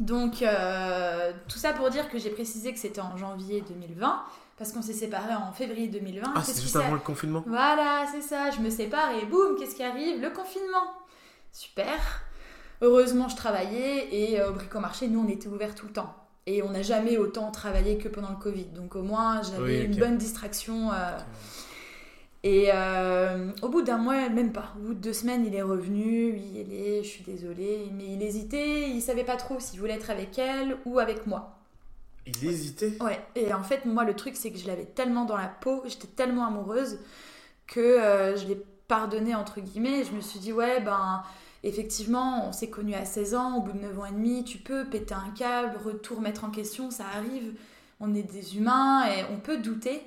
Donc, 0.00 0.42
euh, 0.42 1.32
tout 1.48 1.58
ça 1.58 1.72
pour 1.72 1.88
dire 1.88 2.08
que 2.08 2.18
j'ai 2.18 2.30
précisé 2.30 2.72
que 2.72 2.80
c'était 2.80 3.00
en 3.00 3.16
janvier 3.16 3.62
2020, 3.68 4.24
parce 4.58 4.72
qu'on 4.72 4.82
s'est 4.82 4.92
séparés 4.92 5.36
en 5.36 5.52
février 5.52 5.86
2020. 5.86 6.32
Ah, 6.34 6.42
c'est 6.42 6.60
juste 6.60 6.74
avant 6.74 6.94
le 6.94 6.98
confinement? 6.98 7.44
Voilà, 7.46 8.06
c'est 8.10 8.22
ça, 8.22 8.50
je 8.50 8.58
me 8.58 8.70
sépare 8.70 9.12
et 9.12 9.24
boum, 9.24 9.56
qu'est-ce 9.56 9.76
qui 9.76 9.84
arrive? 9.84 10.20
Le 10.20 10.30
confinement. 10.30 10.92
Super. 11.52 12.24
Heureusement, 12.82 13.28
je 13.28 13.36
travaillais 13.36 14.12
et 14.12 14.40
euh, 14.40 14.50
au 14.50 14.52
bricomarché, 14.52 15.06
nous, 15.06 15.24
on 15.24 15.28
était 15.28 15.46
ouverts 15.46 15.76
tout 15.76 15.86
le 15.86 15.92
temps. 15.92 16.12
Et 16.46 16.62
on 16.62 16.70
n'a 16.70 16.82
jamais 16.82 17.16
autant 17.16 17.50
travaillé 17.50 17.96
que 17.96 18.08
pendant 18.08 18.30
le 18.30 18.36
Covid. 18.36 18.66
Donc, 18.66 18.96
au 18.96 19.02
moins, 19.02 19.42
j'avais 19.42 19.84
une 19.84 19.96
bonne 19.96 20.18
distraction. 20.18 20.90
Et 22.42 22.68
euh, 22.74 23.50
au 23.62 23.70
bout 23.70 23.80
d'un 23.80 23.96
mois, 23.96 24.28
même 24.28 24.52
pas, 24.52 24.74
au 24.76 24.88
bout 24.88 24.94
de 24.94 25.00
deux 25.00 25.14
semaines, 25.14 25.46
il 25.46 25.54
est 25.54 25.62
revenu. 25.62 26.32
Oui, 26.34 26.66
il 26.66 26.74
est, 26.74 27.02
je 27.02 27.08
suis 27.08 27.24
désolée. 27.24 27.90
Mais 27.96 28.04
il 28.12 28.22
hésitait, 28.22 28.90
il 28.90 29.00
savait 29.00 29.24
pas 29.24 29.36
trop 29.36 29.58
s'il 29.58 29.80
voulait 29.80 29.94
être 29.94 30.10
avec 30.10 30.38
elle 30.38 30.76
ou 30.84 30.98
avec 30.98 31.26
moi. 31.26 31.58
Il 32.26 32.46
hésitait? 32.46 33.02
Ouais. 33.02 33.18
Et 33.34 33.54
en 33.54 33.62
fait, 33.62 33.86
moi, 33.86 34.04
le 34.04 34.14
truc, 34.14 34.36
c'est 34.36 34.50
que 34.50 34.58
je 34.58 34.66
l'avais 34.66 34.84
tellement 34.84 35.24
dans 35.24 35.38
la 35.38 35.48
peau, 35.48 35.82
j'étais 35.86 36.06
tellement 36.06 36.46
amoureuse 36.46 36.98
que 37.66 37.80
euh, 37.80 38.36
je 38.36 38.46
l'ai 38.46 38.62
pardonné, 38.88 39.34
entre 39.34 39.60
guillemets. 39.62 40.04
Je 40.04 40.12
me 40.12 40.20
suis 40.20 40.38
dit, 40.38 40.52
ouais, 40.52 40.82
ben, 40.82 41.22
effectivement, 41.64 42.46
on 42.48 42.52
s'est 42.52 42.70
connus 42.70 42.94
à 42.94 43.04
16 43.04 43.34
ans, 43.34 43.58
au 43.58 43.62
bout 43.62 43.72
de 43.72 43.80
9 43.80 43.98
ans 43.98 44.06
et 44.06 44.12
demi, 44.12 44.44
tu 44.44 44.58
peux 44.58 44.84
péter 44.84 45.14
un 45.14 45.30
câble, 45.30 45.76
retour 45.84 46.20
mettre 46.20 46.44
en 46.44 46.50
question, 46.50 46.90
ça 46.90 47.06
arrive. 47.06 47.54
On 48.00 48.14
est 48.14 48.22
des 48.22 48.56
humains 48.56 49.06
et 49.06 49.24
on 49.32 49.38
peut 49.40 49.58
douter. 49.58 50.02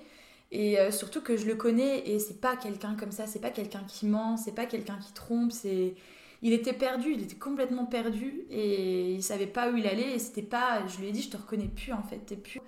Et 0.52 0.80
euh, 0.80 0.92
surtout 0.92 1.22
que 1.22 1.36
je 1.36 1.46
le 1.46 1.56
connais 1.56 2.08
et 2.08 2.20
c'est 2.20 2.40
pas 2.40 2.56
quelqu'un 2.56 2.96
comme 2.96 3.12
ça, 3.12 3.28
c'est 3.28 3.42
pas 3.42 3.50
quelqu'un 3.50 3.84
qui 3.88 4.06
ment, 4.06 4.38
c'est 4.38 4.54
pas 4.56 4.66
quelqu'un 4.66 4.98
qui 4.98 5.12
trompe, 5.12 5.52
c'est 5.52 5.96
il 6.42 6.54
était 6.54 6.74
perdu, 6.74 7.12
il 7.14 7.24
était 7.24 7.36
complètement 7.36 7.86
perdu 7.86 8.46
et 8.50 9.12
il 9.14 9.24
savait 9.24 9.48
pas 9.48 9.70
où 9.72 9.76
il 9.76 9.88
allait 9.88 10.16
et 10.16 10.20
c'était 10.20 10.42
pas 10.44 10.88
je 10.88 11.00
lui 11.00 11.08
ai 11.08 11.12
dit 11.12 11.22
je 11.22 11.32
te 11.32 11.38
reconnais 11.38 11.68
plus 11.68 11.92
en 11.92 12.04
fait, 12.04 12.20
t'es 12.20 12.38
plus 12.38 12.62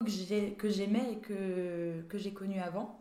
plus 0.00 0.26
que 0.58 0.68
j'aimais 0.68 1.12
et 1.12 1.16
que, 1.18 2.02
que 2.08 2.18
j'ai 2.18 2.32
connu 2.32 2.58
avant. 2.58 2.99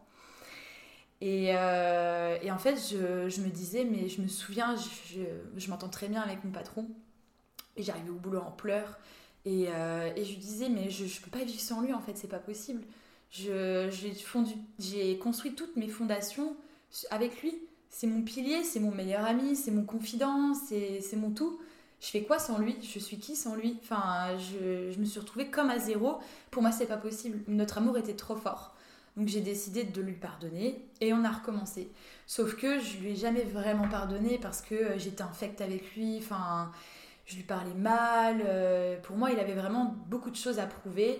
Et, 1.21 1.49
euh, 1.53 2.37
et, 2.41 2.51
en 2.51 2.57
fait, 2.57 2.77
je, 2.77 3.41
me 3.41 3.49
disais, 3.49 3.83
mais 3.83 4.07
je 4.07 4.21
me 4.21 4.27
souviens, 4.27 4.75
je, 4.77 5.69
m'entends 5.69 5.89
très 5.89 6.07
bien 6.07 6.21
avec 6.21 6.43
mon 6.43 6.51
patron. 6.51 6.87
Et 7.75 7.83
j'arrivais 7.83 8.09
au 8.09 8.15
boulot 8.15 8.39
en 8.39 8.51
pleurs. 8.51 8.99
Et, 9.45 9.67
euh, 9.69 10.15
je 10.15 10.29
lui 10.29 10.37
disais, 10.37 10.69
mais 10.69 10.89
je, 10.89 11.05
je 11.05 11.21
peux 11.21 11.29
pas 11.29 11.43
vivre 11.43 11.59
sans 11.59 11.81
lui, 11.81 11.93
en 11.93 11.99
fait, 11.99 12.17
c'est 12.17 12.27
pas 12.27 12.39
possible. 12.39 12.83
J'ai 13.31 15.19
construit 15.21 15.53
toutes 15.55 15.75
mes 15.75 15.87
fondations 15.87 16.55
avec 17.11 17.41
lui. 17.41 17.53
C'est 17.89 18.07
mon 18.07 18.21
pilier, 18.21 18.63
c'est 18.63 18.79
mon 18.79 18.91
meilleur 18.91 19.25
ami, 19.25 19.55
c'est 19.55 19.71
mon 19.71 19.83
confident, 19.83 20.53
c'est 20.53 21.15
mon 21.15 21.31
tout. 21.31 21.59
Je 22.01 22.07
fais 22.07 22.23
quoi 22.23 22.39
sans 22.39 22.59
lui? 22.59 22.77
Je 22.81 22.97
suis 22.97 23.17
qui 23.17 23.35
sans 23.35 23.55
lui? 23.55 23.77
Enfin, 23.83 24.37
je, 24.37 24.91
je, 24.91 24.99
me 24.99 25.05
suis 25.05 25.19
retrouvée 25.19 25.49
comme 25.49 25.69
à 25.69 25.79
zéro. 25.79 26.19
Pour 26.49 26.61
moi, 26.61 26.71
c'est 26.71 26.85
pas 26.85 26.97
possible. 26.97 27.39
Notre 27.47 27.79
amour 27.79 27.97
était 27.97 28.15
trop 28.15 28.35
fort. 28.35 28.73
Donc 29.19 29.27
j'ai 29.27 29.41
décidé 29.41 29.83
de 29.83 30.01
lui 30.01 30.13
pardonner 30.13 30.81
et 31.01 31.11
on 31.11 31.25
a 31.25 31.29
recommencé. 31.29 31.91
Sauf 32.25 32.55
que 32.55 32.79
je 32.79 32.99
lui 32.99 33.11
ai 33.11 33.15
jamais 33.17 33.43
vraiment 33.43 33.89
pardonné 33.89 34.39
parce 34.41 34.61
que 34.61 34.75
euh, 34.75 34.97
j'étais 34.97 35.23
infecte 35.23 35.59
avec 35.59 35.93
lui. 35.93 36.19
Enfin, 36.19 36.71
je 37.25 37.35
lui 37.35 37.43
parlais 37.43 37.73
mal. 37.73 38.41
Euh, 38.45 38.97
pour 39.01 39.17
moi, 39.17 39.31
il 39.31 39.39
avait 39.39 39.55
vraiment 39.55 39.93
beaucoup 40.07 40.31
de 40.31 40.37
choses 40.37 40.57
à 40.57 40.65
prouver 40.67 41.19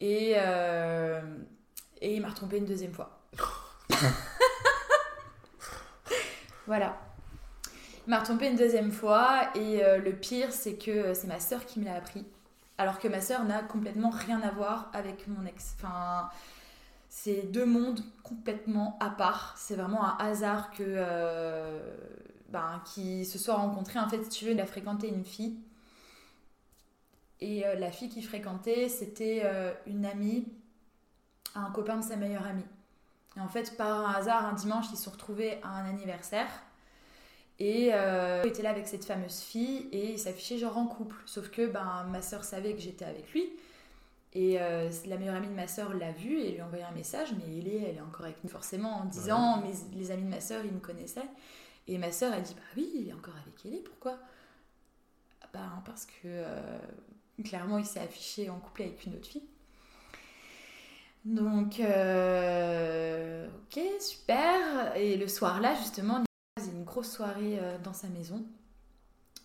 et, 0.00 0.34
euh, 0.36 1.22
et 2.02 2.14
il 2.14 2.20
m'a 2.20 2.28
retrompé 2.28 2.58
une 2.58 2.66
deuxième 2.66 2.92
fois. 2.92 3.18
voilà. 6.66 7.00
Il 8.06 8.10
m'a 8.10 8.18
retrompé 8.18 8.48
une 8.48 8.56
deuxième 8.56 8.92
fois 8.92 9.48
et 9.54 9.82
euh, 9.82 9.96
le 9.96 10.12
pire 10.12 10.52
c'est 10.52 10.74
que 10.74 11.14
c'est 11.14 11.26
ma 11.26 11.40
sœur 11.40 11.64
qui 11.64 11.80
me 11.80 11.86
l'a 11.86 11.94
appris. 11.94 12.26
Alors 12.76 12.98
que 12.98 13.08
ma 13.08 13.22
sœur 13.22 13.44
n'a 13.44 13.62
complètement 13.62 14.10
rien 14.10 14.42
à 14.42 14.50
voir 14.50 14.90
avec 14.92 15.26
mon 15.26 15.46
ex. 15.46 15.74
Enfin, 15.78 16.28
c'est 17.08 17.42
deux 17.42 17.66
mondes 17.66 18.00
complètement 18.22 18.96
à 19.00 19.10
part. 19.10 19.54
C'est 19.56 19.76
vraiment 19.76 20.04
un 20.04 20.16
hasard 20.18 20.70
que 20.70 20.82
euh, 20.86 21.96
ben, 22.50 22.82
qui 22.84 23.24
se 23.24 23.38
soit 23.38 23.54
rencontrés. 23.54 23.98
En 23.98 24.08
fait, 24.08 24.22
si 24.24 24.28
tu 24.30 24.44
veux, 24.44 24.52
il 24.52 24.60
a 24.60 24.66
fréquenté 24.66 25.08
une 25.08 25.24
fille 25.24 25.58
et 27.40 27.66
euh, 27.66 27.74
la 27.76 27.90
fille 27.90 28.08
qui 28.08 28.22
fréquentait, 28.22 28.88
c'était 28.88 29.42
euh, 29.44 29.72
une 29.86 30.04
amie 30.04 30.46
un 31.54 31.70
copain 31.70 31.96
de 31.96 32.04
sa 32.04 32.16
meilleure 32.16 32.46
amie. 32.46 32.66
Et 33.36 33.40
en 33.40 33.48
fait, 33.48 33.76
par 33.76 34.06
un 34.06 34.12
hasard, 34.12 34.46
un 34.46 34.52
dimanche, 34.52 34.86
ils 34.92 34.96
se 34.96 35.04
sont 35.04 35.10
retrouvés 35.10 35.58
à 35.62 35.70
un 35.70 35.88
anniversaire. 35.88 36.48
Et 37.58 37.90
euh, 37.92 38.42
il 38.44 38.50
était 38.50 38.62
là 38.62 38.70
avec 38.70 38.86
cette 38.86 39.04
fameuse 39.04 39.40
fille 39.40 39.88
et 39.90 40.12
il 40.12 40.18
s'affichait 40.18 40.58
genre 40.58 40.78
en 40.78 40.86
couple. 40.86 41.16
Sauf 41.26 41.50
que 41.50 41.66
ben, 41.66 42.06
ma 42.10 42.22
soeur 42.22 42.44
savait 42.44 42.74
que 42.74 42.80
j'étais 42.80 43.04
avec 43.04 43.32
lui. 43.32 43.50
Et 44.40 44.56
la 44.56 45.16
meilleure 45.16 45.34
amie 45.34 45.48
de 45.48 45.54
ma 45.54 45.66
soeur 45.66 45.92
l'a 45.94 46.12
vu 46.12 46.38
et 46.38 46.52
lui 46.52 46.60
a 46.60 46.66
envoyé 46.66 46.84
un 46.84 46.92
message, 46.92 47.30
mais 47.36 47.58
elle 47.58 47.66
est, 47.66 47.90
elle 47.90 47.96
est 47.96 48.00
encore 48.00 48.24
avec 48.24 48.44
nous 48.44 48.50
forcément 48.50 48.98
en 48.98 49.04
disant 49.04 49.60
mais 49.62 49.72
les 49.98 50.12
amis 50.12 50.22
de 50.22 50.28
ma 50.28 50.40
soeur, 50.40 50.64
ils 50.64 50.72
me 50.72 50.78
connaissaient. 50.78 51.28
Et 51.88 51.98
ma 51.98 52.12
soeur, 52.12 52.32
elle 52.32 52.44
dit 52.44 52.54
Bah 52.54 52.62
oui, 52.76 52.88
il 52.94 53.08
est 53.08 53.12
encore 53.12 53.34
avec 53.34 53.66
elle, 53.66 53.82
pourquoi? 53.82 54.16
Bah 55.52 55.82
parce 55.84 56.06
que 56.06 56.44
Clairement, 57.44 57.78
il 57.78 57.86
s'est 57.86 58.00
affiché 58.00 58.50
en 58.50 58.58
couple 58.58 58.82
avec 58.82 59.04
une 59.06 59.14
autre 59.14 59.28
fille. 59.28 59.46
Donc, 61.24 61.78
euh, 61.78 63.46
ok, 63.46 63.80
super. 64.00 64.96
Et 64.96 65.16
le 65.16 65.28
soir-là, 65.28 65.74
justement, 65.76 66.24
il 66.24 66.62
faisait 66.62 66.76
une 66.76 66.84
grosse 66.84 67.12
soirée 67.12 67.58
euh, 67.60 67.78
dans 67.78 67.92
sa 67.92 68.08
maison. 68.08 68.44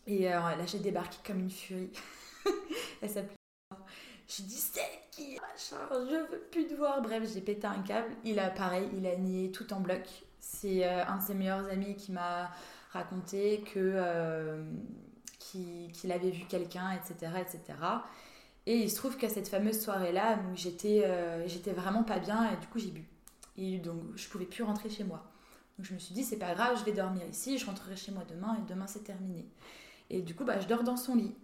Et 0.07 0.27
euh, 0.33 0.39
là, 0.39 0.65
j'ai 0.65 0.79
débarqué 0.79 1.17
comme 1.25 1.39
une 1.39 1.51
furie. 1.51 1.91
Elle 3.01 3.09
s'appelait. 3.09 3.35
J'ai 4.35 4.43
dit, 4.43 4.55
c'est 4.55 4.81
qui 5.11 5.37
Je 5.69 6.15
veux 6.15 6.39
plus 6.51 6.67
te 6.67 6.73
voir. 6.73 7.01
Bref, 7.01 7.23
j'ai 7.33 7.41
pété 7.41 7.67
un 7.67 7.81
câble. 7.81 8.13
Il 8.23 8.39
a 8.39 8.49
pareil, 8.49 8.89
il 8.97 9.05
a 9.05 9.15
nié 9.15 9.51
tout 9.51 9.71
en 9.73 9.79
bloc. 9.79 10.01
C'est 10.39 10.85
un 10.85 11.17
de 11.17 11.21
ses 11.21 11.33
meilleurs 11.33 11.69
amis 11.69 11.95
qui 11.95 12.11
m'a 12.11 12.51
raconté 12.91 13.63
que 13.73 14.63
qu'il 15.93 16.11
avait 16.11 16.31
vu 16.31 16.45
quelqu'un, 16.45 16.91
etc., 16.91 17.31
etc. 17.39 17.77
Et 18.65 18.77
il 18.77 18.89
se 18.89 18.95
trouve 18.95 19.17
qu'à 19.17 19.29
cette 19.29 19.47
fameuse 19.47 19.81
soirée-là, 19.81 20.39
j'étais 20.55 21.03
euh, 21.05 21.47
j'étais 21.47 21.73
vraiment 21.73 22.03
pas 22.03 22.19
bien 22.19 22.51
et 22.51 22.57
du 22.57 22.67
coup 22.67 22.79
j'ai 22.79 22.91
bu. 22.91 23.05
Et 23.57 23.77
donc 23.77 24.01
je 24.15 24.27
pouvais 24.29 24.45
plus 24.45 24.63
rentrer 24.63 24.89
chez 24.89 25.03
moi. 25.03 25.23
Donc 25.77 25.85
je 25.87 25.93
me 25.93 25.99
suis 25.99 26.13
dit 26.13 26.23
c'est 26.23 26.37
pas 26.37 26.53
grave, 26.53 26.77
je 26.79 26.85
vais 26.85 26.93
dormir 26.93 27.23
ici, 27.27 27.57
je 27.57 27.65
rentrerai 27.65 27.95
chez 27.95 28.11
moi 28.11 28.23
demain 28.29 28.57
et 28.57 28.69
demain 28.69 28.87
c'est 28.87 29.03
terminé. 29.03 29.45
Et 30.09 30.21
du 30.21 30.33
coup 30.33 30.45
bah, 30.45 30.59
je 30.59 30.67
dors 30.67 30.83
dans 30.83 30.97
son 30.97 31.15
lit. 31.15 31.35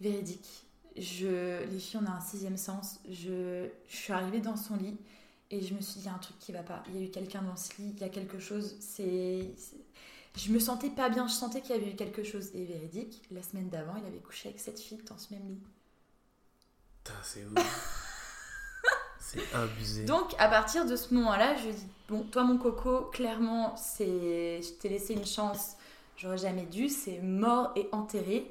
Véridique. 0.00 0.66
Je, 0.96 1.64
les 1.64 1.78
filles 1.78 2.00
on 2.02 2.06
a 2.06 2.16
un 2.16 2.20
sixième 2.20 2.56
sens. 2.56 3.00
Je, 3.08 3.68
je 3.88 3.96
suis 3.96 4.12
arrivée 4.12 4.40
dans 4.40 4.56
son 4.56 4.76
lit 4.76 4.96
et 5.50 5.60
je 5.62 5.74
me 5.74 5.80
suis 5.80 5.94
dit 5.94 6.00
il 6.00 6.06
y 6.06 6.08
a 6.08 6.14
un 6.14 6.18
truc 6.18 6.38
qui 6.38 6.52
va 6.52 6.62
pas. 6.62 6.82
Il 6.88 6.96
y 6.96 7.02
a 7.02 7.06
eu 7.06 7.10
quelqu'un 7.10 7.42
dans 7.42 7.56
ce 7.56 7.70
lit, 7.78 7.92
il 7.96 8.00
y 8.00 8.04
a 8.04 8.08
quelque 8.08 8.38
chose. 8.38 8.76
C'est 8.80 9.54
je 10.36 10.50
me 10.50 10.58
sentais 10.58 10.88
pas 10.88 11.10
bien, 11.10 11.26
je 11.26 11.32
sentais 11.32 11.60
qu'il 11.60 11.76
y 11.76 11.78
avait 11.78 11.90
eu 11.90 11.94
quelque 11.94 12.22
chose. 12.22 12.50
Et 12.54 12.64
véridique, 12.64 13.22
la 13.30 13.42
semaine 13.42 13.68
d'avant, 13.68 13.94
il 13.98 14.06
avait 14.06 14.18
couché 14.18 14.48
avec 14.48 14.60
cette 14.60 14.80
fille 14.80 15.02
dans 15.08 15.18
ce 15.18 15.32
même 15.32 15.46
lit. 15.46 15.60
c'est 17.22 17.44
ouf. 17.44 17.52
c'est 19.20 19.54
abusé. 19.54 20.04
Donc, 20.04 20.34
à 20.38 20.48
partir 20.48 20.86
de 20.86 20.96
ce 20.96 21.12
moment-là, 21.14 21.56
je 21.56 21.70
dis 21.70 21.86
Bon, 22.08 22.22
toi, 22.24 22.44
mon 22.44 22.56
coco, 22.56 23.10
clairement, 23.12 23.76
c'est... 23.76 24.62
je 24.62 24.72
t'ai 24.80 24.88
laissé 24.88 25.14
une 25.14 25.26
chance, 25.26 25.76
j'aurais 26.16 26.38
jamais 26.38 26.66
dû, 26.66 26.88
c'est 26.88 27.20
mort 27.20 27.72
et 27.76 27.88
enterré. 27.92 28.50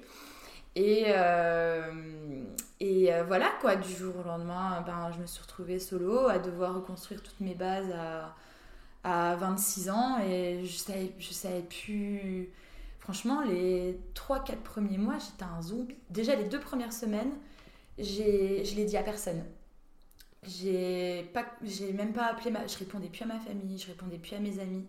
Et, 0.75 1.05
euh, 1.07 2.43
et 2.79 3.13
euh, 3.13 3.23
voilà, 3.23 3.51
quoi, 3.61 3.75
du 3.75 3.93
jour 3.93 4.15
au 4.17 4.23
lendemain, 4.23 4.81
ben, 4.85 5.11
je 5.13 5.19
me 5.21 5.25
suis 5.27 5.41
retrouvée 5.41 5.79
solo 5.79 6.27
à 6.27 6.39
devoir 6.39 6.75
reconstruire 6.75 7.21
toutes 7.23 7.39
mes 7.41 7.55
bases 7.55 7.91
à 7.91 8.35
à 9.03 9.35
26 9.35 9.89
ans 9.89 10.19
et 10.19 10.63
je 10.65 10.77
savais, 10.77 11.13
je 11.19 11.31
savais 11.33 11.61
plus. 11.63 12.49
Franchement, 12.99 13.41
les 13.41 13.99
3-4 14.15 14.57
premiers 14.57 14.97
mois, 14.97 15.17
j'étais 15.19 15.43
un 15.43 15.61
zombie. 15.61 15.95
Déjà, 16.09 16.35
les 16.35 16.43
deux 16.45 16.59
premières 16.59 16.93
semaines, 16.93 17.31
je 17.97 18.75
l'ai 18.75 18.85
dit 18.85 18.97
à 18.97 19.03
personne. 19.03 19.43
J'ai 20.47 21.29
pas, 21.33 21.45
j'ai 21.63 21.93
même 21.93 22.13
pas 22.13 22.25
appelé 22.25 22.49
ma, 22.51 22.65
je 22.65 22.77
répondais 22.77 23.09
plus 23.09 23.23
à 23.23 23.27
ma 23.27 23.39
famille, 23.39 23.77
je 23.77 23.87
répondais 23.87 24.17
plus 24.17 24.35
à 24.35 24.39
mes 24.39 24.59
amis. 24.59 24.85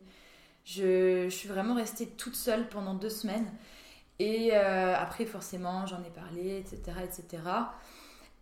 Je, 0.64 1.24
je 1.24 1.34
suis 1.34 1.48
vraiment 1.48 1.74
restée 1.74 2.06
toute 2.06 2.36
seule 2.36 2.68
pendant 2.68 2.94
deux 2.94 3.10
semaines. 3.10 3.46
Et 4.22 4.50
euh, 4.52 4.94
après, 4.96 5.24
forcément, 5.24 5.84
j'en 5.84 5.98
ai 6.04 6.10
parlé, 6.14 6.58
etc., 6.58 6.96
etc. 7.02 7.42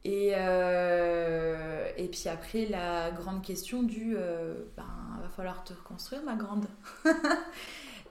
Et, 0.05 0.33
euh, 0.37 1.89
et 1.97 2.07
puis 2.09 2.29
après, 2.29 2.67
la 2.67 3.11
grande 3.13 3.43
question 3.43 3.83
du 3.83 4.15
euh, 4.15 4.57
ben, 4.77 4.85
va 5.23 5.29
falloir 5.31 5.65
te 5.65 5.73
reconstruire, 5.73 6.23
ma 6.23 6.35
grande. 6.35 6.67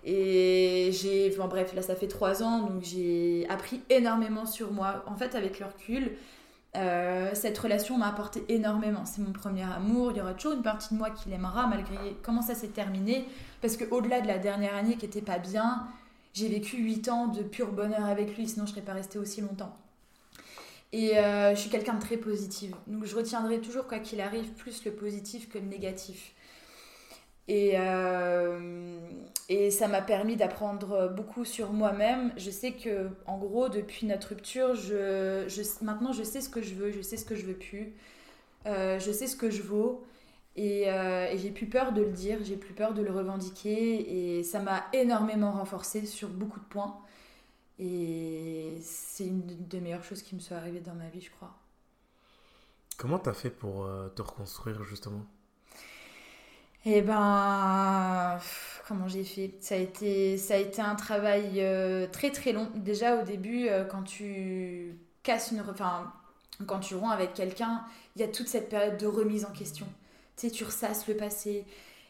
et 0.03 0.89
j'ai, 0.93 1.29
bon, 1.37 1.47
bref, 1.47 1.75
là, 1.75 1.83
ça 1.83 1.95
fait 1.95 2.07
trois 2.07 2.41
ans, 2.41 2.63
donc 2.63 2.81
j'ai 2.81 3.45
appris 3.49 3.83
énormément 3.91 4.47
sur 4.47 4.71
moi. 4.71 5.03
En 5.05 5.15
fait, 5.15 5.35
avec 5.35 5.59
le 5.59 5.67
recul, 5.67 6.13
euh, 6.75 7.29
cette 7.35 7.57
relation 7.59 7.99
m'a 7.99 8.07
apporté 8.07 8.43
énormément. 8.49 9.05
C'est 9.05 9.21
mon 9.21 9.31
premier 9.31 9.63
amour. 9.63 10.11
Il 10.11 10.17
y 10.17 10.21
aura 10.21 10.33
toujours 10.33 10.53
une 10.53 10.63
partie 10.63 10.95
de 10.95 10.97
moi 10.97 11.11
qui 11.11 11.29
l'aimera 11.29 11.67
malgré 11.67 12.17
comment 12.23 12.41
ça 12.41 12.55
s'est 12.55 12.69
terminé. 12.69 13.27
Parce 13.61 13.77
que 13.77 13.85
au-delà 13.91 14.21
de 14.21 14.27
la 14.27 14.39
dernière 14.39 14.75
année 14.75 14.95
qui 14.95 15.05
était 15.05 15.21
pas 15.21 15.37
bien, 15.37 15.87
j'ai 16.33 16.47
vécu 16.47 16.77
8 16.77 17.09
ans 17.09 17.27
de 17.27 17.43
pur 17.43 17.71
bonheur 17.71 18.05
avec 18.05 18.35
lui, 18.37 18.47
sinon 18.47 18.65
je 18.65 18.71
serais 18.71 18.81
pas 18.81 18.93
restée 18.93 19.19
aussi 19.19 19.41
longtemps. 19.41 19.75
Et 20.91 21.17
euh, 21.17 21.53
je 21.53 21.59
suis 21.59 21.69
quelqu'un 21.69 21.93
de 21.93 22.01
très 22.01 22.17
positif. 22.17 22.71
Donc 22.87 23.05
je 23.05 23.15
retiendrai 23.15 23.59
toujours, 23.59 23.87
quoi 23.87 23.99
qu'il 23.99 24.21
arrive, 24.21 24.49
plus 24.53 24.83
le 24.85 24.91
positif 24.91 25.49
que 25.49 25.57
le 25.59 25.65
négatif. 25.65 26.33
Et, 27.47 27.73
euh, 27.75 28.99
et 29.49 29.71
ça 29.71 29.87
m'a 29.87 30.01
permis 30.01 30.35
d'apprendre 30.35 31.11
beaucoup 31.15 31.45
sur 31.45 31.73
moi-même. 31.73 32.31
Je 32.37 32.51
sais 32.51 32.73
que, 32.73 33.09
en 33.25 33.37
gros, 33.37 33.69
depuis 33.69 34.05
notre 34.05 34.29
rupture, 34.29 34.75
je, 34.75 35.45
je, 35.47 35.83
maintenant 35.83 36.13
je 36.13 36.23
sais 36.23 36.41
ce 36.41 36.49
que 36.49 36.61
je 36.61 36.75
veux, 36.75 36.91
je 36.91 37.01
sais 37.01 37.17
ce 37.17 37.25
que 37.25 37.35
je 37.35 37.45
veux 37.45 37.55
plus. 37.55 37.93
Euh, 38.65 38.99
je 38.99 39.11
sais 39.11 39.27
ce 39.27 39.35
que 39.35 39.49
je 39.49 39.61
vaux. 39.61 40.03
Et, 40.61 40.83
et 40.83 41.37
j'ai 41.37 41.51
plus 41.51 41.67
peur 41.67 41.93
de 41.93 42.01
le 42.01 42.11
dire, 42.11 42.39
j'ai 42.43 42.57
plus 42.57 42.73
peur 42.73 42.93
de 42.93 43.01
le 43.01 43.11
revendiquer. 43.11 44.37
Et 44.37 44.43
ça 44.43 44.59
m'a 44.59 44.85
énormément 44.91 45.51
renforcé 45.53 46.05
sur 46.05 46.27
beaucoup 46.27 46.59
de 46.59 46.65
points. 46.65 46.97
Et 47.79 48.73
c'est 48.81 49.27
une 49.27 49.45
des 49.45 49.79
meilleures 49.79 50.03
choses 50.03 50.21
qui 50.21 50.35
me 50.35 50.41
soit 50.41 50.57
arrivée 50.57 50.81
dans 50.81 50.95
ma 50.95 51.07
vie, 51.07 51.21
je 51.21 51.31
crois. 51.31 51.53
Comment 52.97 53.19
t'as 53.19 53.33
fait 53.33 53.49
pour 53.49 53.85
euh, 53.85 54.09
te 54.09 54.21
reconstruire 54.21 54.83
justement? 54.83 55.25
Eh 56.83 57.01
ben, 57.01 58.37
comment 58.85 59.07
j'ai 59.07 59.23
fait? 59.23 59.53
Ça 59.61 59.75
a, 59.75 59.77
été, 59.77 60.37
ça 60.37 60.55
a 60.55 60.57
été 60.57 60.81
un 60.81 60.95
travail 60.95 61.61
euh, 61.61 62.07
très 62.11 62.31
très 62.31 62.51
long. 62.51 62.69
Déjà 62.75 63.21
au 63.21 63.23
début, 63.23 63.69
euh, 63.69 63.85
quand 63.85 64.03
tu 64.03 64.97
casses 65.23 65.51
une... 65.51 65.61
Enfin, 65.61 66.11
quand 66.67 66.79
tu 66.79 66.95
romps 66.95 67.11
avec 67.11 67.33
quelqu'un, 67.33 67.85
il 68.17 68.21
y 68.21 68.25
a 68.25 68.27
toute 68.27 68.49
cette 68.49 68.67
période 68.67 68.97
de 68.97 69.07
remise 69.07 69.45
en 69.45 69.51
question. 69.51 69.87
Tu 70.47 70.63
ressasses 70.63 71.07
le 71.07 71.15
passé, 71.15 71.65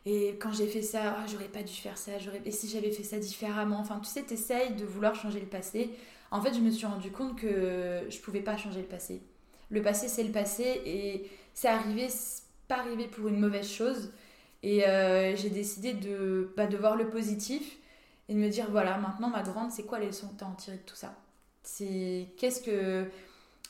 et 0.05 0.35
quand 0.39 0.51
j'ai 0.53 0.67
fait 0.67 0.81
ça, 0.81 1.15
ah, 1.17 1.25
j'aurais 1.27 1.47
pas 1.47 1.63
dû 1.63 1.73
faire 1.73 1.97
ça, 1.97 2.19
j'aurais... 2.19 2.41
et 2.45 2.51
si 2.51 2.69
j'avais 2.69 2.91
fait 2.91 3.03
ça 3.03 3.17
différemment, 3.17 3.79
enfin 3.79 3.99
tu 3.99 4.09
sais, 4.09 4.21
t'essayes 4.23 4.75
de 4.75 4.85
vouloir 4.85 5.15
changer 5.15 5.39
le 5.39 5.47
passé. 5.47 5.89
En 6.31 6.41
fait, 6.41 6.53
je 6.53 6.59
me 6.59 6.69
suis 6.69 6.85
rendu 6.85 7.11
compte 7.11 7.37
que 7.37 8.03
je 8.09 8.19
pouvais 8.19 8.41
pas 8.41 8.55
changer 8.55 8.81
le 8.81 8.87
passé. 8.87 9.21
Le 9.71 9.81
passé, 9.81 10.07
c'est 10.07 10.23
le 10.23 10.31
passé, 10.31 10.81
et 10.85 11.29
c'est 11.53 11.67
arrivé, 11.67 12.07
c'est 12.09 12.43
pas 12.67 12.77
arrivé 12.77 13.07
pour 13.07 13.27
une 13.27 13.39
mauvaise 13.39 13.67
chose. 13.69 14.11
Et 14.61 14.85
euh, 14.87 15.35
j'ai 15.35 15.49
décidé 15.49 15.93
de, 15.93 16.51
bah, 16.55 16.67
de 16.67 16.77
voir 16.77 16.95
le 16.95 17.09
positif 17.09 17.77
et 18.27 18.33
de 18.33 18.39
me 18.39 18.49
dire, 18.49 18.67
voilà, 18.69 18.97
maintenant 18.97 19.29
ma 19.29 19.41
grande, 19.41 19.71
c'est 19.71 19.83
quoi 19.83 19.99
les 19.99 20.07
leçons 20.07 20.27
que 20.29 20.37
tu 20.37 20.43
as 20.43 20.47
en 20.47 20.53
tiré 20.53 20.77
de 20.77 20.81
tout 20.83 20.95
ça? 20.95 21.15
C'est 21.63 22.27
qu'est-ce 22.37 22.61
que, 22.61 23.05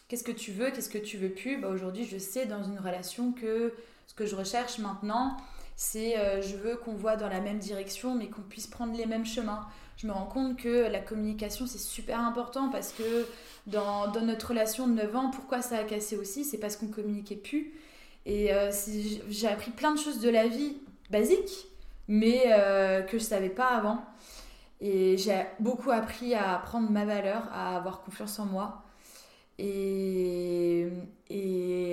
qu'est-ce 0.07 0.23
que 0.23 0.31
tu 0.31 0.51
veux, 0.51 0.71
qu'est-ce 0.71 0.89
que 0.89 0.97
tu 0.97 1.17
veux 1.17 1.29
plus? 1.29 1.59
Bah, 1.61 1.69
Aujourd'hui, 1.69 2.05
je 2.05 2.17
sais 2.17 2.45
dans 2.45 2.63
une 2.63 2.79
relation 2.79 3.31
que 3.31 3.73
ce 4.09 4.15
que 4.15 4.25
je 4.25 4.35
recherche 4.35 4.79
maintenant, 4.79 5.37
c'est 5.75 6.17
euh, 6.17 6.41
je 6.41 6.55
veux 6.55 6.75
qu'on 6.77 6.93
voit 6.93 7.15
dans 7.15 7.29
la 7.29 7.41
même 7.41 7.59
direction, 7.59 8.15
mais 8.15 8.27
qu'on 8.27 8.41
puisse 8.41 8.65
prendre 8.65 8.97
les 8.97 9.05
mêmes 9.05 9.25
chemins. 9.25 9.67
Je 9.97 10.07
me 10.07 10.11
rends 10.11 10.25
compte 10.25 10.57
que 10.57 10.89
la 10.91 10.99
communication, 10.99 11.67
c'est 11.67 11.77
super 11.77 12.19
important 12.19 12.69
parce 12.69 12.91
que 12.91 13.27
dans, 13.67 14.11
notre 14.23 14.47
relation 14.47 14.87
de 14.87 14.93
9 14.93 15.15
ans, 15.15 15.29
pourquoi 15.29 15.61
ça 15.61 15.77
a 15.77 15.83
cassé 15.83 16.17
aussi 16.17 16.43
C'est 16.43 16.57
parce 16.57 16.75
qu'on 16.75 16.87
communiquait 16.87 17.35
plus. 17.35 17.71
Et 18.25 18.51
euh, 18.51 18.71
j'ai 19.29 19.47
appris 19.47 19.69
plein 19.69 19.93
de 19.93 19.99
choses 19.99 20.19
de 20.19 20.29
la 20.29 20.47
vie 20.47 20.77
basiques, 21.11 21.67
mais 22.07 22.45
euh, 22.47 23.03
que 23.03 23.19
je 23.19 23.23
savais 23.23 23.49
pas 23.49 23.67
avant. 23.67 24.03
Et 24.81 25.17
j'ai 25.17 25.45
beaucoup 25.59 25.91
appris 25.91 26.33
à 26.33 26.59
prendre 26.65 26.89
ma 26.89 27.05
valeur, 27.05 27.43
à 27.53 27.77
avoir 27.77 28.01
confiance 28.01 28.39
en 28.39 28.45
moi 28.45 28.81
et, 29.59 30.87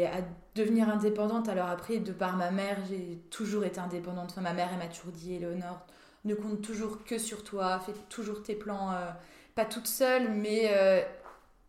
à 0.07 0.21
devenir 0.55 0.89
indépendante. 0.89 1.49
Alors 1.49 1.69
après, 1.69 1.99
de 1.99 2.13
par 2.13 2.37
ma 2.37 2.51
mère, 2.51 2.79
j'ai 2.89 3.19
toujours 3.31 3.65
été 3.65 3.81
indépendante. 3.81 4.31
Enfin, 4.31 4.41
ma 4.41 4.53
mère, 4.53 4.69
elle 4.73 4.79
m'a 4.79 4.87
toujours 4.87 5.13
dit, 5.13 5.35
Eleonore, 5.35 5.85
ne 6.25 6.35
compte 6.35 6.63
toujours 6.63 7.05
que 7.05 7.19
sur 7.19 7.45
toi, 7.45 7.79
fais 7.81 7.93
toujours 8.09 8.43
tes 8.43 8.55
plans, 8.55 8.93
euh, 8.93 9.11
pas 9.55 9.65
toute 9.65 9.87
seule, 9.87 10.31
mais 10.33 10.71
euh, 10.73 11.03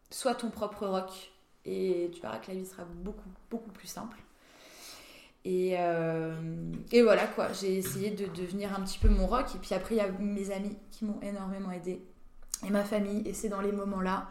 sois 0.10 0.36
ton 0.36 0.50
propre 0.50 0.86
rock. 0.88 1.32
Et 1.66 2.10
tu 2.14 2.22
verras 2.22 2.38
que 2.38 2.50
la 2.50 2.58
vie 2.58 2.66
sera 2.66 2.86
beaucoup, 2.86 3.30
beaucoup 3.50 3.72
plus 3.72 3.88
simple. 3.88 4.18
Et, 5.44 5.76
euh, 5.78 6.34
et 6.92 7.02
voilà 7.02 7.28
quoi, 7.28 7.52
j'ai 7.54 7.78
essayé 7.78 8.12
de 8.12 8.26
devenir 8.26 8.74
un 8.78 8.82
petit 8.82 9.00
peu 9.00 9.10
mon 9.10 9.28
rock. 9.28 9.48
Et 9.56 9.60
puis 9.60 9.74
après, 9.74 9.96
il 9.96 9.98
y 9.98 10.02
a 10.02 10.08
mes 10.20 10.52
amis 10.52 10.78
qui 10.92 11.06
m'ont 11.06 11.20
énormément 11.22 11.72
aidé. 11.72 12.02
Et 12.66 12.70
ma 12.70 12.84
famille. 12.84 13.28
Et 13.28 13.34
c'est 13.34 13.50
dans 13.50 13.62
les 13.62 13.72
moments-là 13.72 14.28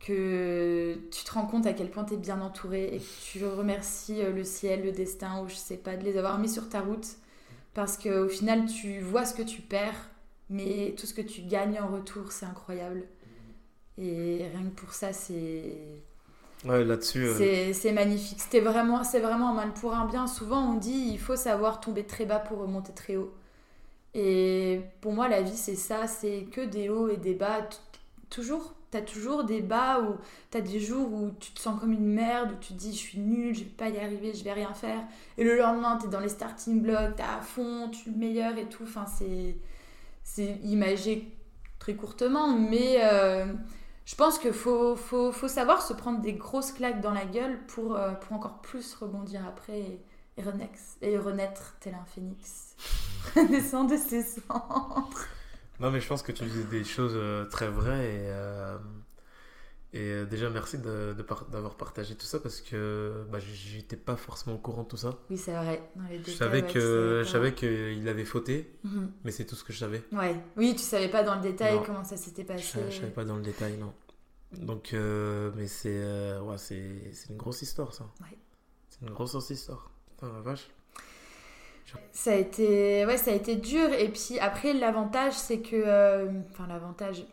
que 0.00 0.96
tu 1.10 1.24
te 1.24 1.32
rends 1.32 1.46
compte 1.46 1.66
à 1.66 1.72
quel 1.72 1.90
point 1.90 2.04
tu 2.04 2.14
es 2.14 2.16
bien 2.16 2.40
entouré 2.40 2.94
et 2.94 2.98
que 2.98 3.22
tu 3.32 3.44
remercies 3.44 4.22
euh, 4.22 4.32
le 4.32 4.44
ciel, 4.44 4.84
le 4.84 4.92
destin 4.92 5.42
ou 5.42 5.48
je 5.48 5.54
sais 5.54 5.76
pas 5.76 5.96
de 5.96 6.04
les 6.04 6.16
avoir 6.16 6.38
mis 6.38 6.48
sur 6.48 6.68
ta 6.68 6.80
route. 6.80 7.06
Parce 7.74 7.96
qu'au 7.96 8.28
final 8.28 8.66
tu 8.66 9.00
vois 9.00 9.24
ce 9.24 9.34
que 9.34 9.42
tu 9.42 9.60
perds 9.60 10.10
mais 10.50 10.94
tout 10.98 11.06
ce 11.06 11.14
que 11.14 11.20
tu 11.20 11.42
gagnes 11.42 11.78
en 11.80 11.88
retour 11.88 12.32
c'est 12.32 12.46
incroyable. 12.46 13.04
Et 13.98 14.46
rien 14.52 14.70
que 14.70 14.80
pour 14.80 14.92
ça 14.92 15.12
c'est 15.12 15.76
ouais 16.64 16.84
là-dessus 16.84 17.26
euh, 17.26 17.72
c'est 17.72 17.92
magnifique. 17.92 18.40
C'était 18.40 18.60
vraiment 18.60 19.02
c'est 19.04 19.20
vraiment 19.20 19.50
un 19.50 19.54
mal 19.54 19.72
pour 19.72 19.94
un 19.94 20.06
bien. 20.06 20.26
Souvent 20.26 20.74
on 20.74 20.74
dit 20.74 21.10
il 21.12 21.18
faut 21.18 21.36
savoir 21.36 21.80
tomber 21.80 22.04
très 22.04 22.24
bas 22.24 22.38
pour 22.38 22.58
remonter 22.58 22.92
très 22.92 23.16
haut. 23.16 23.34
Et 24.14 24.80
pour 25.00 25.12
moi 25.12 25.28
la 25.28 25.42
vie 25.42 25.56
c'est 25.56 25.76
ça 25.76 26.06
c'est 26.06 26.44
que 26.52 26.60
des 26.60 26.88
hauts 26.88 27.08
et 27.08 27.16
des 27.16 27.34
bas 27.34 27.68
toujours 28.30 28.74
T'as 28.90 29.02
toujours 29.02 29.44
des 29.44 29.60
bas 29.60 30.00
où 30.00 30.16
t'as 30.50 30.62
des 30.62 30.80
jours 30.80 31.12
où 31.12 31.30
tu 31.38 31.52
te 31.52 31.60
sens 31.60 31.78
comme 31.78 31.92
une 31.92 32.06
merde, 32.06 32.52
où 32.52 32.56
tu 32.58 32.72
te 32.72 32.78
dis 32.78 32.92
je 32.92 32.98
suis 32.98 33.18
nulle, 33.18 33.54
je 33.54 33.60
vais 33.60 33.66
pas 33.66 33.90
y 33.90 33.98
arriver, 33.98 34.32
je 34.32 34.42
vais 34.42 34.52
rien 34.52 34.72
faire. 34.72 35.00
Et 35.36 35.44
le 35.44 35.58
lendemain, 35.58 35.98
t'es 35.98 36.08
dans 36.08 36.20
les 36.20 36.30
starting 36.30 36.80
blocks, 36.80 37.16
t'es 37.16 37.22
à 37.22 37.40
fond, 37.42 37.90
tu 37.90 38.08
es 38.08 38.12
le 38.12 38.18
meilleur 38.18 38.56
et 38.56 38.66
tout. 38.66 38.84
Enfin, 38.84 39.04
c'est, 39.06 39.56
c'est 40.24 40.58
imagé 40.64 41.30
très 41.78 41.94
courtement, 41.94 42.48
mais 42.58 42.98
euh, 43.02 43.52
je 44.06 44.14
pense 44.14 44.38
qu'il 44.38 44.54
faut, 44.54 44.96
faut, 44.96 45.32
faut, 45.32 45.48
savoir 45.48 45.82
se 45.82 45.92
prendre 45.92 46.20
des 46.20 46.32
grosses 46.32 46.72
claques 46.72 47.02
dans 47.02 47.12
la 47.12 47.26
gueule 47.26 47.58
pour, 47.66 47.94
euh, 47.94 48.12
pour 48.12 48.36
encore 48.36 48.60
plus 48.62 48.94
rebondir 48.94 49.46
après 49.46 50.00
et, 50.38 50.42
renaître, 50.42 50.78
et 51.02 51.18
renaître 51.18 51.76
tel 51.80 51.94
un 51.94 52.04
phénix. 52.06 52.74
Redescendre 53.36 53.90
de 53.90 53.96
ses 53.98 54.22
cendres. 54.22 55.26
Non, 55.80 55.90
mais 55.90 56.00
je 56.00 56.08
pense 56.08 56.22
que 56.22 56.32
tu 56.32 56.44
dis 56.44 56.64
des 56.64 56.84
choses 56.84 57.14
euh, 57.14 57.44
très 57.44 57.68
vraies 57.68 58.06
et, 58.06 58.26
euh, 58.30 58.78
et 59.92 60.00
euh, 60.00 60.24
déjà 60.24 60.50
merci 60.50 60.76
d'avoir 60.78 61.44
de, 61.46 61.76
partagé 61.76 62.16
tout 62.16 62.26
ça 62.26 62.40
parce 62.40 62.60
que 62.60 63.24
bah, 63.30 63.38
j'étais 63.38 63.96
pas 63.96 64.16
forcément 64.16 64.56
au 64.56 64.58
courant 64.58 64.82
de 64.82 64.88
tout 64.88 64.96
ça. 64.96 65.18
Oui, 65.30 65.38
c'est 65.38 65.54
vrai. 65.54 65.80
je 66.26 66.32
savais 66.32 66.62
que 66.62 67.22
je 67.24 67.28
savais 67.28 67.54
qu'il 67.54 68.08
avait 68.08 68.24
fauté, 68.24 68.76
mhm. 68.82 69.12
mais 69.24 69.30
c'est 69.30 69.44
tout 69.44 69.54
ce 69.54 69.62
que 69.62 69.72
je 69.72 69.78
savais. 69.78 70.02
Ouais. 70.12 70.36
Oui, 70.56 70.74
tu 70.74 70.82
savais 70.82 71.08
pas 71.08 71.22
dans 71.22 71.36
le 71.36 71.42
détail 71.42 71.78
comment 71.86 72.04
ça 72.04 72.16
s'était 72.16 72.44
passé. 72.44 72.80
Je, 72.86 72.90
je, 72.90 73.00
savais 73.00 73.12
pas 73.12 73.24
dans 73.24 73.36
le 73.36 73.42
détail, 73.42 73.76
non. 73.76 73.94
Donc, 74.52 74.94
mais 74.94 75.68
c'est 75.68 76.38
ouais, 76.38 76.58
c'est 76.58 77.12
une 77.30 77.36
grosse 77.36 77.62
histoire 77.62 77.94
ça. 77.94 78.04
Ouais. 78.20 78.36
C'est 78.88 79.06
une 79.06 79.12
grosse 79.12 79.50
histoire. 79.50 79.90
Putain, 80.10 80.32
la 80.32 80.40
vache. 80.40 80.68
Ça 82.12 82.32
a 82.32 82.34
été, 82.34 83.06
ouais, 83.06 83.16
ça 83.16 83.30
a 83.30 83.34
été 83.34 83.56
dur. 83.56 83.90
Et 83.92 84.08
puis 84.08 84.38
après, 84.40 84.72
l'avantage, 84.72 85.34
c'est 85.34 85.60
que. 85.60 85.76
Euh, 85.76 86.28
enfin, 86.50 86.66
l'avantage. 86.68 87.24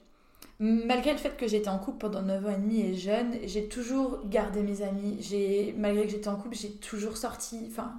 Malgré 0.60 1.12
le 1.12 1.18
fait 1.18 1.36
que 1.36 1.48
j'étais 1.48 1.68
en 1.68 1.80
couple 1.80 1.98
pendant 1.98 2.22
9 2.22 2.46
ans 2.46 2.50
et 2.50 2.56
demi 2.56 2.80
et 2.80 2.96
jeune, 2.96 3.40
j'ai 3.44 3.68
toujours 3.68 4.22
gardé 4.26 4.62
mes 4.62 4.84
amis. 4.84 5.18
J'ai, 5.20 5.76
malgré 5.78 6.06
que 6.06 6.12
j'étais 6.12 6.30
en 6.30 6.38
couple, 6.38 6.56
j'ai 6.56 6.72
toujours 6.72 7.18
sorti. 7.18 7.68
Enfin, 7.70 7.94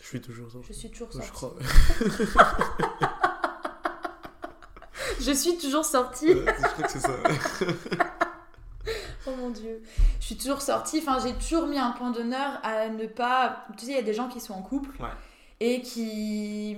je 0.00 0.06
suis 0.06 0.20
toujours 0.20 0.50
sorti. 0.50 0.66
Je 0.68 0.74
suis 0.74 0.90
toujours 0.90 1.10
sortie. 1.12 1.26
Je 1.26 1.32
crois. 1.32 1.54
je 5.20 5.32
suis 5.32 5.56
toujours 5.56 5.86
sortie. 5.86 6.28
je 6.28 6.42
crois 6.42 6.84
que 6.84 6.92
c'est 6.92 7.00
ça. 7.00 7.16
oh 9.26 9.30
mon 9.38 9.48
dieu. 9.48 9.80
Je 10.20 10.26
suis 10.26 10.36
toujours 10.36 10.60
sortie. 10.60 10.98
Enfin, 10.98 11.18
j'ai 11.24 11.32
toujours 11.32 11.66
mis 11.66 11.78
un 11.78 11.92
point 11.92 12.10
d'honneur 12.10 12.60
à 12.62 12.90
ne 12.90 13.06
pas. 13.06 13.64
Tu 13.78 13.86
sais, 13.86 13.92
il 13.92 13.96
y 13.96 13.98
a 13.98 14.02
des 14.02 14.12
gens 14.12 14.28
qui 14.28 14.40
sont 14.40 14.52
en 14.52 14.60
couple. 14.60 14.90
Ouais 15.00 15.08
et 15.66 15.80
qui, 15.80 16.76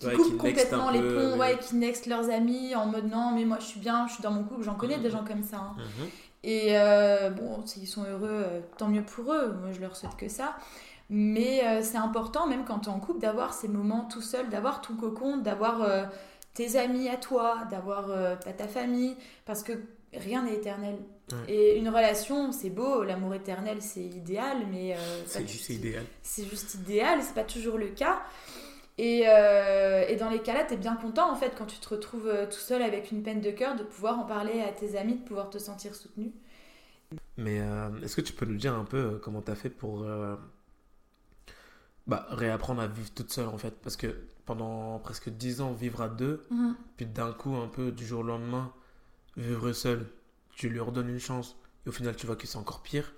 qui 0.00 0.06
Ouais, 0.06 0.14
coupent 0.14 0.24
qui 0.26 0.36
complètement 0.36 0.90
les 0.90 1.00
peu, 1.00 1.14
ponts, 1.14 1.32
ouais. 1.32 1.54
ouais, 1.54 1.58
qui 1.58 1.76
next 1.76 2.06
leurs 2.06 2.28
amis 2.30 2.74
en 2.74 2.86
mode 2.86 3.08
non, 3.10 3.32
mais 3.34 3.44
moi 3.44 3.58
je 3.60 3.66
suis 3.66 3.80
bien, 3.80 4.06
je 4.08 4.14
suis 4.14 4.22
dans 4.22 4.30
mon 4.32 4.44
couple, 4.44 4.62
j'en 4.62 4.74
connais 4.74 4.96
Mhm. 4.96 5.02
des 5.02 5.10
gens 5.10 5.24
comme 5.24 5.42
ça. 5.42 5.58
hein. 5.58 5.76
Mhm. 5.78 6.08
Et 6.44 6.78
euh, 6.78 7.30
bon, 7.30 7.64
s'ils 7.66 7.86
sont 7.88 8.04
heureux, 8.04 8.28
euh, 8.46 8.60
tant 8.76 8.88
mieux 8.88 9.02
pour 9.04 9.32
eux. 9.32 9.52
Moi, 9.60 9.72
je 9.72 9.80
leur 9.80 9.96
souhaite 9.96 10.16
que 10.16 10.28
ça. 10.28 10.56
Mais 11.10 11.62
euh, 11.66 11.80
c'est 11.82 11.96
important, 11.98 12.46
même 12.46 12.64
quand 12.64 12.80
tu 12.80 12.88
es 12.90 12.92
en 12.92 13.00
couple, 13.00 13.20
d'avoir 13.20 13.52
ces 13.54 13.68
moments 13.68 14.04
tout 14.04 14.20
seul, 14.22 14.48
d'avoir 14.48 14.80
ton 14.80 14.94
cocon, 14.94 15.38
d'avoir 15.38 15.76
tes 16.54 16.76
amis 16.76 17.08
à 17.08 17.16
toi, 17.16 17.58
d'avoir 17.70 18.04
ta 18.56 18.68
famille, 18.68 19.16
parce 19.46 19.62
que 19.62 19.72
rien 20.12 20.42
n'est 20.42 20.54
éternel. 20.54 20.96
Ouais. 21.32 21.52
Et 21.52 21.78
une 21.78 21.88
relation, 21.88 22.52
c'est 22.52 22.70
beau, 22.70 23.02
l'amour 23.02 23.34
éternel, 23.34 23.82
c'est 23.82 24.00
idéal, 24.02 24.66
mais 24.70 24.94
euh, 24.96 25.22
C'est 25.26 25.46
juste 25.48 25.68
idéal. 25.70 26.04
c'est 26.22 26.44
juste 26.48 26.74
idéal, 26.74 27.20
c'est 27.22 27.34
pas 27.34 27.44
toujours 27.44 27.78
le 27.78 27.88
cas. 27.88 28.22
Et, 29.00 29.24
euh, 29.28 30.04
et 30.08 30.16
dans 30.16 30.28
les 30.28 30.40
cas-là, 30.40 30.64
tu 30.64 30.74
es 30.74 30.76
bien 30.76 30.96
content 30.96 31.30
en 31.30 31.36
fait 31.36 31.54
quand 31.56 31.66
tu 31.66 31.78
te 31.78 31.88
retrouves 31.88 32.26
euh, 32.26 32.46
tout 32.46 32.58
seul 32.58 32.82
avec 32.82 33.12
une 33.12 33.22
peine 33.22 33.40
de 33.40 33.50
cœur 33.52 33.76
de 33.76 33.84
pouvoir 33.84 34.18
en 34.18 34.24
parler 34.24 34.60
à 34.60 34.72
tes 34.72 34.96
amis, 34.98 35.14
de 35.14 35.22
pouvoir 35.24 35.50
te 35.50 35.58
sentir 35.58 35.94
soutenu. 35.94 36.32
Mais 37.36 37.60
euh, 37.60 37.90
est-ce 38.02 38.16
que 38.16 38.20
tu 38.20 38.32
peux 38.32 38.44
nous 38.44 38.56
dire 38.56 38.74
un 38.74 38.84
peu 38.84 39.20
comment 39.22 39.40
t'as 39.40 39.54
fait 39.54 39.70
pour 39.70 40.04
bah, 42.06 42.26
réapprendre 42.30 42.80
à 42.82 42.86
vivre 42.88 43.10
toute 43.14 43.30
seule 43.32 43.46
en 43.46 43.58
fait? 43.58 43.74
Parce 43.82 43.96
que 43.96 44.08
pendant 44.46 44.98
presque 44.98 45.28
10 45.28 45.60
ans, 45.60 45.72
vivre 45.72 46.02
à 46.02 46.08
deux, 46.08 46.44
puis 46.96 47.06
d'un 47.06 47.32
coup, 47.32 47.54
un 47.54 47.68
peu 47.68 47.92
du 47.92 48.04
jour 48.04 48.20
au 48.20 48.24
lendemain, 48.24 48.72
vivre 49.36 49.72
seul, 49.72 50.06
tu 50.58 50.68
lui 50.68 50.80
redonnes 50.80 51.08
une 51.08 51.20
chance, 51.20 51.56
et 51.86 51.88
au 51.88 51.92
final, 51.92 52.14
tu 52.16 52.26
vois 52.26 52.36
que 52.36 52.46
c'est 52.46 52.58
encore 52.58 52.82
pire. 52.82 53.14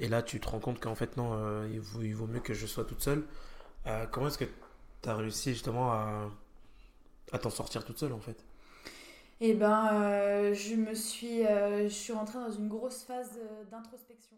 Et 0.00 0.08
là, 0.08 0.22
tu 0.22 0.40
te 0.40 0.48
rends 0.48 0.60
compte 0.60 0.80
qu'en 0.80 0.96
fait, 0.96 1.16
non, 1.16 1.30
euh, 1.34 1.68
il, 1.72 1.80
vaut, 1.80 2.02
il 2.02 2.14
vaut 2.16 2.26
mieux 2.26 2.40
que 2.40 2.54
je 2.54 2.66
sois 2.66 2.84
toute 2.84 3.02
seule. 3.02 3.22
Euh, 3.86 4.06
comment 4.10 4.28
est-ce 4.28 4.38
que 4.38 4.46
tu 5.02 5.08
as 5.08 5.14
réussi 5.16 5.52
justement 5.52 5.92
à, 5.92 6.30
à 7.32 7.38
t'en 7.38 7.50
sortir 7.50 7.84
toute 7.84 7.98
seule 7.98 8.12
en 8.12 8.20
fait? 8.20 8.44
Et 9.40 9.54
ben, 9.54 9.88
euh, 9.92 10.54
je 10.54 10.74
me 10.74 10.94
suis, 10.94 11.42
je 11.44 11.88
suis 11.88 12.12
rentrée 12.12 12.38
dans 12.38 12.50
une 12.50 12.68
grosse 12.68 13.02
phase 13.04 13.38
d'introspection. 13.70 14.36